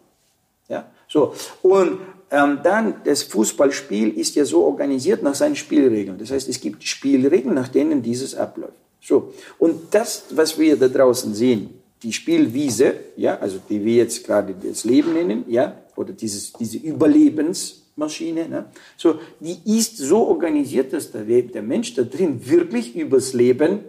Ja, 0.68 0.86
so. 1.06 1.34
Und 1.62 2.00
ähm, 2.30 2.60
dann, 2.62 3.00
das 3.04 3.22
Fußballspiel 3.22 4.18
ist 4.18 4.34
ja 4.34 4.44
so 4.44 4.64
organisiert 4.64 5.22
nach 5.22 5.34
seinen 5.34 5.56
Spielregeln. 5.56 6.18
Das 6.18 6.30
heißt, 6.30 6.48
es 6.48 6.60
gibt 6.60 6.84
Spielregeln, 6.84 7.54
nach 7.54 7.68
denen 7.68 8.02
dieses 8.02 8.34
abläuft. 8.34 8.74
So. 9.00 9.32
Und 9.58 9.94
das, 9.94 10.24
was 10.30 10.58
wir 10.58 10.76
da 10.76 10.88
draußen 10.88 11.34
sehen, 11.34 11.77
die 12.02 12.12
Spielwiese, 12.12 12.94
ja, 13.16 13.38
also 13.38 13.58
die 13.68 13.84
wir 13.84 13.96
jetzt 13.96 14.24
gerade 14.24 14.54
das 14.54 14.84
Leben 14.84 15.14
nennen, 15.14 15.44
ja, 15.48 15.76
oder 15.96 16.12
dieses, 16.12 16.52
diese 16.52 16.78
Überlebensmaschine, 16.78 18.48
ne, 18.48 18.66
so, 18.96 19.18
die 19.40 19.58
ist 19.78 19.96
so 19.98 20.28
organisiert, 20.28 20.92
dass 20.92 21.10
der, 21.10 21.24
der 21.24 21.62
Mensch 21.62 21.94
da 21.94 22.02
drin 22.02 22.40
wirklich 22.48 22.94
übers 22.94 23.32
Leben 23.32 23.80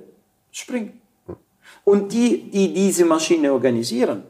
springt. 0.51 0.93
Und 1.83 2.11
die, 2.11 2.49
die 2.49 2.73
diese 2.73 3.05
Maschine 3.05 3.53
organisieren, 3.53 4.23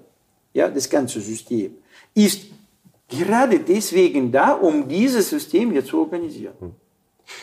ja, 0.53 0.69
das 0.69 0.89
ganze 0.89 1.21
System, 1.21 1.75
ist 2.13 2.41
gerade 3.07 3.59
deswegen 3.59 4.32
da, 4.32 4.53
um 4.53 4.88
dieses 4.88 5.30
System 5.30 5.73
jetzt 5.73 5.88
zu 5.88 5.99
organisieren. 5.99 6.53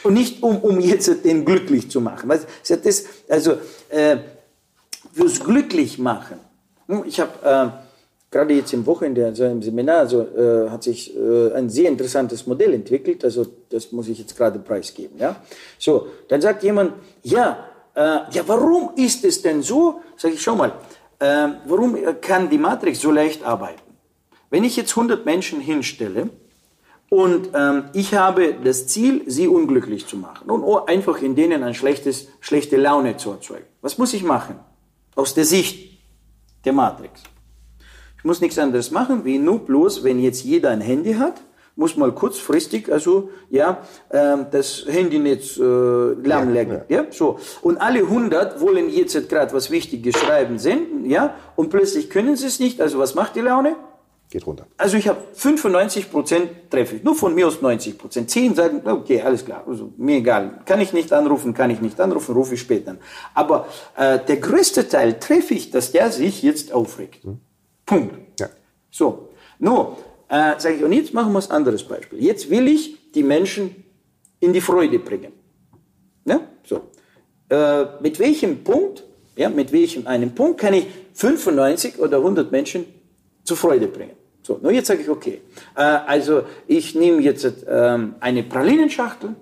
Und 0.03 0.15
nicht 0.15 0.43
um, 0.43 0.59
um 0.59 0.81
jetzt 0.81 1.25
den 1.25 1.45
glücklich 1.45 1.91
zu 1.91 2.01
machen. 2.01 2.29
Das, 2.29 3.05
also 3.29 3.53
äh, 3.89 4.19
fürs 5.17 5.41
glücklich 5.41 5.99
machen. 5.99 6.39
Hm, 6.89 7.05
Ich 7.07 7.19
habe 7.21 7.33
äh, 7.43 7.69
gerade 8.31 8.55
jetzt 8.55 8.73
im 8.75 8.85
Wochenende, 8.85 9.25
also 9.25 9.45
im 9.45 9.63
Seminar, 9.63 9.99
also, 10.01 10.21
äh, 10.23 10.69
hat 10.69 10.83
sich 10.83 11.17
äh, 11.17 11.53
ein 11.55 11.71
sehr 11.71 11.89
interessantes 11.89 12.47
Modell 12.47 12.75
entwickelt. 12.75 13.25
Also 13.25 13.47
das 13.71 13.93
muss 13.93 14.09
ich 14.09 14.19
jetzt 14.19 14.37
gerade 14.37 14.59
preisgeben. 14.59 15.19
Ja? 15.19 15.37
So, 15.79 16.09
dann 16.29 16.41
sagt 16.41 16.63
jemand, 16.63 16.93
ja, 17.23 17.65
äh, 17.95 18.01
ja, 18.01 18.43
warum 18.47 18.91
ist 18.97 19.25
es 19.25 19.41
denn 19.41 19.63
so? 19.63 20.01
Sag 20.17 20.35
ich, 20.35 20.43
schau 20.43 20.55
mal, 20.55 20.73
äh, 21.19 21.49
warum 21.67 21.97
kann 22.21 22.51
die 22.51 22.59
Matrix 22.59 23.01
so 23.01 23.11
leicht 23.11 23.43
arbeiten? 23.43 23.83
Wenn 24.51 24.65
ich 24.65 24.77
jetzt 24.77 24.91
100 24.91 25.25
Menschen 25.25 25.61
hinstelle 25.61 26.29
und 27.09 27.51
ähm, 27.55 27.85
ich 27.95 28.15
habe 28.15 28.55
das 28.63 28.87
Ziel, 28.87 29.23
sie 29.27 29.49
unglücklich 29.49 30.07
zu 30.07 30.17
machen 30.17 30.51
und 30.51 30.63
oh, 30.63 30.85
einfach 30.85 31.23
in 31.23 31.35
denen 31.35 31.63
ein 31.63 31.75
schlechtes, 31.75 32.29
schlechte 32.41 32.77
Laune 32.77 33.17
zu 33.17 33.31
erzeugen, 33.31 33.65
was 33.81 33.97
muss 33.99 34.13
ich 34.13 34.23
machen? 34.23 34.61
Aus 35.17 35.35
der 35.35 35.45
Sicht 35.45 35.99
der 36.65 36.73
Matrix. 36.73 37.23
Ich 38.19 38.25
muss 38.25 38.41
nichts 38.41 38.59
anderes 38.59 38.93
machen, 38.93 39.25
wie 39.25 39.39
nur 39.39 39.61
bloß, 39.65 40.05
wenn 40.05 40.21
jetzt 40.21 40.45
jeder 40.45 40.71
ein 40.71 40.81
Handy 40.81 41.15
hat, 41.15 41.43
muss 41.75 41.97
mal 41.97 42.13
kurzfristig, 42.13 42.91
also 42.91 43.31
ja, 43.51 43.83
ähm, 44.11 44.47
das 44.51 44.85
Handynetz 44.89 45.59
äh, 45.59 45.63
lahmlegen. 45.63 46.83
Ja, 46.89 47.07
so. 47.11 47.39
Und 47.61 47.79
alle 47.79 48.01
100 48.01 48.61
wollen 48.61 48.89
jetzt 48.89 49.29
gerade 49.29 49.53
was 49.53 49.71
Wichtiges 49.71 50.17
schreiben, 50.17 50.59
senden, 50.59 51.09
ja, 51.09 51.35
und 51.55 51.69
plötzlich 51.69 52.09
können 52.09 52.37
sie 52.37 52.47
es 52.47 52.61
nicht. 52.61 52.81
Also 52.81 52.99
was 52.99 53.15
macht 53.15 53.37
die 53.37 53.41
Laune? 53.41 53.77
Geht 54.29 54.47
runter. 54.47 54.67
Also 54.77 54.97
ich 54.97 55.07
habe 55.07 55.21
95 55.35 56.11
Prozent 56.11 56.51
treffe 56.71 56.97
ich, 56.97 57.05
nur 57.05 57.15
von 57.15 57.35
mir 57.35 57.47
aus 57.47 57.63
90 57.63 57.97
Prozent. 57.97 58.29
10 58.29 58.57
sagen, 58.57 58.83
okay, 58.85 59.23
alles 59.23 59.45
klar, 59.45 59.65
also 59.67 59.93
mir 59.97 60.17
egal, 60.17 60.61
kann 60.65 60.81
ich 60.81 60.93
nicht 60.93 61.13
anrufen, 61.13 61.55
kann 61.55 61.71
ich 61.71 61.81
nicht 61.81 62.01
anrufen, 62.01 62.35
rufe 62.35 62.55
ich 62.55 62.61
später 62.61 62.93
an. 62.93 62.99
Aber 63.35 63.69
äh, 63.97 64.19
der 64.19 64.39
größte 64.39 64.89
Teil 64.89 65.21
treffe 65.21 65.55
ich, 65.55 65.71
dass 65.71 65.93
der 65.93 66.11
sich 66.11 66.43
jetzt 66.43 66.73
aufregt. 66.73 67.21
Punkt. 67.85 68.41
Ja. 68.41 68.49
So, 68.91 69.29
nur, 69.61 69.97
äh, 70.29 70.59
sage 70.59 70.77
ich, 70.77 70.85
und 70.85 70.93
jetzt 70.93 71.15
machen 71.15 71.33
wir 71.33 71.39
ein 71.39 71.51
anderes 71.51 71.85
Beispiel. 71.85 72.23
Jetzt 72.23 72.51
will 72.51 72.67
ich 72.67 73.13
die 73.13 73.23
Menschen 73.23 73.85
in 74.41 74.53
die 74.53 74.61
Freude 74.61 74.99
bringen. 74.99 75.33
Ja? 76.25 76.41
So. 76.65 76.81
Äh, 77.49 77.85
mit 78.01 78.19
welchem 78.19 78.65
Punkt, 78.65 79.05
ja, 79.37 79.49
mit 79.49 79.73
welchem 79.73 80.07
einem 80.07 80.35
Punkt 80.35 80.61
kann 80.61 80.75
ich 80.75 80.87
95 81.15 82.01
oder 82.01 82.19
100 82.19 82.51
Menschen 82.51 82.87
zur 83.47 83.57
Freude 83.57 83.87
bringen? 83.87 84.17
So, 84.47 84.61
nur 84.63 84.71
jetzt 84.71 84.87
sage 84.87 85.03
ich, 85.03 85.09
okay, 85.09 85.41
äh, 85.75 85.81
also 85.81 86.43
ich 86.69 86.95
nehme 86.95 87.21
jetzt 87.21 87.67
ähm, 87.69 88.15
eine 88.21 88.45
Pralinenschachtel, 88.45 89.35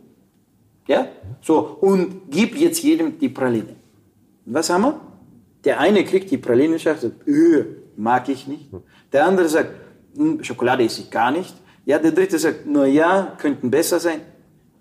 ja, 0.86 1.08
so, 1.42 1.78
und 1.80 2.30
gebe 2.30 2.56
jetzt 2.56 2.82
jedem 2.82 3.18
die 3.18 3.28
Praline. 3.28 3.76
Was 4.46 4.70
haben 4.70 4.82
wir? 4.82 5.00
Der 5.64 5.78
eine 5.80 6.04
kriegt 6.04 6.30
die 6.30 6.38
Pralinenschachtel, 6.38 7.12
öh, 7.26 7.64
mag 7.96 8.28
ich 8.30 8.46
nicht. 8.46 8.70
Der 9.12 9.26
andere 9.26 9.48
sagt, 9.48 9.70
hm, 10.16 10.42
Schokolade 10.42 10.84
esse 10.84 11.02
ich 11.02 11.10
gar 11.10 11.30
nicht. 11.30 11.54
Ja, 11.84 11.98
der 11.98 12.12
dritte 12.12 12.38
sagt, 12.38 12.60
na 12.66 12.86
ja, 12.86 13.36
könnten 13.38 13.70
besser 13.70 14.00
sein. 14.00 14.20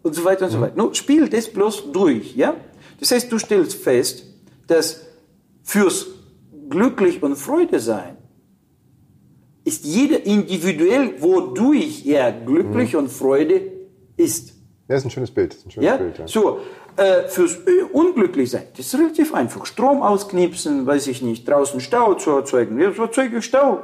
Und 0.04 0.16
so 0.16 0.24
weiter 0.24 0.46
und 0.46 0.52
so 0.52 0.62
weiter. 0.62 0.78
Nur 0.78 0.96
spiel 0.96 1.28
das 1.28 1.50
bloß 1.50 1.92
durch, 1.92 2.36
ja? 2.36 2.56
Das 3.00 3.12
heißt, 3.12 3.30
du 3.30 3.38
stellst 3.40 3.76
fest, 3.76 4.24
dass 4.68 5.02
fürs 5.64 6.08
glücklich 6.70 7.22
und 7.22 7.36
Freude 7.36 7.80
sein 7.82 8.18
ist 9.64 9.86
jeder 9.86 10.26
individuell, 10.26 11.22
wodurch 11.22 12.06
er 12.06 12.32
glücklich 12.32 12.96
und 12.96 13.10
Freude 13.10 13.62
ist. 14.18 14.54
Ja, 14.88 14.98
ist 14.98 15.06
ein 15.06 15.12
schönes 15.12 15.32
Bild. 15.32 15.56
Ein 15.66 15.72
schönes 15.72 15.88
Ja? 15.88 15.98
Bild, 15.98 16.18
ja. 16.18 16.28
So, 16.28 16.60
äh, 16.98 17.28
fürs 17.28 17.58
Ö 17.66 17.86
unglücklich 17.92 18.52
sein, 18.52 18.64
das 18.76 18.88
ist 18.88 18.96
relativ 19.00 19.34
einfach. 19.34 19.66
Strom 19.66 20.02
ausknipsen, 20.02 20.86
weiß 20.86 21.08
ich 21.08 21.22
nicht, 21.22 21.48
draußen 21.48 21.80
Stau 21.80 22.16
zu 22.16 22.32
erzeugen. 22.32 22.78
Wir 22.78 22.96
erzeugen 22.98 23.42
Stau. 23.42 23.80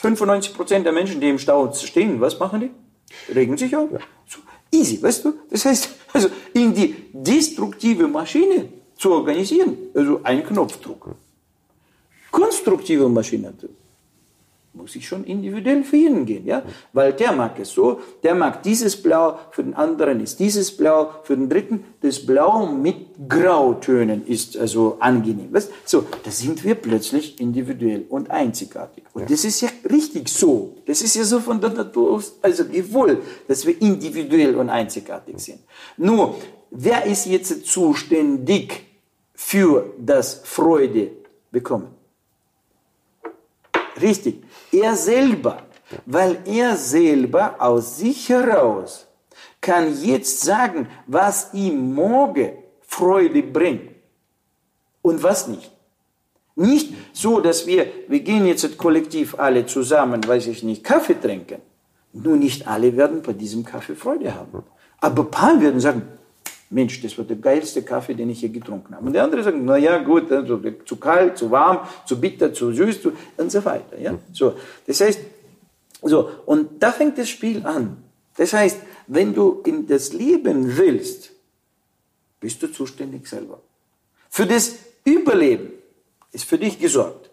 95% 0.00 0.82
der 0.82 0.92
Menschen, 0.92 1.20
die 1.20 1.28
im 1.28 1.38
Stau 1.38 1.72
stehen, 1.72 2.20
was 2.20 2.38
machen 2.38 2.60
die? 2.60 2.70
Regen 3.32 3.56
sich 3.56 3.74
auf. 3.76 3.88
So, 4.26 4.40
easy, 4.72 5.00
weißt 5.00 5.24
du? 5.24 5.34
Das 5.50 5.64
heißt, 5.64 5.88
also 6.12 6.28
in 6.54 6.74
die 6.74 6.94
destruktive 7.12 8.08
Maschine 8.08 8.68
zu 8.96 9.12
organisieren, 9.12 9.76
also 9.94 10.20
ein 10.24 10.44
Knopfdruck. 10.44 11.14
Konstruktive 12.30 13.08
Maschine. 13.08 13.54
Muss 14.74 14.96
ich 14.96 15.06
schon 15.06 15.24
individuell 15.24 15.84
für 15.84 15.96
ihn 15.96 16.24
gehen, 16.24 16.46
ja? 16.46 16.62
Weil 16.92 17.12
der 17.12 17.32
mag 17.32 17.58
es 17.58 17.70
so, 17.70 18.00
der 18.22 18.34
mag 18.34 18.62
dieses 18.62 19.00
Blau, 19.00 19.38
für 19.50 19.62
den 19.62 19.74
anderen 19.74 20.20
ist 20.20 20.40
dieses 20.40 20.74
Blau, 20.74 21.10
für 21.24 21.36
den 21.36 21.48
dritten 21.48 21.84
das 22.00 22.24
Blau 22.24 22.66
mit 22.66 23.28
Grautönen 23.28 24.26
ist 24.26 24.56
also 24.56 24.96
angenehm. 24.98 25.52
Weißt? 25.52 25.70
So, 25.84 26.06
da 26.24 26.30
sind 26.30 26.64
wir 26.64 26.74
plötzlich 26.74 27.38
individuell 27.40 28.06
und 28.08 28.30
einzigartig. 28.30 29.04
Und 29.12 29.22
ja. 29.22 29.28
das 29.28 29.44
ist 29.44 29.60
ja 29.60 29.68
richtig 29.90 30.28
so. 30.28 30.76
Das 30.86 31.02
ist 31.02 31.16
ja 31.16 31.24
so 31.24 31.40
von 31.40 31.60
der 31.60 31.70
Natur 31.70 32.12
aus, 32.12 32.38
also 32.40 32.64
gewollt, 32.64 33.18
dass 33.46 33.66
wir 33.66 33.80
individuell 33.80 34.56
und 34.56 34.70
einzigartig 34.70 35.38
sind. 35.38 35.60
Nur, 35.98 36.36
wer 36.70 37.04
ist 37.04 37.26
jetzt 37.26 37.66
zuständig 37.66 38.84
für 39.34 39.92
das 39.98 40.40
Freude 40.44 41.10
bekommen? 41.50 41.88
Richtig, 44.00 44.42
er 44.72 44.96
selber, 44.96 45.58
weil 46.06 46.38
er 46.46 46.76
selber 46.76 47.56
aus 47.58 47.98
sich 47.98 48.28
heraus 48.28 49.06
kann 49.62 49.96
jetzt 50.02 50.40
sagen, 50.40 50.88
was 51.06 51.54
ihm 51.54 51.94
morgen 51.94 52.50
Freude 52.80 53.42
bringt 53.42 53.90
und 55.00 55.22
was 55.22 55.46
nicht. 55.48 55.70
Nicht 56.54 56.92
so, 57.14 57.40
dass 57.40 57.66
wir, 57.66 57.86
wir 58.08 58.20
gehen 58.20 58.44
jetzt 58.44 58.76
kollektiv 58.76 59.38
alle 59.38 59.64
zusammen, 59.64 60.26
weiß 60.26 60.48
ich 60.48 60.62
nicht, 60.62 60.84
Kaffee 60.84 61.18
trinken. 61.18 61.62
Nur 62.12 62.36
nicht 62.36 62.66
alle 62.66 62.94
werden 62.94 63.22
bei 63.22 63.32
diesem 63.32 63.64
Kaffee 63.64 63.94
Freude 63.94 64.34
haben. 64.34 64.64
Aber 64.98 65.22
ein 65.22 65.30
paar 65.30 65.60
werden 65.60 65.80
sagen, 65.80 66.02
Mensch, 66.72 67.00
das 67.02 67.16
war 67.18 67.24
der 67.24 67.36
geilste 67.36 67.82
Kaffee, 67.82 68.14
den 68.14 68.30
ich 68.30 68.40
hier 68.40 68.48
getrunken 68.48 68.94
habe. 68.94 69.06
Und 69.06 69.12
der 69.12 69.24
andere 69.24 69.42
sagt, 69.42 69.58
na 69.60 69.76
ja, 69.76 69.98
gut, 69.98 70.32
also 70.32 70.60
zu 70.84 70.96
kalt, 70.96 71.36
zu 71.36 71.50
warm, 71.50 71.86
zu 72.06 72.18
bitter, 72.18 72.52
zu 72.52 72.72
süß 72.72 73.00
und 73.36 73.52
so 73.52 73.64
weiter. 73.64 73.98
Ja? 73.98 74.18
So, 74.32 74.54
das 74.86 75.00
heißt, 75.00 75.20
so, 76.02 76.30
und 76.46 76.82
da 76.82 76.90
fängt 76.90 77.18
das 77.18 77.28
Spiel 77.28 77.64
an. 77.66 77.98
Das 78.36 78.52
heißt, 78.52 78.78
wenn 79.06 79.34
du 79.34 79.62
in 79.64 79.86
das 79.86 80.12
Leben 80.12 80.76
willst, 80.76 81.30
bist 82.40 82.62
du 82.62 82.72
zuständig 82.72 83.28
selber. 83.28 83.60
Für 84.30 84.46
das 84.46 84.76
Überleben 85.04 85.72
ist 86.32 86.44
für 86.44 86.58
dich 86.58 86.78
gesorgt. 86.78 87.30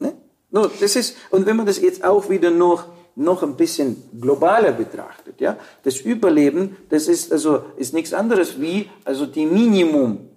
Ne? 0.00 0.14
No, 0.50 0.66
das 0.66 0.96
ist, 0.96 1.16
und 1.30 1.46
wenn 1.46 1.56
man 1.56 1.66
das 1.66 1.80
jetzt 1.80 2.02
auch 2.04 2.28
wieder 2.28 2.50
noch 2.50 2.86
noch 3.20 3.42
ein 3.42 3.54
bisschen 3.54 4.02
globaler 4.18 4.72
betrachtet, 4.72 5.40
ja, 5.40 5.56
das 5.82 6.00
Überleben, 6.00 6.76
das 6.88 7.06
ist 7.06 7.32
also 7.32 7.64
ist 7.76 7.92
nichts 7.92 8.14
anderes 8.14 8.60
wie 8.60 8.88
also 9.04 9.26
die 9.26 9.46
Minimum, 9.46 10.28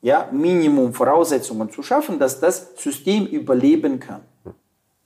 ja, 0.00 0.28
Minimum 0.32 0.94
Voraussetzungen 0.94 1.70
zu 1.70 1.82
schaffen, 1.82 2.18
dass 2.18 2.40
das 2.40 2.70
System 2.76 3.26
überleben 3.26 3.98
kann. 3.98 4.22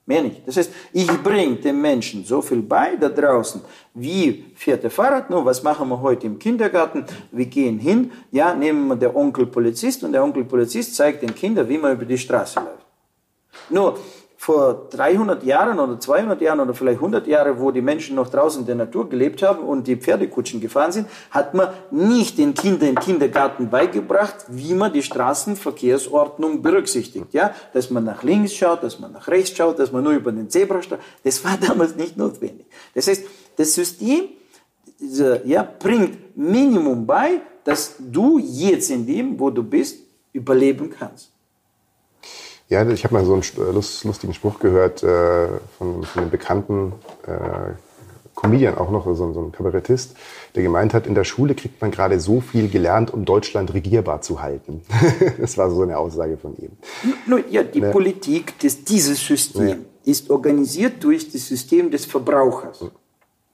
Mehr 0.06 0.20
nicht. 0.20 0.46
Das 0.46 0.58
heißt, 0.58 0.70
ich 0.92 1.10
bringe 1.22 1.56
den 1.56 1.80
Menschen 1.80 2.26
so 2.26 2.42
viel 2.42 2.60
bei 2.60 2.94
da 2.96 3.08
draußen, 3.08 3.62
wie 3.94 4.44
fährt 4.54 4.82
der 4.82 4.90
Fahrrad, 4.90 5.30
nur 5.30 5.46
was 5.46 5.62
machen 5.62 5.88
wir 5.88 6.02
heute 6.02 6.26
im 6.26 6.38
Kindergarten? 6.38 7.06
Wir 7.32 7.46
gehen 7.46 7.78
hin, 7.78 8.12
ja, 8.30 8.54
nehmen 8.54 8.86
wir 8.88 8.96
den 8.96 9.16
Onkel 9.16 9.46
Polizist 9.46 10.04
und 10.04 10.12
der 10.12 10.22
Onkel 10.22 10.44
Polizist 10.44 10.94
zeigt 10.94 11.22
den 11.22 11.34
Kindern, 11.34 11.66
wie 11.70 11.78
man 11.78 11.92
über 11.92 12.04
die 12.04 12.18
Straße 12.18 12.60
läuft. 12.60 12.84
Nur, 13.70 13.98
vor 14.44 14.88
300 14.90 15.42
Jahren 15.42 15.80
oder 15.80 15.98
200 15.98 16.38
Jahren 16.42 16.60
oder 16.60 16.74
vielleicht 16.74 16.98
100 16.98 17.26
Jahren, 17.26 17.58
wo 17.58 17.70
die 17.70 17.80
Menschen 17.80 18.14
noch 18.14 18.28
draußen 18.28 18.60
in 18.60 18.66
der 18.66 18.74
Natur 18.74 19.08
gelebt 19.08 19.42
haben 19.42 19.64
und 19.64 19.86
die 19.86 19.96
Pferdekutschen 19.96 20.60
gefahren 20.60 20.92
sind, 20.92 21.08
hat 21.30 21.54
man 21.54 21.70
nicht 21.90 22.36
den 22.36 22.52
Kindern 22.52 22.90
im 22.90 22.96
Kindergarten 22.96 23.70
beigebracht, 23.70 24.34
wie 24.48 24.74
man 24.74 24.92
die 24.92 25.02
Straßenverkehrsordnung 25.02 26.60
berücksichtigt. 26.60 27.32
Ja, 27.32 27.54
dass 27.72 27.88
man 27.88 28.04
nach 28.04 28.22
links 28.22 28.52
schaut, 28.52 28.82
dass 28.82 29.00
man 29.00 29.12
nach 29.12 29.28
rechts 29.28 29.56
schaut, 29.56 29.78
dass 29.78 29.92
man 29.92 30.04
nur 30.04 30.12
über 30.12 30.30
den 30.30 30.50
Zebrastreifen. 30.50 31.02
Das 31.22 31.42
war 31.42 31.56
damals 31.66 31.96
nicht 31.96 32.18
notwendig. 32.18 32.66
Das 32.94 33.08
heißt, 33.08 33.24
das 33.56 33.72
System 33.72 34.28
ja, 35.46 35.66
bringt 35.78 36.36
Minimum 36.36 37.06
bei, 37.06 37.40
dass 37.64 37.94
du 37.98 38.38
jetzt 38.38 38.90
in 38.90 39.06
dem, 39.06 39.40
wo 39.40 39.48
du 39.48 39.62
bist, 39.62 40.00
überleben 40.34 40.90
kannst. 40.90 41.33
Ja, 42.68 42.88
ich 42.88 43.04
habe 43.04 43.14
mal 43.14 43.24
so 43.24 43.34
einen 43.34 43.42
äh, 43.42 43.72
lustigen 43.72 44.32
Spruch 44.32 44.58
gehört 44.58 45.02
äh, 45.02 45.48
von, 45.78 46.02
von 46.02 46.22
einem 46.22 46.30
bekannten 46.30 46.92
äh, 47.26 47.74
Comedian, 48.34 48.76
auch 48.76 48.90
noch 48.90 49.04
so, 49.04 49.32
so 49.32 49.40
ein 49.40 49.52
Kabarettist, 49.52 50.16
der 50.54 50.62
gemeint 50.62 50.92
hat, 50.92 51.06
in 51.06 51.14
der 51.14 51.24
Schule 51.24 51.54
kriegt 51.54 51.80
man 51.80 51.90
gerade 51.90 52.18
so 52.18 52.40
viel 52.40 52.68
gelernt, 52.68 53.12
um 53.12 53.24
Deutschland 53.24 53.72
regierbar 53.74 54.22
zu 54.22 54.42
halten. 54.42 54.82
das 55.40 55.56
war 55.56 55.70
so 55.70 55.82
eine 55.82 55.98
Aussage 55.98 56.36
von 56.36 56.56
ihm. 56.56 56.72
Ja, 57.50 57.62
die 57.62 57.80
ne? 57.80 57.90
Politik, 57.90 58.58
des, 58.58 58.84
dieses 58.84 59.24
System 59.24 59.68
ja. 59.68 59.76
ist 60.04 60.30
organisiert 60.30 61.04
durch 61.04 61.30
das 61.30 61.46
System 61.46 61.90
des 61.90 62.06
Verbrauchers. 62.06 62.84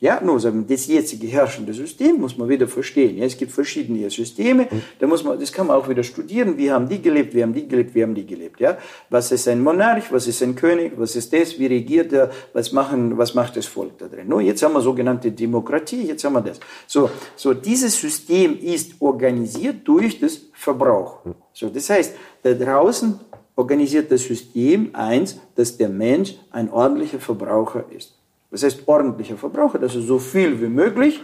Ja, 0.03 0.19
nur 0.23 0.41
sagen, 0.41 0.65
das 0.67 0.87
jetzige 0.87 1.27
herrschende 1.27 1.75
System 1.75 2.17
muss 2.17 2.39
man 2.39 2.49
wieder 2.49 2.67
verstehen. 2.67 3.19
Ja, 3.19 3.27
es 3.27 3.37
gibt 3.37 3.53
verschiedene 3.53 4.09
Systeme, 4.09 4.67
mhm. 4.71 4.83
da 4.99 5.07
muss 5.07 5.23
man, 5.23 5.39
das 5.39 5.53
kann 5.53 5.67
man 5.67 5.77
auch 5.77 5.91
wieder 5.91 6.03
studieren. 6.03 6.57
Wie 6.57 6.73
haben 6.73 6.89
die 6.89 7.03
gelebt, 7.03 7.35
wie 7.35 7.43
haben 7.43 7.53
die 7.53 7.69
gelebt, 7.69 7.95
wie 7.95 8.03
haben 8.03 8.15
die 8.15 8.27
gelebt, 8.27 8.61
ja? 8.61 8.79
Was 9.11 9.31
ist 9.31 9.47
ein 9.47 9.63
Monarch, 9.63 10.11
was 10.11 10.27
ist 10.27 10.43
ein 10.43 10.55
König, 10.55 10.95
was 10.97 11.17
ist 11.17 11.35
das, 11.35 11.59
wie 11.59 11.67
regiert 11.67 12.15
er, 12.15 12.31
was 12.55 12.73
machen, 12.73 13.19
was 13.19 13.35
macht 13.35 13.59
das 13.59 13.67
Volk 13.67 13.99
da 13.99 14.09
drin? 14.09 14.27
Nur 14.27 14.41
jetzt 14.41 14.63
haben 14.63 14.73
wir 14.73 14.81
sogenannte 14.81 15.33
Demokratie, 15.33 16.07
jetzt 16.07 16.25
haben 16.25 16.33
wir 16.33 16.41
das. 16.41 16.61
So, 16.87 17.11
so, 17.37 17.53
dieses 17.53 18.01
System 18.01 18.59
ist 18.59 18.93
organisiert 19.01 19.87
durch 19.87 20.19
das 20.19 20.41
Verbrauch. 20.55 21.27
Mhm. 21.27 21.35
So, 21.53 21.69
das 21.69 21.91
heißt, 21.91 22.15
da 22.43 22.55
draußen 22.55 23.21
organisiert 23.55 24.11
das 24.11 24.23
System 24.23 24.95
eins, 24.95 25.39
dass 25.57 25.77
der 25.77 25.91
Mensch 25.91 26.37
ein 26.51 26.71
ordentlicher 26.71 27.19
Verbraucher 27.19 27.85
ist. 27.95 28.20
Das 28.51 28.63
heißt 28.63 28.83
ordentlicher 28.87 29.37
Verbraucher, 29.37 29.79
dass 29.79 29.95
er 29.95 30.03
so 30.03 30.19
viel 30.19 30.61
wie 30.61 30.67
möglich 30.67 31.23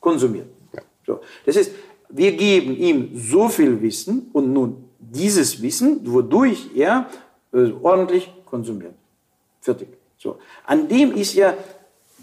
konsumiert. 0.00 0.48
Ja. 0.72 0.82
So. 1.06 1.20
Das 1.44 1.56
heißt, 1.56 1.72
wir 2.08 2.32
geben 2.32 2.76
ihm 2.76 3.10
so 3.14 3.48
viel 3.48 3.80
Wissen 3.80 4.30
und 4.32 4.52
nun 4.52 4.84
dieses 4.98 5.60
Wissen, 5.60 6.00
wodurch 6.04 6.70
er 6.74 7.08
äh, 7.52 7.70
ordentlich 7.82 8.32
konsumiert. 8.44 8.94
Fertig. 9.60 9.88
So. 10.18 10.38
An 10.64 10.88
dem 10.88 11.14
ist 11.14 11.34
ja 11.34 11.54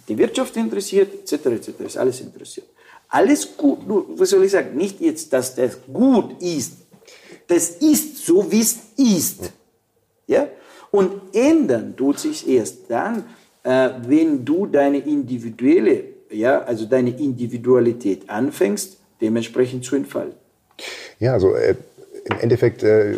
die 0.07 0.17
Wirtschaft 0.17 0.55
interessiert, 0.57 1.13
etc., 1.13 1.45
etc., 1.47 1.69
ist 1.79 1.97
alles 1.97 2.21
interessiert. 2.21 2.67
Alles 3.09 3.57
gut, 3.57 3.87
nur, 3.87 4.19
was 4.19 4.29
soll 4.29 4.43
ich 4.43 4.51
sagen, 4.51 4.77
nicht 4.77 5.01
jetzt, 5.01 5.33
dass 5.33 5.55
das 5.55 5.79
gut 5.91 6.41
ist. 6.41 6.73
Das 7.47 7.69
ist 7.69 8.25
so, 8.25 8.51
wie 8.51 8.61
es 8.61 8.77
ist. 8.95 9.51
Ja? 10.27 10.47
Und 10.91 11.35
ändern 11.35 11.95
tut 11.97 12.19
sich 12.19 12.47
erst 12.47 12.89
dann, 12.89 13.25
äh, 13.69 13.91
wenn 14.07 14.43
du 14.43 14.65
deine 14.65 14.97
individuelle, 14.97 16.03
ja, 16.31 16.61
also 16.63 16.85
deine 16.85 17.11
Individualität 17.11 18.27
anfängst, 18.27 18.97
dementsprechend 19.21 19.85
zu 19.85 19.95
entfalten. 19.95 20.33
Ja, 21.19 21.33
also 21.33 21.53
äh, 21.53 21.75
im 22.25 22.39
Endeffekt 22.39 22.81
äh, 22.81 23.15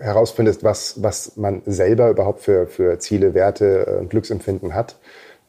herausfindest, 0.00 0.62
was, 0.62 1.02
was 1.02 1.36
man 1.36 1.62
selber 1.66 2.10
überhaupt 2.10 2.42
für, 2.42 2.68
für 2.68 3.00
Ziele, 3.00 3.34
Werte 3.34 3.86
äh, 3.86 3.98
und 3.98 4.10
Glücksempfinden 4.10 4.74
hat. 4.74 4.96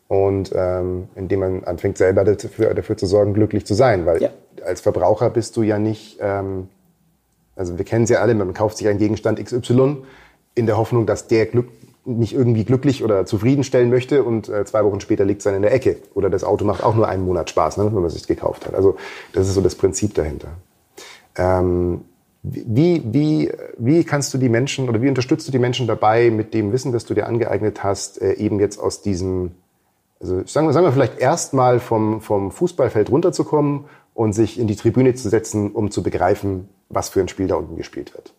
Und 0.08 0.52
ähm, 0.56 1.10
indem 1.16 1.42
man 1.42 1.64
anfängt, 1.66 1.98
selber 1.98 2.24
dafür, 2.24 2.74
dafür 2.74 2.98
zu 2.98 3.06
sorgen, 3.06 3.34
glücklich 3.34 3.66
zu 3.66 3.76
sein. 3.76 4.06
Weil 4.06 4.22
ja. 4.22 4.30
als 4.66 4.82
Verbraucher 4.82 5.30
bist 5.30 5.56
du 5.56 5.62
ja 5.62 5.78
nicht, 5.78 6.18
ähm, 6.22 6.70
also 7.56 7.78
wir 7.78 7.86
kennen 7.86 8.06
es 8.06 8.10
ja 8.10 8.22
alle, 8.22 8.34
man 8.34 8.54
kauft 8.54 8.78
sich 8.78 8.88
einen 8.88 9.00
Gegenstand 9.00 9.44
XY 9.44 9.98
in 10.56 10.66
der 10.66 10.78
Hoffnung, 10.78 11.06
dass 11.06 11.28
der 11.28 11.46
Glück, 11.46 11.68
mich 12.08 12.34
irgendwie 12.34 12.64
glücklich 12.64 13.04
oder 13.04 13.26
zufriedenstellen 13.26 13.90
möchte 13.90 14.24
und 14.24 14.50
äh, 14.50 14.66
zwei 14.66 14.84
Wochen 14.84 15.00
später 15.02 15.26
liegt 15.26 15.40
es 15.40 15.44
dann 15.44 15.56
in 15.56 15.62
der 15.62 15.74
Ecke. 15.74 15.98
Oder 16.14 16.30
das 16.30 16.44
Auto 16.44 16.66
macht 16.66 16.84
auch 16.84 16.96
nur 16.96 17.08
einen 17.08 17.26
Monat 17.26 17.50
Spaß, 17.50 17.78
ne, 17.78 17.86
wenn 17.86 17.94
man 17.94 18.06
es 18.06 18.14
sich 18.14 18.28
gekauft 18.28 18.66
hat. 18.66 18.74
Also 18.74 18.98
das 19.34 19.48
ist 19.48 19.54
so 19.54 19.62
das 19.62 19.76
Prinzip 19.76 20.14
dahinter. 20.14 20.50
Ähm, 21.36 22.02
wie, 22.44 23.02
wie, 23.06 23.52
wie 23.78 24.04
kannst 24.04 24.34
du 24.34 24.38
die 24.38 24.50
Menschen 24.50 24.88
oder 24.88 25.02
wie 25.02 25.10
unterstützt 25.10 25.48
du 25.48 25.52
die 25.52 25.60
Menschen 25.60 25.88
dabei, 25.88 26.30
mit 26.30 26.54
dem 26.54 26.72
Wissen, 26.72 26.92
das 26.92 27.06
du 27.06 27.14
dir 27.14 27.28
angeeignet 27.28 27.84
hast, 27.84 28.22
äh, 28.22 28.34
eben 28.34 28.60
jetzt 28.60 28.80
aus 28.80 29.02
diesem, 29.02 29.52
also 30.22 30.44
sagen 30.46 30.68
wir, 30.68 30.74
sagen 30.74 30.86
wir 30.86 30.94
vielleicht 30.94 31.20
erstmal 31.20 31.80
vom, 31.80 32.22
vom 32.22 32.52
Fußballfeld 32.52 33.10
runterzukommen 33.12 33.86
und 34.14 34.34
sich 34.34 34.60
in 34.60 34.68
die 34.68 34.76
Tribüne 34.76 35.14
zu 35.16 35.30
setzen, 35.30 35.72
um 35.72 35.92
zu 35.92 36.04
begreifen, 36.04 36.70
was 36.90 37.10
für 37.10 37.20
ein 37.20 37.28
Spiel 37.28 37.48
da 37.48 37.56
unten 37.56 37.76
gespielt 37.76 38.14
wird? 38.14 38.34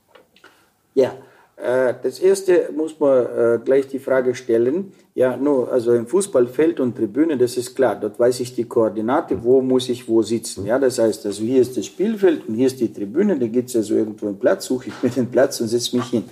Ja, 0.95 1.11
äh, 1.11 1.28
das 1.61 2.21
erste 2.21 2.71
muss 2.77 3.01
man 3.01 3.27
äh, 3.27 3.59
gleich 3.65 3.89
die 3.89 3.99
Frage 3.99 4.35
stellen. 4.35 4.93
Ja, 5.15 5.37
nur, 5.37 5.73
also 5.73 5.93
im 5.93 6.07
Fußballfeld 6.07 6.79
und 6.79 6.97
Tribüne, 6.97 7.37
das 7.37 7.57
ist 7.57 7.75
klar. 7.75 7.97
Dort 7.97 8.19
weiß 8.19 8.39
ich 8.41 8.55
die 8.55 8.65
Koordinate, 8.65 9.43
wo 9.43 9.61
muss 9.61 9.89
ich 9.89 10.09
wo 10.09 10.23
sitzen. 10.23 10.65
Ja, 10.67 10.79
das 10.79 11.01
heißt, 11.01 11.27
also 11.27 11.43
hier 11.43 11.61
ist 11.61 11.77
das 11.77 11.87
Spielfeld 11.87 12.49
und 12.49 12.55
hier 12.55 12.69
ist 12.69 12.79
die 12.79 12.93
Tribüne. 12.93 13.37
Da 13.37 13.49
gibt 13.49 13.71
es 13.71 13.77
also 13.77 13.95
irgendwo 13.95 14.27
einen 14.27 14.39
Platz, 14.39 14.67
suche 14.67 14.89
ich 14.89 15.03
mir 15.03 15.11
den 15.11 15.29
Platz 15.29 15.61
und 15.61 15.67
setze 15.67 15.97
mich 15.97 16.07
hin. 16.07 16.25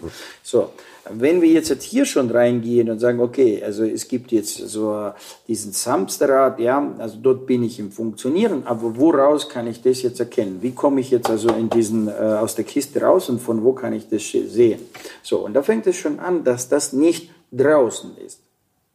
So, 0.45 0.71
wenn 1.11 1.41
wir 1.41 1.49
jetzt 1.49 1.83
hier 1.83 2.05
schon 2.05 2.31
reingehen 2.31 2.91
und 2.91 2.99
sagen, 2.99 3.21
okay, 3.21 3.63
also 3.63 3.85
es 3.85 4.09
gibt 4.09 4.33
jetzt 4.33 4.57
so 4.57 5.13
diesen 5.47 5.73
Samsterrad, 5.73 6.59
ja, 6.59 6.95
also 6.99 7.19
dort 7.23 7.47
bin 7.47 7.63
ich 7.63 7.79
im 7.79 7.93
Funktionieren, 7.93 8.63
aber 8.65 8.97
woraus 8.97 9.49
kann 9.49 9.67
ich 9.67 9.83
das 9.83 10.03
jetzt 10.03 10.21
erkennen? 10.21 10.59
Wie 10.61 10.73
komme 10.73 11.01
ich 11.01 11.11
jetzt 11.11 11.31
also 11.31 11.49
in 11.51 11.71
diesen, 11.71 12.09
äh, 12.09 12.13
aus 12.13 12.55
der 12.55 12.65
Kiste 12.65 13.01
raus 13.01 13.29
und 13.29 13.41
von 13.41 13.63
wo 13.63 13.73
kann 13.73 13.93
ich 13.93 14.09
das 14.09 14.23
sehen? 14.31 14.81
So, 15.23 15.39
und 15.39 15.55
da 15.55 15.63
fängt 15.63 15.87
es 15.87 15.97
schon 15.97 16.19
an, 16.19 16.45
dass 16.45 16.69
das 16.69 16.93
nicht 16.93 17.31
draußen 17.53 18.17
ist. 18.25 18.41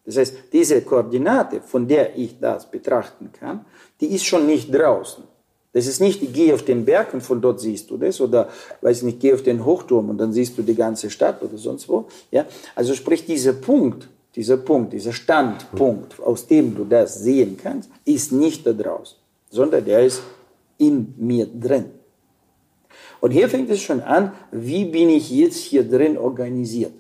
Das 0.06 0.18
heißt, 0.18 0.36
diese 0.52 0.82
Koordinate, 0.82 1.62
von 1.62 1.88
der 1.88 2.18
ich 2.18 2.40
das 2.40 2.70
betrachten 2.70 3.32
kann, 3.40 3.66
die 4.00 4.08
ist 4.08 4.26
schon 4.26 4.48
nicht 4.48 4.74
draußen. 4.74 5.24
Das 5.74 5.88
ist 5.88 6.02
nicht, 6.02 6.22
ich 6.22 6.34
gehe 6.34 6.54
auf 6.54 6.64
den 6.64 6.84
Berg 6.84 7.14
und 7.14 7.22
von 7.22 7.42
dort 7.42 7.62
siehst 7.62 7.90
du 7.90 7.98
das 7.98 8.20
oder, 8.20 8.50
weiß 8.82 9.04
nicht, 9.04 9.20
gehe 9.20 9.34
auf 9.34 9.44
den 9.44 9.64
Hochturm 9.64 10.10
und 10.10 10.18
dann 10.18 10.34
siehst 10.34 10.58
du 10.58 10.64
die 10.64 10.76
ganze 10.76 11.10
Stadt 11.10 11.42
oder 11.42 11.58
sonst 11.58 11.88
wo. 11.88 12.08
Ja? 12.30 12.46
Also 12.76 12.94
sprich, 12.94 13.26
dieser 13.26 13.54
Punkt, 13.54 14.10
dieser 14.36 14.58
Punkt, 14.58 14.92
dieser 14.92 15.14
Standpunkt, 15.14 16.20
aus 16.20 16.48
dem 16.48 16.76
du 16.76 16.84
das 16.84 17.20
sehen 17.20 17.58
kannst, 17.62 17.90
ist 18.04 18.34
nicht 18.34 18.66
da 18.68 18.74
draußen, 18.74 19.18
sondern 19.50 19.86
der 19.86 20.06
ist 20.06 20.22
in 20.78 21.14
mir 21.18 21.46
drin. 21.46 21.86
Und 23.22 23.32
hier 23.32 23.48
fängt 23.48 23.70
es 23.70 23.82
schon 23.82 24.02
an, 24.02 24.34
wie 24.52 24.86
bin 24.86 25.10
ich 25.10 25.30
jetzt 25.30 25.58
hier 25.58 25.88
drin 25.88 26.18
organisiert? 26.18 26.92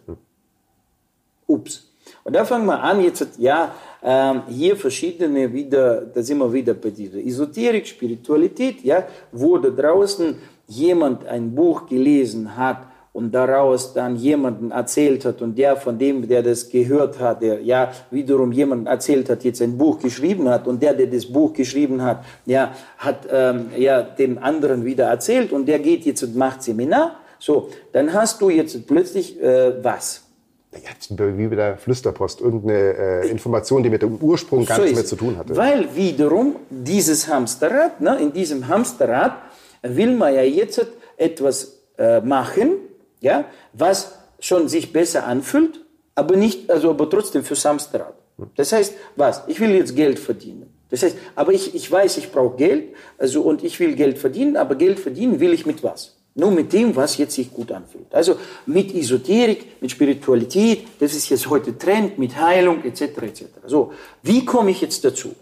Ups. 1.47 1.91
Und 2.24 2.36
da 2.36 2.45
fangen 2.45 2.67
wir 2.67 2.82
an, 2.82 3.01
jetzt, 3.01 3.28
ja, 3.38 3.74
ähm, 4.04 4.43
hier 4.49 4.76
verschiedene 4.76 5.52
wieder, 5.54 6.02
da 6.02 6.24
sind 6.24 6.39
wir 6.39 6.52
wieder 6.52 6.74
bei 6.74 6.89
dieser 6.89 7.20
Esoterik, 7.20 7.86
Spiritualität, 7.86 8.84
ja, 8.84 9.06
wo 9.32 9.58
da 9.58 9.70
draußen 9.70 10.36
jemand 10.68 11.26
ein 11.26 11.54
Buch 11.54 11.86
gelesen 11.86 12.58
hat 12.58 12.88
und 13.14 13.32
daraus 13.34 13.93
dann 13.93 14.16
jemanden 14.16 14.72
erzählt 14.72 15.26
hat 15.26 15.41
und 15.41 15.58
der 15.58 15.76
von 15.76 15.97
dem, 15.97 16.28
der 16.28 16.43
das 16.43 16.70
gehört 16.70 17.20
hat, 17.20 17.41
der 17.41 17.62
ja 17.62 17.91
wiederum 18.10 18.52
jemanden 18.52 18.88
erzählt 18.88 19.30
hat, 19.30 19.43
jetzt 19.43 19.62
ein 19.62 19.78
Buch 19.78 19.99
geschrieben 19.99 20.47
hat 20.49 20.68
und 20.68 20.82
der, 20.82 20.93
der 20.93 21.08
das 21.08 21.26
Buch 21.26 21.54
geschrieben 21.54 22.02
hat, 22.02 22.24
ja, 22.45 22.74
hat 22.97 23.28
ähm, 23.30 23.66
ja 23.78 24.02
dem 24.02 24.38
anderen 24.38 24.86
wieder 24.86 25.06
erzählt 25.06 25.52
und 25.52 25.68
der 25.68 25.80
geht 25.80 26.06
jetzt 26.06 26.24
und 26.24 26.36
macht 26.36 26.64
Seminar. 26.64 27.16
So, 27.38 27.70
dann 27.91 28.14
hast 28.14 28.39
du 28.41 28.49
jetzt 28.49 28.88
plötzlich 28.88 29.41
äh, 29.41 29.84
was? 29.84 30.31
Wie 30.72 31.47
bei 31.47 31.55
der 31.55 31.78
Flüsterpost, 31.78 32.39
irgendeine 32.39 33.24
äh, 33.24 33.30
Information, 33.30 33.84
die 33.84 33.89
mit 33.89 34.01
dem 34.01 34.15
Ursprung 34.15 34.65
gar 34.65 34.78
so 34.78 34.84
nichts 34.84 34.97
mehr 34.97 35.05
zu 35.05 35.15
tun 35.15 35.38
hatte. 35.38 35.55
Weil 35.55 35.93
wiederum 35.95 36.55
dieses 36.69 37.28
Hamsterrad, 37.28 37.99
ne, 37.99 38.17
in 38.22 38.32
diesem 38.32 38.67
Hamsterrad 38.67 39.34
will 39.82 40.15
man 40.15 40.34
ja 40.34 40.43
jetzt 40.43 40.86
etwas 41.17 41.80
äh, 41.97 42.22
machen, 42.22 42.74
ja, 43.19 43.45
was 43.74 44.13
schon 44.39 44.69
sich 44.69 44.93
besser 44.93 45.28
anfühlt, 45.28 45.82
aber 46.15 46.36
nicht, 46.36 46.69
also 46.72 46.89
aber 46.89 47.09
trotzdem 47.09 47.43
fürs 47.43 47.65
Hamsterrad. 47.65 48.13
Das 48.55 48.72
heißt, 48.72 48.93
was? 49.15 49.43
Ich 49.47 49.59
will 49.59 49.72
jetzt 49.72 49.95
Geld 49.95 50.19
verdienen. 50.19 50.74
Das 50.89 51.03
heißt, 51.03 51.15
aber 51.36 51.53
ich, 51.53 51.76
ich 51.76 51.89
weiß, 51.89 52.17
ich 52.17 52.32
brauche 52.32 52.57
Geld, 52.57 52.95
also 53.17 53.41
und 53.43 53.63
ich 53.63 53.80
will 53.80 53.95
Geld 53.95 54.17
verdienen, 54.17 54.57
aber 54.57 54.76
Geld 54.76 54.99
verdienen 54.99 55.39
will 55.39 55.53
ich 55.53 55.65
mit 55.65 55.84
was? 55.84 56.17
Nur 56.34 56.52
mit 56.52 56.72
dem, 56.72 56.96
was 56.96 57.18
jetzt 57.18 57.36
sich 57.36 57.52
gut 57.52 57.72
anfühlt. 57.72 58.14
Also 58.14 58.36
mit 58.66 58.96
Esoterik, 58.96 59.82
mit 59.82 59.92
Spiritualität, 59.92 60.88
das 61.00 61.14
ist 61.14 61.30
jetzt 61.30 61.50
heute 61.50 61.78
Trend, 61.78 62.18
mit 62.18 62.38
Heilung 62.38 62.84
etc. 62.84 63.02
etc. 63.02 63.44
So, 63.68 63.92
wie 64.24 64.46
komme 64.46 64.72
ich 64.72 64.80
jetzt 64.80 65.04
dazu? 65.04 65.36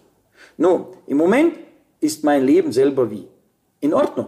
Nun, 0.57 0.85
im 1.05 1.17
Moment 1.17 1.53
ist 1.99 2.23
mein 2.23 2.43
Leben 2.45 2.71
selber 2.71 3.09
wie? 3.11 3.27
In 3.81 3.93
Ordnung. 3.93 4.27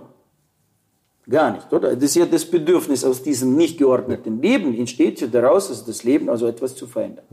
Gar 1.28 1.51
nicht, 1.51 1.74
oder? 1.74 1.95
Das 1.95 2.03
ist 2.03 2.16
ja 2.16 2.26
das 2.26 2.45
Bedürfnis 2.45 3.03
aus 3.03 3.24
diesem 3.24 3.55
nicht 3.55 3.78
geordneten 3.78 4.41
Leben 4.41 4.78
entsteht 4.78 5.22
ja 5.22 5.28
daraus, 5.28 5.70
also 5.70 5.86
das 5.86 6.03
Leben, 6.03 6.30
also 6.30 6.47
etwas 6.47 6.76
zu 6.76 6.88
verändern. 6.88 7.26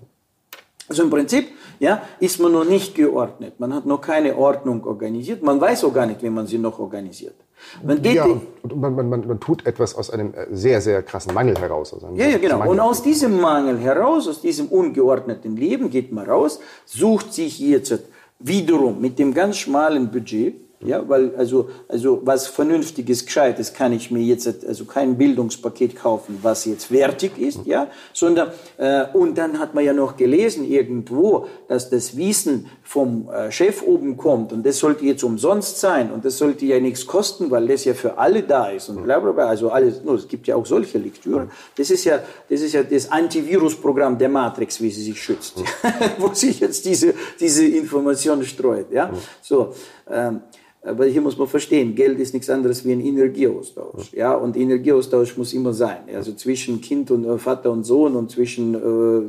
Also 0.89 1.03
im 1.03 1.11
Prinzip, 1.11 1.49
ja, 1.78 2.03
ist 2.18 2.41
man 2.41 2.53
noch 2.53 2.64
nicht 2.64 2.95
geordnet. 2.95 3.61
Man 3.61 3.74
hat 3.74 3.86
noch 3.86 4.01
keine 4.01 4.36
Ordnung 4.36 4.84
organisiert. 4.84 5.43
Man 5.43 5.61
weiß 5.61 5.84
auch 5.84 5.93
gar 5.93 6.07
nicht, 6.07 6.22
wie 6.22 6.30
man 6.30 6.47
sie 6.47 6.59
noch 6.59 6.78
organisiert. 6.78 7.34
Man 7.82 8.01
geht 8.01 8.14
ja, 8.14 8.24
und 8.24 8.76
man, 8.76 8.95
man, 8.95 9.09
man, 9.09 9.41
tut 9.41 9.66
etwas 9.66 9.95
aus 9.95 10.11
einem 10.11 10.32
äh, 10.32 10.47
sehr, 10.53 10.80
sehr 10.80 11.03
krassen 11.03 11.34
Mangel 11.34 11.59
heraus. 11.59 11.95
ja, 12.14 12.26
ja, 12.26 12.39
genau. 12.39 12.59
Mangel. 12.59 12.72
Und 12.72 12.80
aus 12.80 13.03
diesem 13.03 13.41
Mangel 13.41 13.78
heraus, 13.78 14.28
aus 14.28 14.41
diesem 14.41 14.68
ungeordneten 14.68 15.57
Leben 15.57 15.91
geht 15.91 16.12
man 16.12 16.28
raus, 16.28 16.61
sucht 16.84 17.32
sich 17.32 17.59
jetzt 17.59 18.01
wiederum 18.39 19.01
mit 19.01 19.18
dem 19.18 19.34
ganz 19.34 19.57
schmalen 19.57 20.11
Budget, 20.11 20.55
ja, 20.81 21.09
weil 21.09 21.35
also, 21.37 21.70
also 21.89 22.20
was 22.24 22.47
Vernünftiges, 22.47 23.26
Gescheites 23.26 23.72
kann 23.72 23.93
ich 23.93 24.12
mir 24.12 24.22
jetzt 24.22 24.64
also 24.64 24.85
kein 24.85 25.18
Bildungspaket 25.18 25.97
kaufen, 25.97 26.39
was 26.43 26.66
jetzt 26.66 26.93
wertig 26.93 27.37
ist, 27.37 27.66
ja, 27.66 27.89
sondern 28.12 28.53
äh, 28.76 29.07
und 29.12 29.37
dann 29.37 29.59
hat 29.59 29.74
man 29.74 29.85
ja 29.85 29.93
noch 29.93 30.16
gelesen 30.16 30.64
irgendwo, 30.64 31.47
dass 31.66 31.91
das 31.91 32.16
Wissen 32.16 32.66
vom 32.85 33.29
äh, 33.29 33.51
Chef 33.51 33.83
oben 33.83 34.16
kommt 34.16 34.53
und 34.53 34.64
das 34.64 34.79
sollte 34.79 35.05
jetzt 35.05 35.24
umsonst 35.24 35.81
sein 35.81 36.12
und 36.12 36.24
das 36.24 36.39
sollte 36.39 36.64
ja 36.64 36.79
nichts 36.79 37.07
kosten, 37.07 37.51
weil 37.51 37.66
das 37.66 37.85
ja 37.85 37.95
für 37.95 38.16
alle 38.16 38.45
da 38.45 38.70
ist 38.70 38.89
und 38.89 39.03
bla 39.03 39.18
bla 39.18 39.33
bla. 39.33 39.47
Also 39.47 39.70
alles, 39.70 40.05
no, 40.05 40.14
es 40.14 40.29
gibt 40.29 40.47
ja 40.47 40.55
auch 40.55 40.66
solche 40.66 40.99
Lektüre. 40.99 41.49
Das 41.76 41.91
ist 41.91 42.05
ja, 42.05 42.20
das 42.49 42.61
ist 42.61 42.72
ja 42.72 42.85
das 42.85 43.11
Antivirusprogramm 43.11 44.16
der 44.16 44.29
Matrix, 44.29 44.81
wie 44.81 44.91
sie 44.91 45.03
sich 45.03 45.20
schützt, 45.20 45.57
wo 46.18 46.33
sich 46.33 46.61
jetzt 46.61 46.87
diese 46.87 47.14
diese 47.41 47.66
Information 47.66 48.45
streut, 48.45 48.93
ja. 48.93 49.11
So. 49.43 49.74
Ähm, 50.09 50.43
aber 50.89 51.07
hier 51.07 51.20
muss 51.20 51.36
man 51.39 51.47
verstehen, 51.47 51.95
Geld 51.95 52.18
ist 52.18 52.34
nichts 52.34 52.51
anderes 52.51 52.84
wie 52.84 52.93
ein 52.93 53.01
Energieaustausch. 53.01 54.12
Ja, 54.12 54.34
und 54.34 54.57
Energieaustausch 54.57 55.36
muss 55.36 55.53
immer 55.53 55.72
sein. 55.72 56.03
Also 56.14 56.32
zwischen 56.32 56.80
Kind 56.80 57.11
und 57.11 57.24
äh, 57.24 57.39
Vater 57.39 57.70
und 57.70 57.84
Sohn 57.84 58.16
und 58.16 58.30
zwischen 58.30 58.74
äh, 58.74 58.78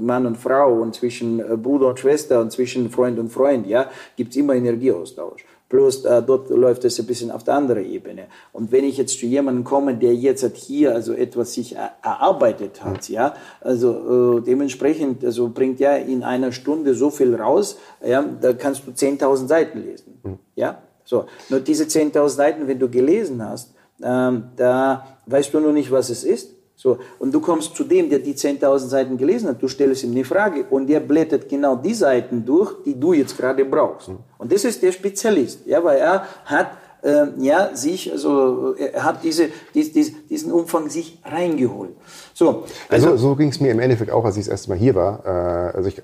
Mann 0.03 0.26
und 0.26 0.38
Frau 0.38 0.82
und 0.82 0.95
zwischen 0.95 1.39
äh, 1.39 1.57
Bruder 1.57 1.89
und 1.89 1.99
Schwester 1.99 2.41
und 2.41 2.51
zwischen 2.51 2.89
Freund 2.89 3.20
und 3.20 3.30
Freund, 3.30 3.68
ja, 3.68 3.89
gibt's 4.16 4.36
immer 4.36 4.55
Energieaustausch. 4.55 5.45
Bloß 5.70 6.05
äh, 6.05 6.24
dort 6.24 6.49
läuft 6.49 6.84
es 6.86 6.99
ein 6.99 7.05
bisschen 7.05 7.30
auf 7.30 7.43
der 7.43 7.53
anderen 7.53 7.86
Ebene. 7.86 8.24
Und 8.51 8.72
wenn 8.72 8.84
ich 8.84 8.97
jetzt 8.97 9.20
zu 9.20 9.28
jemandem 9.28 9.64
komme, 9.64 9.95
der 9.95 10.16
jetzt 10.16 10.41
halt 10.41 10.57
hier 10.57 10.95
also 10.95 11.14
etwas 11.14 11.53
sich 11.53 11.76
erarbeitet 11.76 12.84
hat, 12.84 13.07
ja, 13.07 13.36
also 13.62 14.39
äh, 14.39 14.41
dementsprechend 14.41 15.24
also 15.24 15.49
bringt 15.49 15.80
er 15.80 16.03
in 16.05 16.24
einer 16.24 16.51
Stunde 16.51 16.95
so 16.95 17.12
viel 17.12 17.36
raus, 17.36 17.78
ja, 18.03 18.24
da 18.41 18.53
kannst 18.53 18.88
du 18.88 18.91
10.000 18.91 19.47
Seiten 19.47 19.84
lesen, 19.84 20.20
mhm. 20.24 20.39
ja. 20.55 20.82
So, 21.10 21.26
nur 21.49 21.60
diese 21.60 21.86
10.000 21.86 22.30
Seiten, 22.30 22.68
wenn 22.68 22.78
du 22.78 22.88
gelesen 22.88 23.43
hast, 23.43 23.74
ähm, 23.99 24.43
da 24.55 25.18
weißt 25.26 25.51
du 25.51 25.60
noch 25.60 25.72
nicht, 25.72 25.91
was 25.91 26.12
es 26.12 26.24
ist. 26.24 26.51
So, 26.76 26.99
und 27.18 27.34
du 27.34 27.41
kommst 27.41 27.76
zu 27.76 27.84
dem, 27.84 28.12
der 28.12 28.20
die 28.20 28.36
10.000 28.36 28.78
Seiten 28.88 29.18
gelesen 29.18 29.49
hat, 29.49 29.60
du 29.60 29.68
stellst 29.68 30.03
ihm 30.03 30.12
eine 30.12 30.24
Frage 30.24 30.66
und 30.70 30.86
der 30.86 30.99
blättert 30.99 31.49
genau 31.49 31.76
die 31.76 31.95
Seiten 31.95 32.45
durch, 32.45 32.76
die 32.86 32.97
du 32.97 33.14
jetzt 33.14 33.36
gerade 33.36 33.66
brauchst. 33.66 34.12
Und 34.38 34.51
das 34.51 34.64
ist 34.66 34.84
der 34.84 34.91
Spezialist, 34.91 35.66
ja, 35.66 35.84
weil 35.84 35.97
er 35.97 36.28
hat 36.45 36.78
äh, 37.01 37.26
ja, 37.39 37.76
sich, 37.76 38.12
also 38.12 38.76
er 38.76 39.03
hat 39.03 39.24
diese, 39.24 39.49
dies, 39.74 39.91
dies, 39.91 40.14
diesen 40.28 40.51
Umfang 40.51 40.89
sich 40.89 41.20
reingeholt. 41.26 41.95
So, 42.36 42.66
also, 42.88 43.12
also 43.12 43.18
so 43.18 43.36
ging 43.36 43.49
es 43.49 43.60
mir 43.60 43.72
im 43.72 43.80
Endeffekt 43.80 44.12
auch, 44.12 44.26
als 44.26 44.38
ich 44.38 44.45
das 44.45 44.51
erste 44.51 44.70
Mal 44.70 44.78
hier 44.78 44.93
war. 44.93 45.26
Äh, 45.26 45.76
also 45.76 45.89
ich 45.89 46.01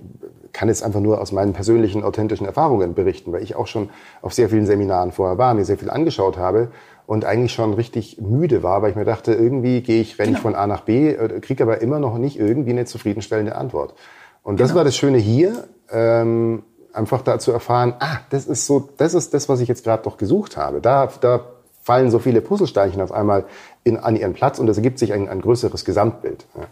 kann 0.56 0.70
jetzt 0.70 0.84
einfach 0.84 1.02
nur 1.02 1.20
aus 1.20 1.34
meinen 1.34 1.52
persönlichen, 1.52 2.04
authentischen 2.04 2.48
Erfahrungen 2.48 2.94
berichten, 2.94 3.34
weil 3.34 3.44
ich 3.44 3.56
auch 3.56 3.68
schon 3.68 3.90
auf 4.22 4.34
sehr 4.34 4.50
vielen 4.50 4.66
Seminaren 4.66 5.12
vorher 5.12 5.38
war, 5.38 5.54
mir 5.54 5.66
sehr 5.66 5.78
viel 5.78 5.90
angeschaut 5.90 6.38
habe 6.38 6.70
und 7.06 7.26
eigentlich 7.26 7.52
schon 7.52 7.74
richtig 7.74 8.22
müde 8.22 8.64
war, 8.64 8.82
weil 8.82 8.92
ich 8.92 8.96
mir 8.96 9.04
dachte, 9.04 9.34
irgendwie 9.34 9.82
gehe 9.82 10.02
ich, 10.02 10.18
renne 10.18 10.28
genau. 10.28 10.38
ich 10.38 10.42
von 10.42 10.56
A 10.56 10.66
nach 10.66 10.82
B, 10.82 11.10
äh, 11.10 11.40
kriege 11.42 11.62
aber 11.64 11.82
immer 11.82 12.00
noch 12.00 12.18
nicht 12.18 12.40
irgendwie 12.40 12.72
eine 12.72 12.86
zufriedenstellende 12.86 13.56
Antwort. 13.56 13.96
Und 14.44 14.62
das 14.62 14.70
genau. 14.70 14.78
war 14.78 14.84
das 14.86 14.96
Schöne 14.96 15.18
hier. 15.18 15.68
Ähm, 15.92 16.64
einfach 16.94 17.22
da 17.22 17.38
zu 17.38 17.52
erfahren, 17.52 17.94
ah, 18.00 18.20
das 18.30 18.48
ist 18.48 18.66
so, 18.66 18.90
das 18.98 19.14
ist 19.14 19.34
das, 19.34 19.50
was 19.50 19.60
ich 19.60 19.68
jetzt 19.68 19.84
gerade 19.84 20.04
doch 20.04 20.16
gesucht 20.16 20.56
habe. 20.56 20.80
Da, 20.80 21.10
da 21.20 21.42
fallen 21.82 22.10
so 22.10 22.20
viele 22.20 22.40
Puzzlesteinchen 22.40 23.02
auf 23.02 23.12
einmal 23.12 23.44
in, 23.84 23.98
an 23.98 24.16
ihren 24.16 24.34
Platz 24.34 24.58
und 24.58 24.70
es 24.70 24.78
ergibt 24.78 24.98
sich 24.98 25.12
ein, 25.12 25.28
ein 25.28 25.42
größeres 25.42 25.84
Gesamtbild. 25.84 26.46
Ja. 26.56 26.64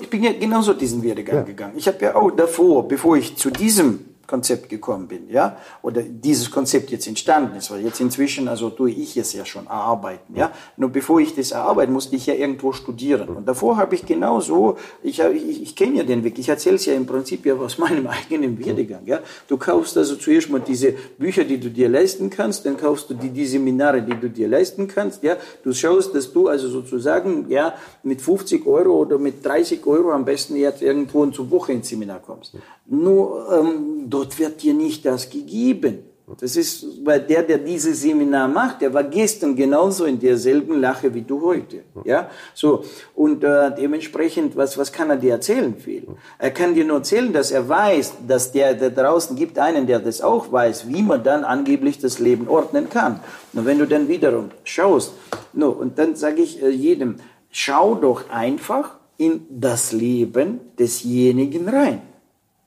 Ich 0.00 0.08
bin 0.08 0.22
ja 0.22 0.32
genauso 0.32 0.72
diesen 0.72 1.02
Werdegang 1.02 1.36
ja. 1.36 1.42
gegangen. 1.42 1.74
Ich 1.76 1.86
habe 1.86 1.98
ja 2.00 2.14
auch 2.14 2.30
davor, 2.30 2.88
bevor 2.88 3.16
ich 3.16 3.36
zu 3.36 3.50
diesem 3.50 4.13
Konzept 4.26 4.68
gekommen 4.68 5.08
bin, 5.08 5.28
ja, 5.28 5.56
oder 5.82 6.02
dieses 6.02 6.50
Konzept 6.50 6.90
jetzt 6.90 7.06
entstanden 7.06 7.56
ist, 7.56 7.70
weil 7.70 7.82
jetzt 7.82 8.00
inzwischen, 8.00 8.48
also 8.48 8.70
tue 8.70 8.90
ich 8.90 9.16
es 9.16 9.32
ja 9.32 9.44
schon 9.44 9.66
erarbeiten, 9.66 10.36
ja. 10.36 10.52
Nur 10.76 10.90
bevor 10.90 11.20
ich 11.20 11.34
das 11.34 11.50
erarbeite, 11.50 11.92
musste 11.92 12.16
ich 12.16 12.26
ja 12.26 12.34
irgendwo 12.34 12.72
studieren. 12.72 13.28
Und 13.28 13.46
davor 13.46 13.76
habe 13.76 13.94
ich 13.94 14.06
genau 14.06 14.40
so, 14.40 14.76
ich, 15.02 15.20
ich, 15.20 15.62
ich 15.62 15.76
kenne 15.76 15.98
ja 15.98 16.04
den 16.04 16.24
Weg, 16.24 16.38
ich 16.38 16.48
erzähle 16.48 16.76
es 16.76 16.86
ja 16.86 16.94
im 16.94 17.06
Prinzip 17.06 17.44
ja 17.46 17.54
aus 17.54 17.78
meinem 17.84 18.06
eigenen 18.06 18.58
Werdegang, 18.64 19.02
ja. 19.06 19.20
Du 19.48 19.56
kaufst 19.56 19.96
also 19.96 20.16
zuerst 20.16 20.50
mal 20.50 20.60
diese 20.60 20.92
Bücher, 21.18 21.44
die 21.44 21.58
du 21.58 21.70
dir 21.70 21.88
leisten 21.88 22.30
kannst, 22.30 22.66
dann 22.66 22.76
kaufst 22.76 23.10
du 23.10 23.14
die, 23.14 23.30
die 23.30 23.46
Seminare, 23.46 24.02
die 24.02 24.18
du 24.18 24.30
dir 24.30 24.48
leisten 24.48 24.88
kannst, 24.88 25.22
ja. 25.22 25.36
Du 25.62 25.72
schaust, 25.72 26.14
dass 26.14 26.32
du 26.32 26.48
also 26.48 26.68
sozusagen, 26.68 27.46
ja, 27.48 27.74
mit 28.02 28.22
50 28.22 28.66
Euro 28.66 29.00
oder 29.00 29.18
mit 29.18 29.44
30 29.44 29.86
Euro 29.86 30.12
am 30.12 30.24
besten 30.24 30.56
jetzt 30.56 30.82
irgendwo 30.82 31.26
zur 31.26 31.50
Woche 31.50 31.72
ins 31.72 31.88
Seminar 31.88 32.20
kommst. 32.20 32.54
Nur 32.86 33.48
ähm, 33.52 34.06
dort 34.08 34.38
wird 34.38 34.62
dir 34.62 34.74
nicht 34.74 35.06
das 35.06 35.30
gegeben. 35.30 36.04
Das 36.40 36.56
ist, 36.56 36.86
weil 37.04 37.20
der, 37.20 37.42
der 37.42 37.58
dieses 37.58 38.00
Seminar 38.00 38.48
macht, 38.48 38.80
der 38.80 38.94
war 38.94 39.04
gestern 39.04 39.54
genauso 39.54 40.06
in 40.06 40.18
derselben 40.18 40.80
Lache 40.80 41.12
wie 41.12 41.20
du 41.20 41.42
heute. 41.42 41.82
Ja, 42.04 42.30
so. 42.54 42.82
Und 43.14 43.44
äh, 43.44 43.74
dementsprechend, 43.74 44.56
was, 44.56 44.78
was 44.78 44.90
kann 44.90 45.10
er 45.10 45.16
dir 45.16 45.32
erzählen 45.32 45.76
viel? 45.76 46.06
Er 46.38 46.50
kann 46.50 46.74
dir 46.74 46.86
nur 46.86 46.96
erzählen, 46.98 47.30
dass 47.30 47.50
er 47.50 47.68
weiß, 47.68 48.14
dass 48.26 48.52
der, 48.52 48.72
der 48.72 48.88
draußen 48.90 49.36
gibt 49.36 49.58
einen, 49.58 49.86
der 49.86 49.98
das 49.98 50.22
auch 50.22 50.50
weiß, 50.50 50.88
wie 50.88 51.02
man 51.02 51.22
dann 51.22 51.44
angeblich 51.44 51.98
das 51.98 52.18
Leben 52.18 52.48
ordnen 52.48 52.88
kann. 52.88 53.20
Und 53.52 53.66
wenn 53.66 53.78
du 53.78 53.86
dann 53.86 54.08
wiederum 54.08 54.50
schaust, 54.64 55.12
no, 55.52 55.68
und 55.68 55.98
dann 55.98 56.16
sage 56.16 56.40
ich 56.40 56.62
äh, 56.62 56.70
jedem, 56.70 57.16
schau 57.50 57.96
doch 57.96 58.30
einfach, 58.30 58.96
in 59.16 59.46
das 59.48 59.92
Leben 59.92 60.60
desjenigen 60.78 61.68
rein. 61.68 62.02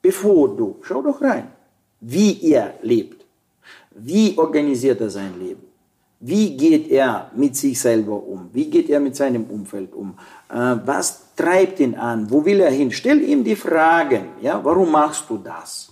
Bevor 0.08 0.56
du, 0.56 0.76
schau 0.80 1.02
doch 1.02 1.20
rein, 1.20 1.48
wie 2.00 2.32
er 2.50 2.66
lebt. 2.80 3.26
Wie 3.90 4.38
organisiert 4.38 5.02
er 5.02 5.10
sein 5.10 5.34
Leben? 5.38 5.64
Wie 6.20 6.56
geht 6.56 6.90
er 6.90 7.30
mit 7.36 7.54
sich 7.54 7.78
selber 7.78 8.16
um? 8.34 8.48
Wie 8.54 8.70
geht 8.70 8.88
er 8.88 9.00
mit 9.00 9.14
seinem 9.14 9.44
Umfeld 9.44 9.92
um? 9.92 10.18
Äh, 10.48 10.76
was 10.86 11.34
treibt 11.36 11.78
ihn 11.80 11.94
an? 11.94 12.30
Wo 12.30 12.42
will 12.42 12.60
er 12.60 12.70
hin? 12.70 12.90
Stell 12.90 13.20
ihm 13.22 13.44
die 13.44 13.54
Fragen. 13.54 14.24
Ja, 14.40 14.64
warum 14.64 14.90
machst 14.90 15.24
du 15.28 15.36
das? 15.36 15.90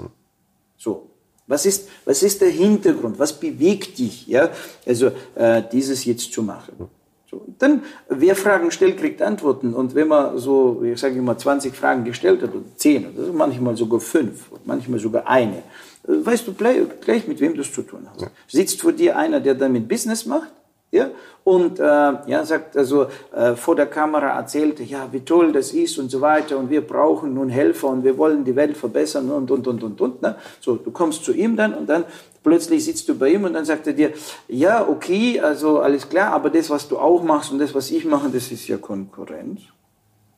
So. 0.78 1.10
Was 1.46 1.66
ist, 1.66 1.88
was 2.06 2.22
ist 2.22 2.40
der 2.40 2.48
Hintergrund? 2.48 3.18
Was 3.18 3.38
bewegt 3.38 3.98
dich? 3.98 4.26
Ja, 4.26 4.48
also, 4.86 5.10
äh, 5.34 5.62
dieses 5.70 6.06
jetzt 6.06 6.32
zu 6.32 6.42
machen. 6.42 6.88
So. 7.37 7.53
Dann, 7.59 7.82
wer 8.09 8.34
Fragen 8.34 8.70
stellt, 8.70 8.99
kriegt 8.99 9.22
Antworten. 9.22 9.74
Und 9.74 9.95
wenn 9.95 10.09
man 10.09 10.39
so, 10.39 10.82
ich 10.82 10.99
sage 10.99 11.18
immer, 11.18 11.37
20 11.37 11.74
Fragen 11.74 12.05
gestellt 12.05 12.43
hat, 12.43 12.55
oder 12.55 12.64
10, 12.76 13.07
oder 13.14 13.32
manchmal 13.32 13.76
sogar 13.76 14.01
5, 14.01 14.51
manchmal 14.64 14.99
sogar 14.99 15.26
eine, 15.26 15.62
weißt 16.05 16.47
du 16.47 16.55
gleich, 16.55 17.26
mit 17.26 17.41
wem 17.41 17.55
du 17.55 17.61
es 17.61 17.72
zu 17.72 17.82
tun 17.82 18.07
hast. 18.11 18.22
Ja. 18.22 18.28
Sitzt 18.49 18.80
vor 18.80 18.93
dir 18.93 19.16
einer, 19.16 19.41
der 19.41 19.55
damit 19.55 19.89
Business 19.89 20.24
macht, 20.24 20.53
ja, 20.93 21.11
und 21.43 21.78
äh, 21.78 21.82
ja, 21.82 22.45
sagt 22.45 22.76
also 22.76 23.07
äh, 23.34 23.55
vor 23.55 23.74
der 23.74 23.87
Kamera 23.87 24.39
erzählt, 24.39 24.80
ja, 24.80 25.09
wie 25.11 25.20
toll 25.20 25.53
das 25.53 25.72
ist 25.72 25.99
und 25.99 26.11
so 26.11 26.20
weiter 26.20 26.57
und 26.57 26.70
wir 26.70 26.80
brauchen 26.80 27.34
nun 27.34 27.49
Helfer 27.49 27.89
und 27.89 28.05
wir 28.05 28.16
wollen 28.16 28.45
die 28.45 28.55
Welt 28.55 28.76
verbessern 28.76 29.30
und 29.30 29.51
und 29.51 29.66
und 29.66 29.82
und 29.82 30.01
und. 30.01 30.22
Ne? 30.22 30.37
So, 30.61 30.76
du 30.76 30.91
kommst 30.93 31.24
zu 31.24 31.32
ihm 31.32 31.57
dann 31.57 31.74
und 31.74 31.89
dann 31.89 32.05
plötzlich 32.47 32.84
sitzt 32.84 33.09
du 33.09 33.18
bei 33.18 33.30
ihm 33.30 33.42
und 33.42 33.55
dann 33.55 33.64
sagt 33.64 33.88
er 33.88 33.92
dir, 33.92 34.12
ja, 34.47 34.86
okay, 34.88 35.40
also 35.40 35.80
alles 35.80 36.09
klar, 36.09 36.32
aber 36.32 36.49
das, 36.49 36.70
was 36.70 36.86
du 36.86 36.97
auch 36.97 37.20
machst 37.24 37.51
und 37.51 37.59
das, 37.59 37.74
was 37.74 37.90
ich 37.90 38.05
mache, 38.05 38.28
das 38.28 38.53
ist 38.53 38.68
ja 38.68 38.78
Konkurrenz. 38.78 39.62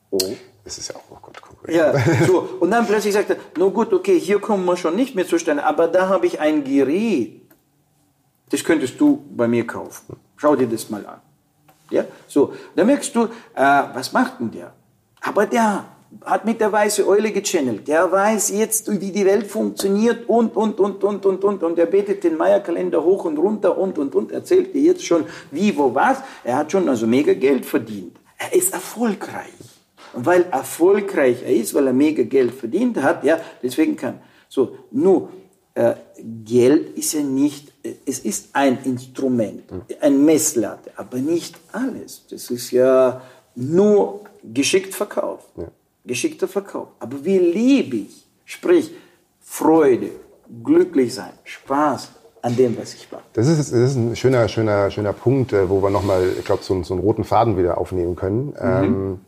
Oh. 0.09 0.17
Das 0.63 0.79
ist 0.79 0.89
ja 0.89 0.95
auch, 0.95 1.03
oh 1.11 1.17
Gott, 1.21 1.39
Konkurrenz. 1.39 1.77
Ja, 1.77 1.93
so. 2.25 2.49
Und 2.59 2.71
dann 2.71 2.87
plötzlich 2.87 3.13
sagt 3.13 3.29
er, 3.29 3.37
no 3.59 3.69
gut, 3.69 3.93
okay, 3.93 4.19
hier 4.19 4.39
kommen 4.39 4.65
wir 4.65 4.75
schon 4.75 4.95
nicht 4.95 5.13
mehr 5.13 5.27
zustande, 5.27 5.63
aber 5.63 5.87
da 5.87 6.09
habe 6.09 6.25
ich 6.25 6.39
ein 6.39 6.63
Gerät. 6.63 7.41
Das 8.49 8.63
könntest 8.63 8.99
du 8.99 9.23
bei 9.29 9.47
mir 9.47 9.67
kaufen. 9.67 10.17
Schau 10.35 10.55
dir 10.55 10.67
das 10.67 10.89
mal 10.89 11.05
an. 11.05 11.21
Ja, 11.91 12.05
so. 12.27 12.53
Dann 12.75 12.87
merkst 12.87 13.15
du, 13.15 13.25
äh, 13.25 13.83
was 13.93 14.13
macht 14.13 14.39
denn 14.39 14.49
der? 14.49 14.73
Aber 15.21 15.45
der 15.45 15.85
hat 16.25 16.45
mit 16.45 16.59
der 16.59 16.71
weißen 16.71 17.05
Eule 17.05 17.31
gechannelt. 17.31 17.87
Der 17.87 18.11
weiß 18.11 18.49
jetzt, 18.49 18.89
wie 18.99 19.11
die 19.11 19.25
Welt 19.25 19.47
funktioniert 19.47 20.27
und, 20.27 20.55
und, 20.55 20.79
und, 20.79 21.03
und, 21.03 21.25
und, 21.25 21.43
und. 21.43 21.63
Und 21.63 21.79
er 21.79 21.85
betet 21.85 22.23
den 22.23 22.37
Maya-Kalender 22.37 23.03
hoch 23.03 23.25
und 23.25 23.37
runter 23.37 23.77
und, 23.77 23.97
und, 23.97 24.15
und. 24.15 24.31
Erzählt 24.31 24.73
dir 24.73 24.81
jetzt 24.81 25.05
schon, 25.05 25.25
wie, 25.51 25.75
wo, 25.77 25.93
was. 25.93 26.17
Er 26.43 26.57
hat 26.57 26.71
schon 26.71 26.89
also 26.89 27.07
mega 27.07 27.33
Geld 27.33 27.65
verdient. 27.65 28.17
Er 28.37 28.53
ist 28.53 28.73
erfolgreich. 28.73 29.53
Und 30.13 30.25
weil 30.25 30.45
erfolgreich 30.51 31.43
er 31.43 31.55
ist, 31.55 31.73
weil 31.73 31.87
er 31.87 31.93
mega 31.93 32.23
Geld 32.23 32.53
verdient 32.53 33.01
hat, 33.01 33.23
ja, 33.23 33.39
deswegen 33.61 33.95
kann. 33.95 34.19
So, 34.47 34.75
nur, 34.91 35.29
äh, 35.75 35.93
Geld 36.43 36.97
ist 36.97 37.13
ja 37.13 37.21
nicht, 37.21 37.71
es 38.05 38.19
ist 38.19 38.49
ein 38.53 38.79
Instrument, 38.83 39.63
ein 40.01 40.25
Messlatte, 40.25 40.91
aber 40.95 41.17
nicht 41.17 41.55
alles. 41.71 42.25
Das 42.29 42.49
ist 42.49 42.71
ja 42.71 43.21
nur 43.55 44.21
geschickt 44.43 44.95
verkauft. 44.95 45.47
Ja. 45.57 45.67
Geschickter 46.09 46.47
Verkauf. 46.47 46.87
Aber 46.99 47.23
wie 47.23 47.37
lebe 47.37 47.97
ich? 47.97 48.25
Sprich, 48.45 48.91
Freude, 49.39 50.09
glücklich 50.63 51.13
sein, 51.13 51.33
Spaß, 51.43 52.11
an 52.41 52.55
dem, 52.55 52.75
was 52.77 52.95
ich 52.95 53.11
mache. 53.11 53.23
Das 53.33 53.47
ist, 53.47 53.59
das 53.59 53.71
ist 53.71 53.95
ein 53.95 54.15
schöner, 54.15 54.47
schöner, 54.47 54.89
schöner 54.89 55.13
Punkt, 55.13 55.53
äh, 55.53 55.69
wo 55.69 55.83
wir 55.83 55.91
nochmal, 55.91 56.21
ich 56.39 56.45
glaube, 56.45 56.63
so, 56.63 56.81
so 56.83 56.93
einen 56.95 57.03
roten 57.03 57.23
Faden 57.23 57.57
wieder 57.57 57.77
aufnehmen 57.77 58.15
können. 58.15 58.47
Mhm. 58.47 58.55
Ähm, 58.59 59.19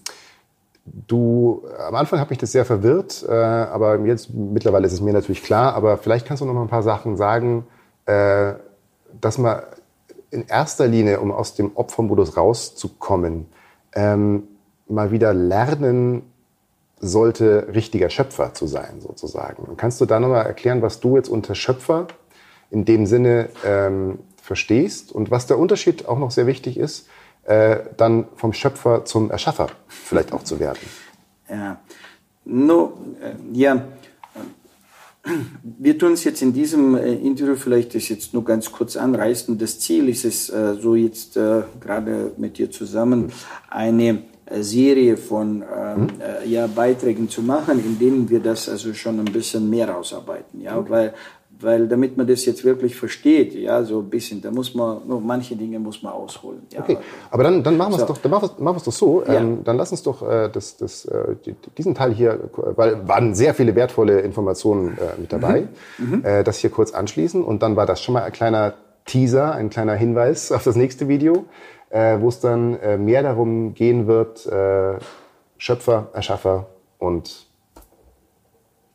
Du, 0.83 1.63
am 1.87 1.93
Anfang 1.93 2.19
hat 2.19 2.31
mich 2.31 2.39
das 2.39 2.51
sehr 2.51 2.65
verwirrt, 2.65 3.23
äh, 3.29 3.31
aber 3.31 3.99
jetzt 3.99 4.33
mittlerweile 4.33 4.87
ist 4.87 4.93
es 4.93 5.01
mir 5.01 5.13
natürlich 5.13 5.43
klar. 5.43 5.75
Aber 5.75 5.99
vielleicht 5.99 6.25
kannst 6.25 6.41
du 6.41 6.45
noch 6.45 6.55
mal 6.55 6.63
ein 6.63 6.69
paar 6.69 6.81
Sachen 6.81 7.17
sagen, 7.17 7.67
äh, 8.07 8.53
dass 9.21 9.37
man 9.37 9.61
in 10.31 10.47
erster 10.47 10.87
Linie, 10.87 11.19
um 11.19 11.31
aus 11.31 11.53
dem 11.53 11.71
Opfermodus 11.75 12.35
rauszukommen, 12.35 13.45
ähm, 13.93 14.43
mal 14.87 15.11
wieder 15.11 15.33
lernen 15.33 16.23
sollte, 17.01 17.67
richtiger 17.73 18.09
Schöpfer 18.09 18.53
zu 18.53 18.67
sein, 18.67 19.01
sozusagen. 19.01 19.63
Und 19.63 19.77
kannst 19.77 19.99
du 19.99 20.05
da 20.05 20.19
nochmal 20.19 20.45
erklären, 20.45 20.81
was 20.81 20.99
du 20.99 21.17
jetzt 21.17 21.29
unter 21.29 21.55
Schöpfer 21.55 22.07
in 22.69 22.85
dem 22.85 23.05
Sinne 23.05 23.49
ähm, 23.65 24.19
verstehst 24.41 25.11
und 25.11 25.31
was 25.31 25.47
der 25.47 25.57
Unterschied 25.57 26.07
auch 26.07 26.19
noch 26.19 26.31
sehr 26.31 26.47
wichtig 26.47 26.77
ist, 26.77 27.07
äh, 27.43 27.79
dann 27.97 28.25
vom 28.35 28.53
Schöpfer 28.53 29.03
zum 29.05 29.31
Erschaffer 29.31 29.67
vielleicht 29.87 30.31
auch 30.31 30.43
zu 30.43 30.59
werden. 30.59 30.79
Ja, 31.49 31.79
no, 32.45 32.93
äh, 33.21 33.33
ja. 33.51 33.83
Wir 35.63 35.99
tun 35.99 36.13
es 36.13 36.23
jetzt 36.23 36.41
in 36.41 36.53
diesem 36.53 36.95
äh, 36.95 37.13
Interview 37.13 37.55
vielleicht 37.55 37.93
das 37.93 38.09
jetzt 38.09 38.33
nur 38.33 38.43
ganz 38.43 38.71
kurz 38.71 38.95
anreißen. 38.95 39.57
Das 39.57 39.79
Ziel 39.79 40.09
ist 40.09 40.25
es, 40.25 40.49
äh, 40.49 40.75
so 40.75 40.95
jetzt 40.95 41.33
gerade 41.33 42.31
mit 42.37 42.57
dir 42.57 42.71
zusammen, 42.71 43.31
eine 43.69 44.23
Serie 44.59 45.17
von 45.17 45.63
ähm, 45.63 46.07
äh, 46.19 46.47
ja, 46.47 46.67
Beiträgen 46.67 47.29
zu 47.29 47.41
machen, 47.41 47.83
in 47.83 47.97
denen 47.99 48.29
wir 48.29 48.39
das 48.39 48.69
also 48.69 48.93
schon 48.93 49.19
ein 49.19 49.25
bisschen 49.25 49.69
mehr 49.69 49.89
rausarbeiten. 49.89 50.61
Ja, 50.61 50.77
okay. 50.77 50.89
weil 50.89 51.13
weil 51.61 51.87
damit 51.87 52.17
man 52.17 52.27
das 52.27 52.45
jetzt 52.45 52.63
wirklich 52.63 52.95
versteht, 52.95 53.53
ja, 53.53 53.83
so 53.83 53.99
ein 53.99 54.09
bisschen, 54.09 54.41
da 54.41 54.51
muss 54.51 54.73
man, 54.73 55.07
nur 55.07 55.21
manche 55.21 55.55
Dinge 55.55 55.79
muss 55.79 56.01
man 56.01 56.13
ausholen. 56.13 56.61
Ja. 56.71 56.81
Okay, 56.81 56.97
aber 57.29 57.43
dann, 57.43 57.63
dann 57.63 57.77
machen 57.77 57.91
wir 57.93 57.95
es 57.97 58.01
so. 58.01 58.07
doch, 58.07 58.17
dann 58.17 58.31
machen 58.31 58.49
doch 58.59 58.91
so, 58.91 59.23
ja. 59.25 59.35
ähm, 59.35 59.63
dann 59.63 59.77
lass 59.77 59.91
uns 59.91 60.03
doch 60.03 60.27
äh, 60.27 60.49
das, 60.51 60.77
das, 60.77 61.05
äh, 61.05 61.35
diesen 61.77 61.95
Teil 61.95 62.13
hier, 62.13 62.49
weil 62.75 63.07
waren 63.07 63.35
sehr 63.35 63.53
viele 63.53 63.75
wertvolle 63.75 64.21
Informationen 64.21 64.97
äh, 64.97 65.19
mit 65.19 65.31
dabei, 65.31 65.67
mhm. 65.97 66.15
mhm. 66.17 66.25
äh, 66.25 66.43
das 66.43 66.57
hier 66.57 66.69
kurz 66.69 66.91
anschließen 66.91 67.43
und 67.43 67.61
dann 67.61 67.75
war 67.75 67.85
das 67.85 68.01
schon 68.01 68.13
mal 68.13 68.23
ein 68.23 68.31
kleiner 68.31 68.73
Teaser, 69.05 69.53
ein 69.53 69.69
kleiner 69.69 69.93
Hinweis 69.93 70.51
auf 70.51 70.63
das 70.63 70.75
nächste 70.75 71.07
Video, 71.07 71.45
äh, 71.91 72.19
wo 72.19 72.29
es 72.29 72.39
dann 72.39 72.79
äh, 72.79 72.97
mehr 72.97 73.23
darum 73.23 73.73
gehen 73.73 74.07
wird, 74.07 74.45
äh, 74.47 74.97
Schöpfer, 75.57 76.09
Erschaffer 76.13 76.67
und 76.97 77.47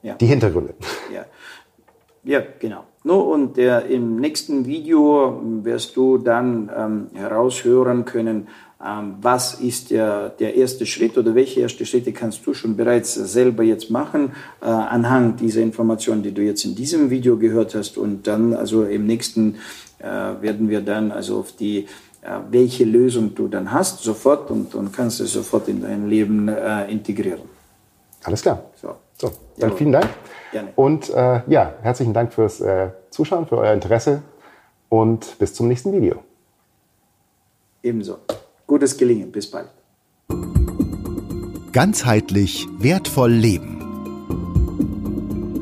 ja. 0.02 0.14
die 0.14 0.26
Hintergründe. 0.26 0.74
Ja. 1.12 1.24
Ja, 2.24 2.42
genau. 2.58 2.82
No, 3.04 3.20
und 3.20 3.56
der, 3.56 3.86
im 3.86 4.16
nächsten 4.16 4.66
Video 4.66 5.40
wirst 5.62 5.96
du 5.96 6.18
dann 6.18 6.68
ähm, 6.76 7.06
heraushören 7.14 8.04
können, 8.04 8.48
ähm, 8.84 9.14
was 9.20 9.54
ist 9.60 9.92
der, 9.92 10.30
der 10.30 10.56
erste 10.56 10.86
Schritt 10.86 11.16
oder 11.16 11.36
welche 11.36 11.60
erste 11.60 11.86
Schritte 11.86 12.12
kannst 12.12 12.44
du 12.44 12.52
schon 12.52 12.76
bereits 12.76 13.14
selber 13.14 13.62
jetzt 13.62 13.90
machen, 13.92 14.32
äh, 14.60 14.66
anhand 14.66 15.40
dieser 15.40 15.62
Informationen, 15.62 16.24
die 16.24 16.32
du 16.32 16.42
jetzt 16.42 16.64
in 16.64 16.74
diesem 16.74 17.10
Video 17.10 17.36
gehört 17.36 17.76
hast. 17.76 17.96
Und 17.96 18.26
dann, 18.26 18.54
also 18.54 18.82
im 18.82 19.06
nächsten 19.06 19.54
äh, 19.98 20.42
werden 20.42 20.68
wir 20.68 20.80
dann 20.80 21.12
also 21.12 21.38
auf 21.38 21.52
die 21.52 21.78
äh, 21.78 21.86
welche 22.50 22.84
Lösung 22.84 23.34
du 23.34 23.48
dann 23.48 23.72
hast, 23.72 24.02
sofort 24.02 24.50
und, 24.50 24.74
und 24.74 24.92
kannst 24.92 25.20
es 25.20 25.32
sofort 25.32 25.68
in 25.68 25.82
dein 25.82 26.08
Leben 26.08 26.48
äh, 26.48 26.90
integrieren. 26.90 27.42
Alles 28.24 28.42
klar. 28.42 28.62
So, 28.80 28.96
so 29.16 29.30
dann 29.58 29.70
ja. 29.70 29.76
vielen 29.76 29.92
Dank. 29.92 30.08
Gerne. 30.52 30.68
Und 30.76 31.10
äh, 31.10 31.42
ja, 31.46 31.74
herzlichen 31.82 32.12
Dank 32.12 32.32
fürs 32.32 32.60
äh, 32.60 32.90
Zuschauen, 33.10 33.46
für 33.46 33.58
euer 33.58 33.72
Interesse 33.72 34.22
und 34.88 35.38
bis 35.38 35.54
zum 35.54 35.68
nächsten 35.68 35.92
Video. 35.92 36.22
Ebenso. 37.82 38.18
Gutes 38.66 38.96
Gelingen. 38.96 39.30
Bis 39.30 39.50
bald. 39.50 39.68
Ganzheitlich 41.72 42.66
wertvoll 42.78 43.30
leben. 43.32 43.74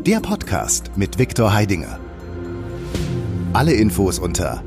Der 0.07 0.21
Podcast 0.21 0.93
mit 0.97 1.19
Viktor 1.19 1.53
Heidinger. 1.53 1.99
Alle 3.53 3.73
Infos 3.73 4.19
unter 4.19 4.63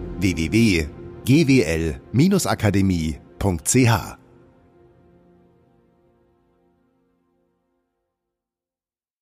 www.gwl-akademie.ch 1.27 4.16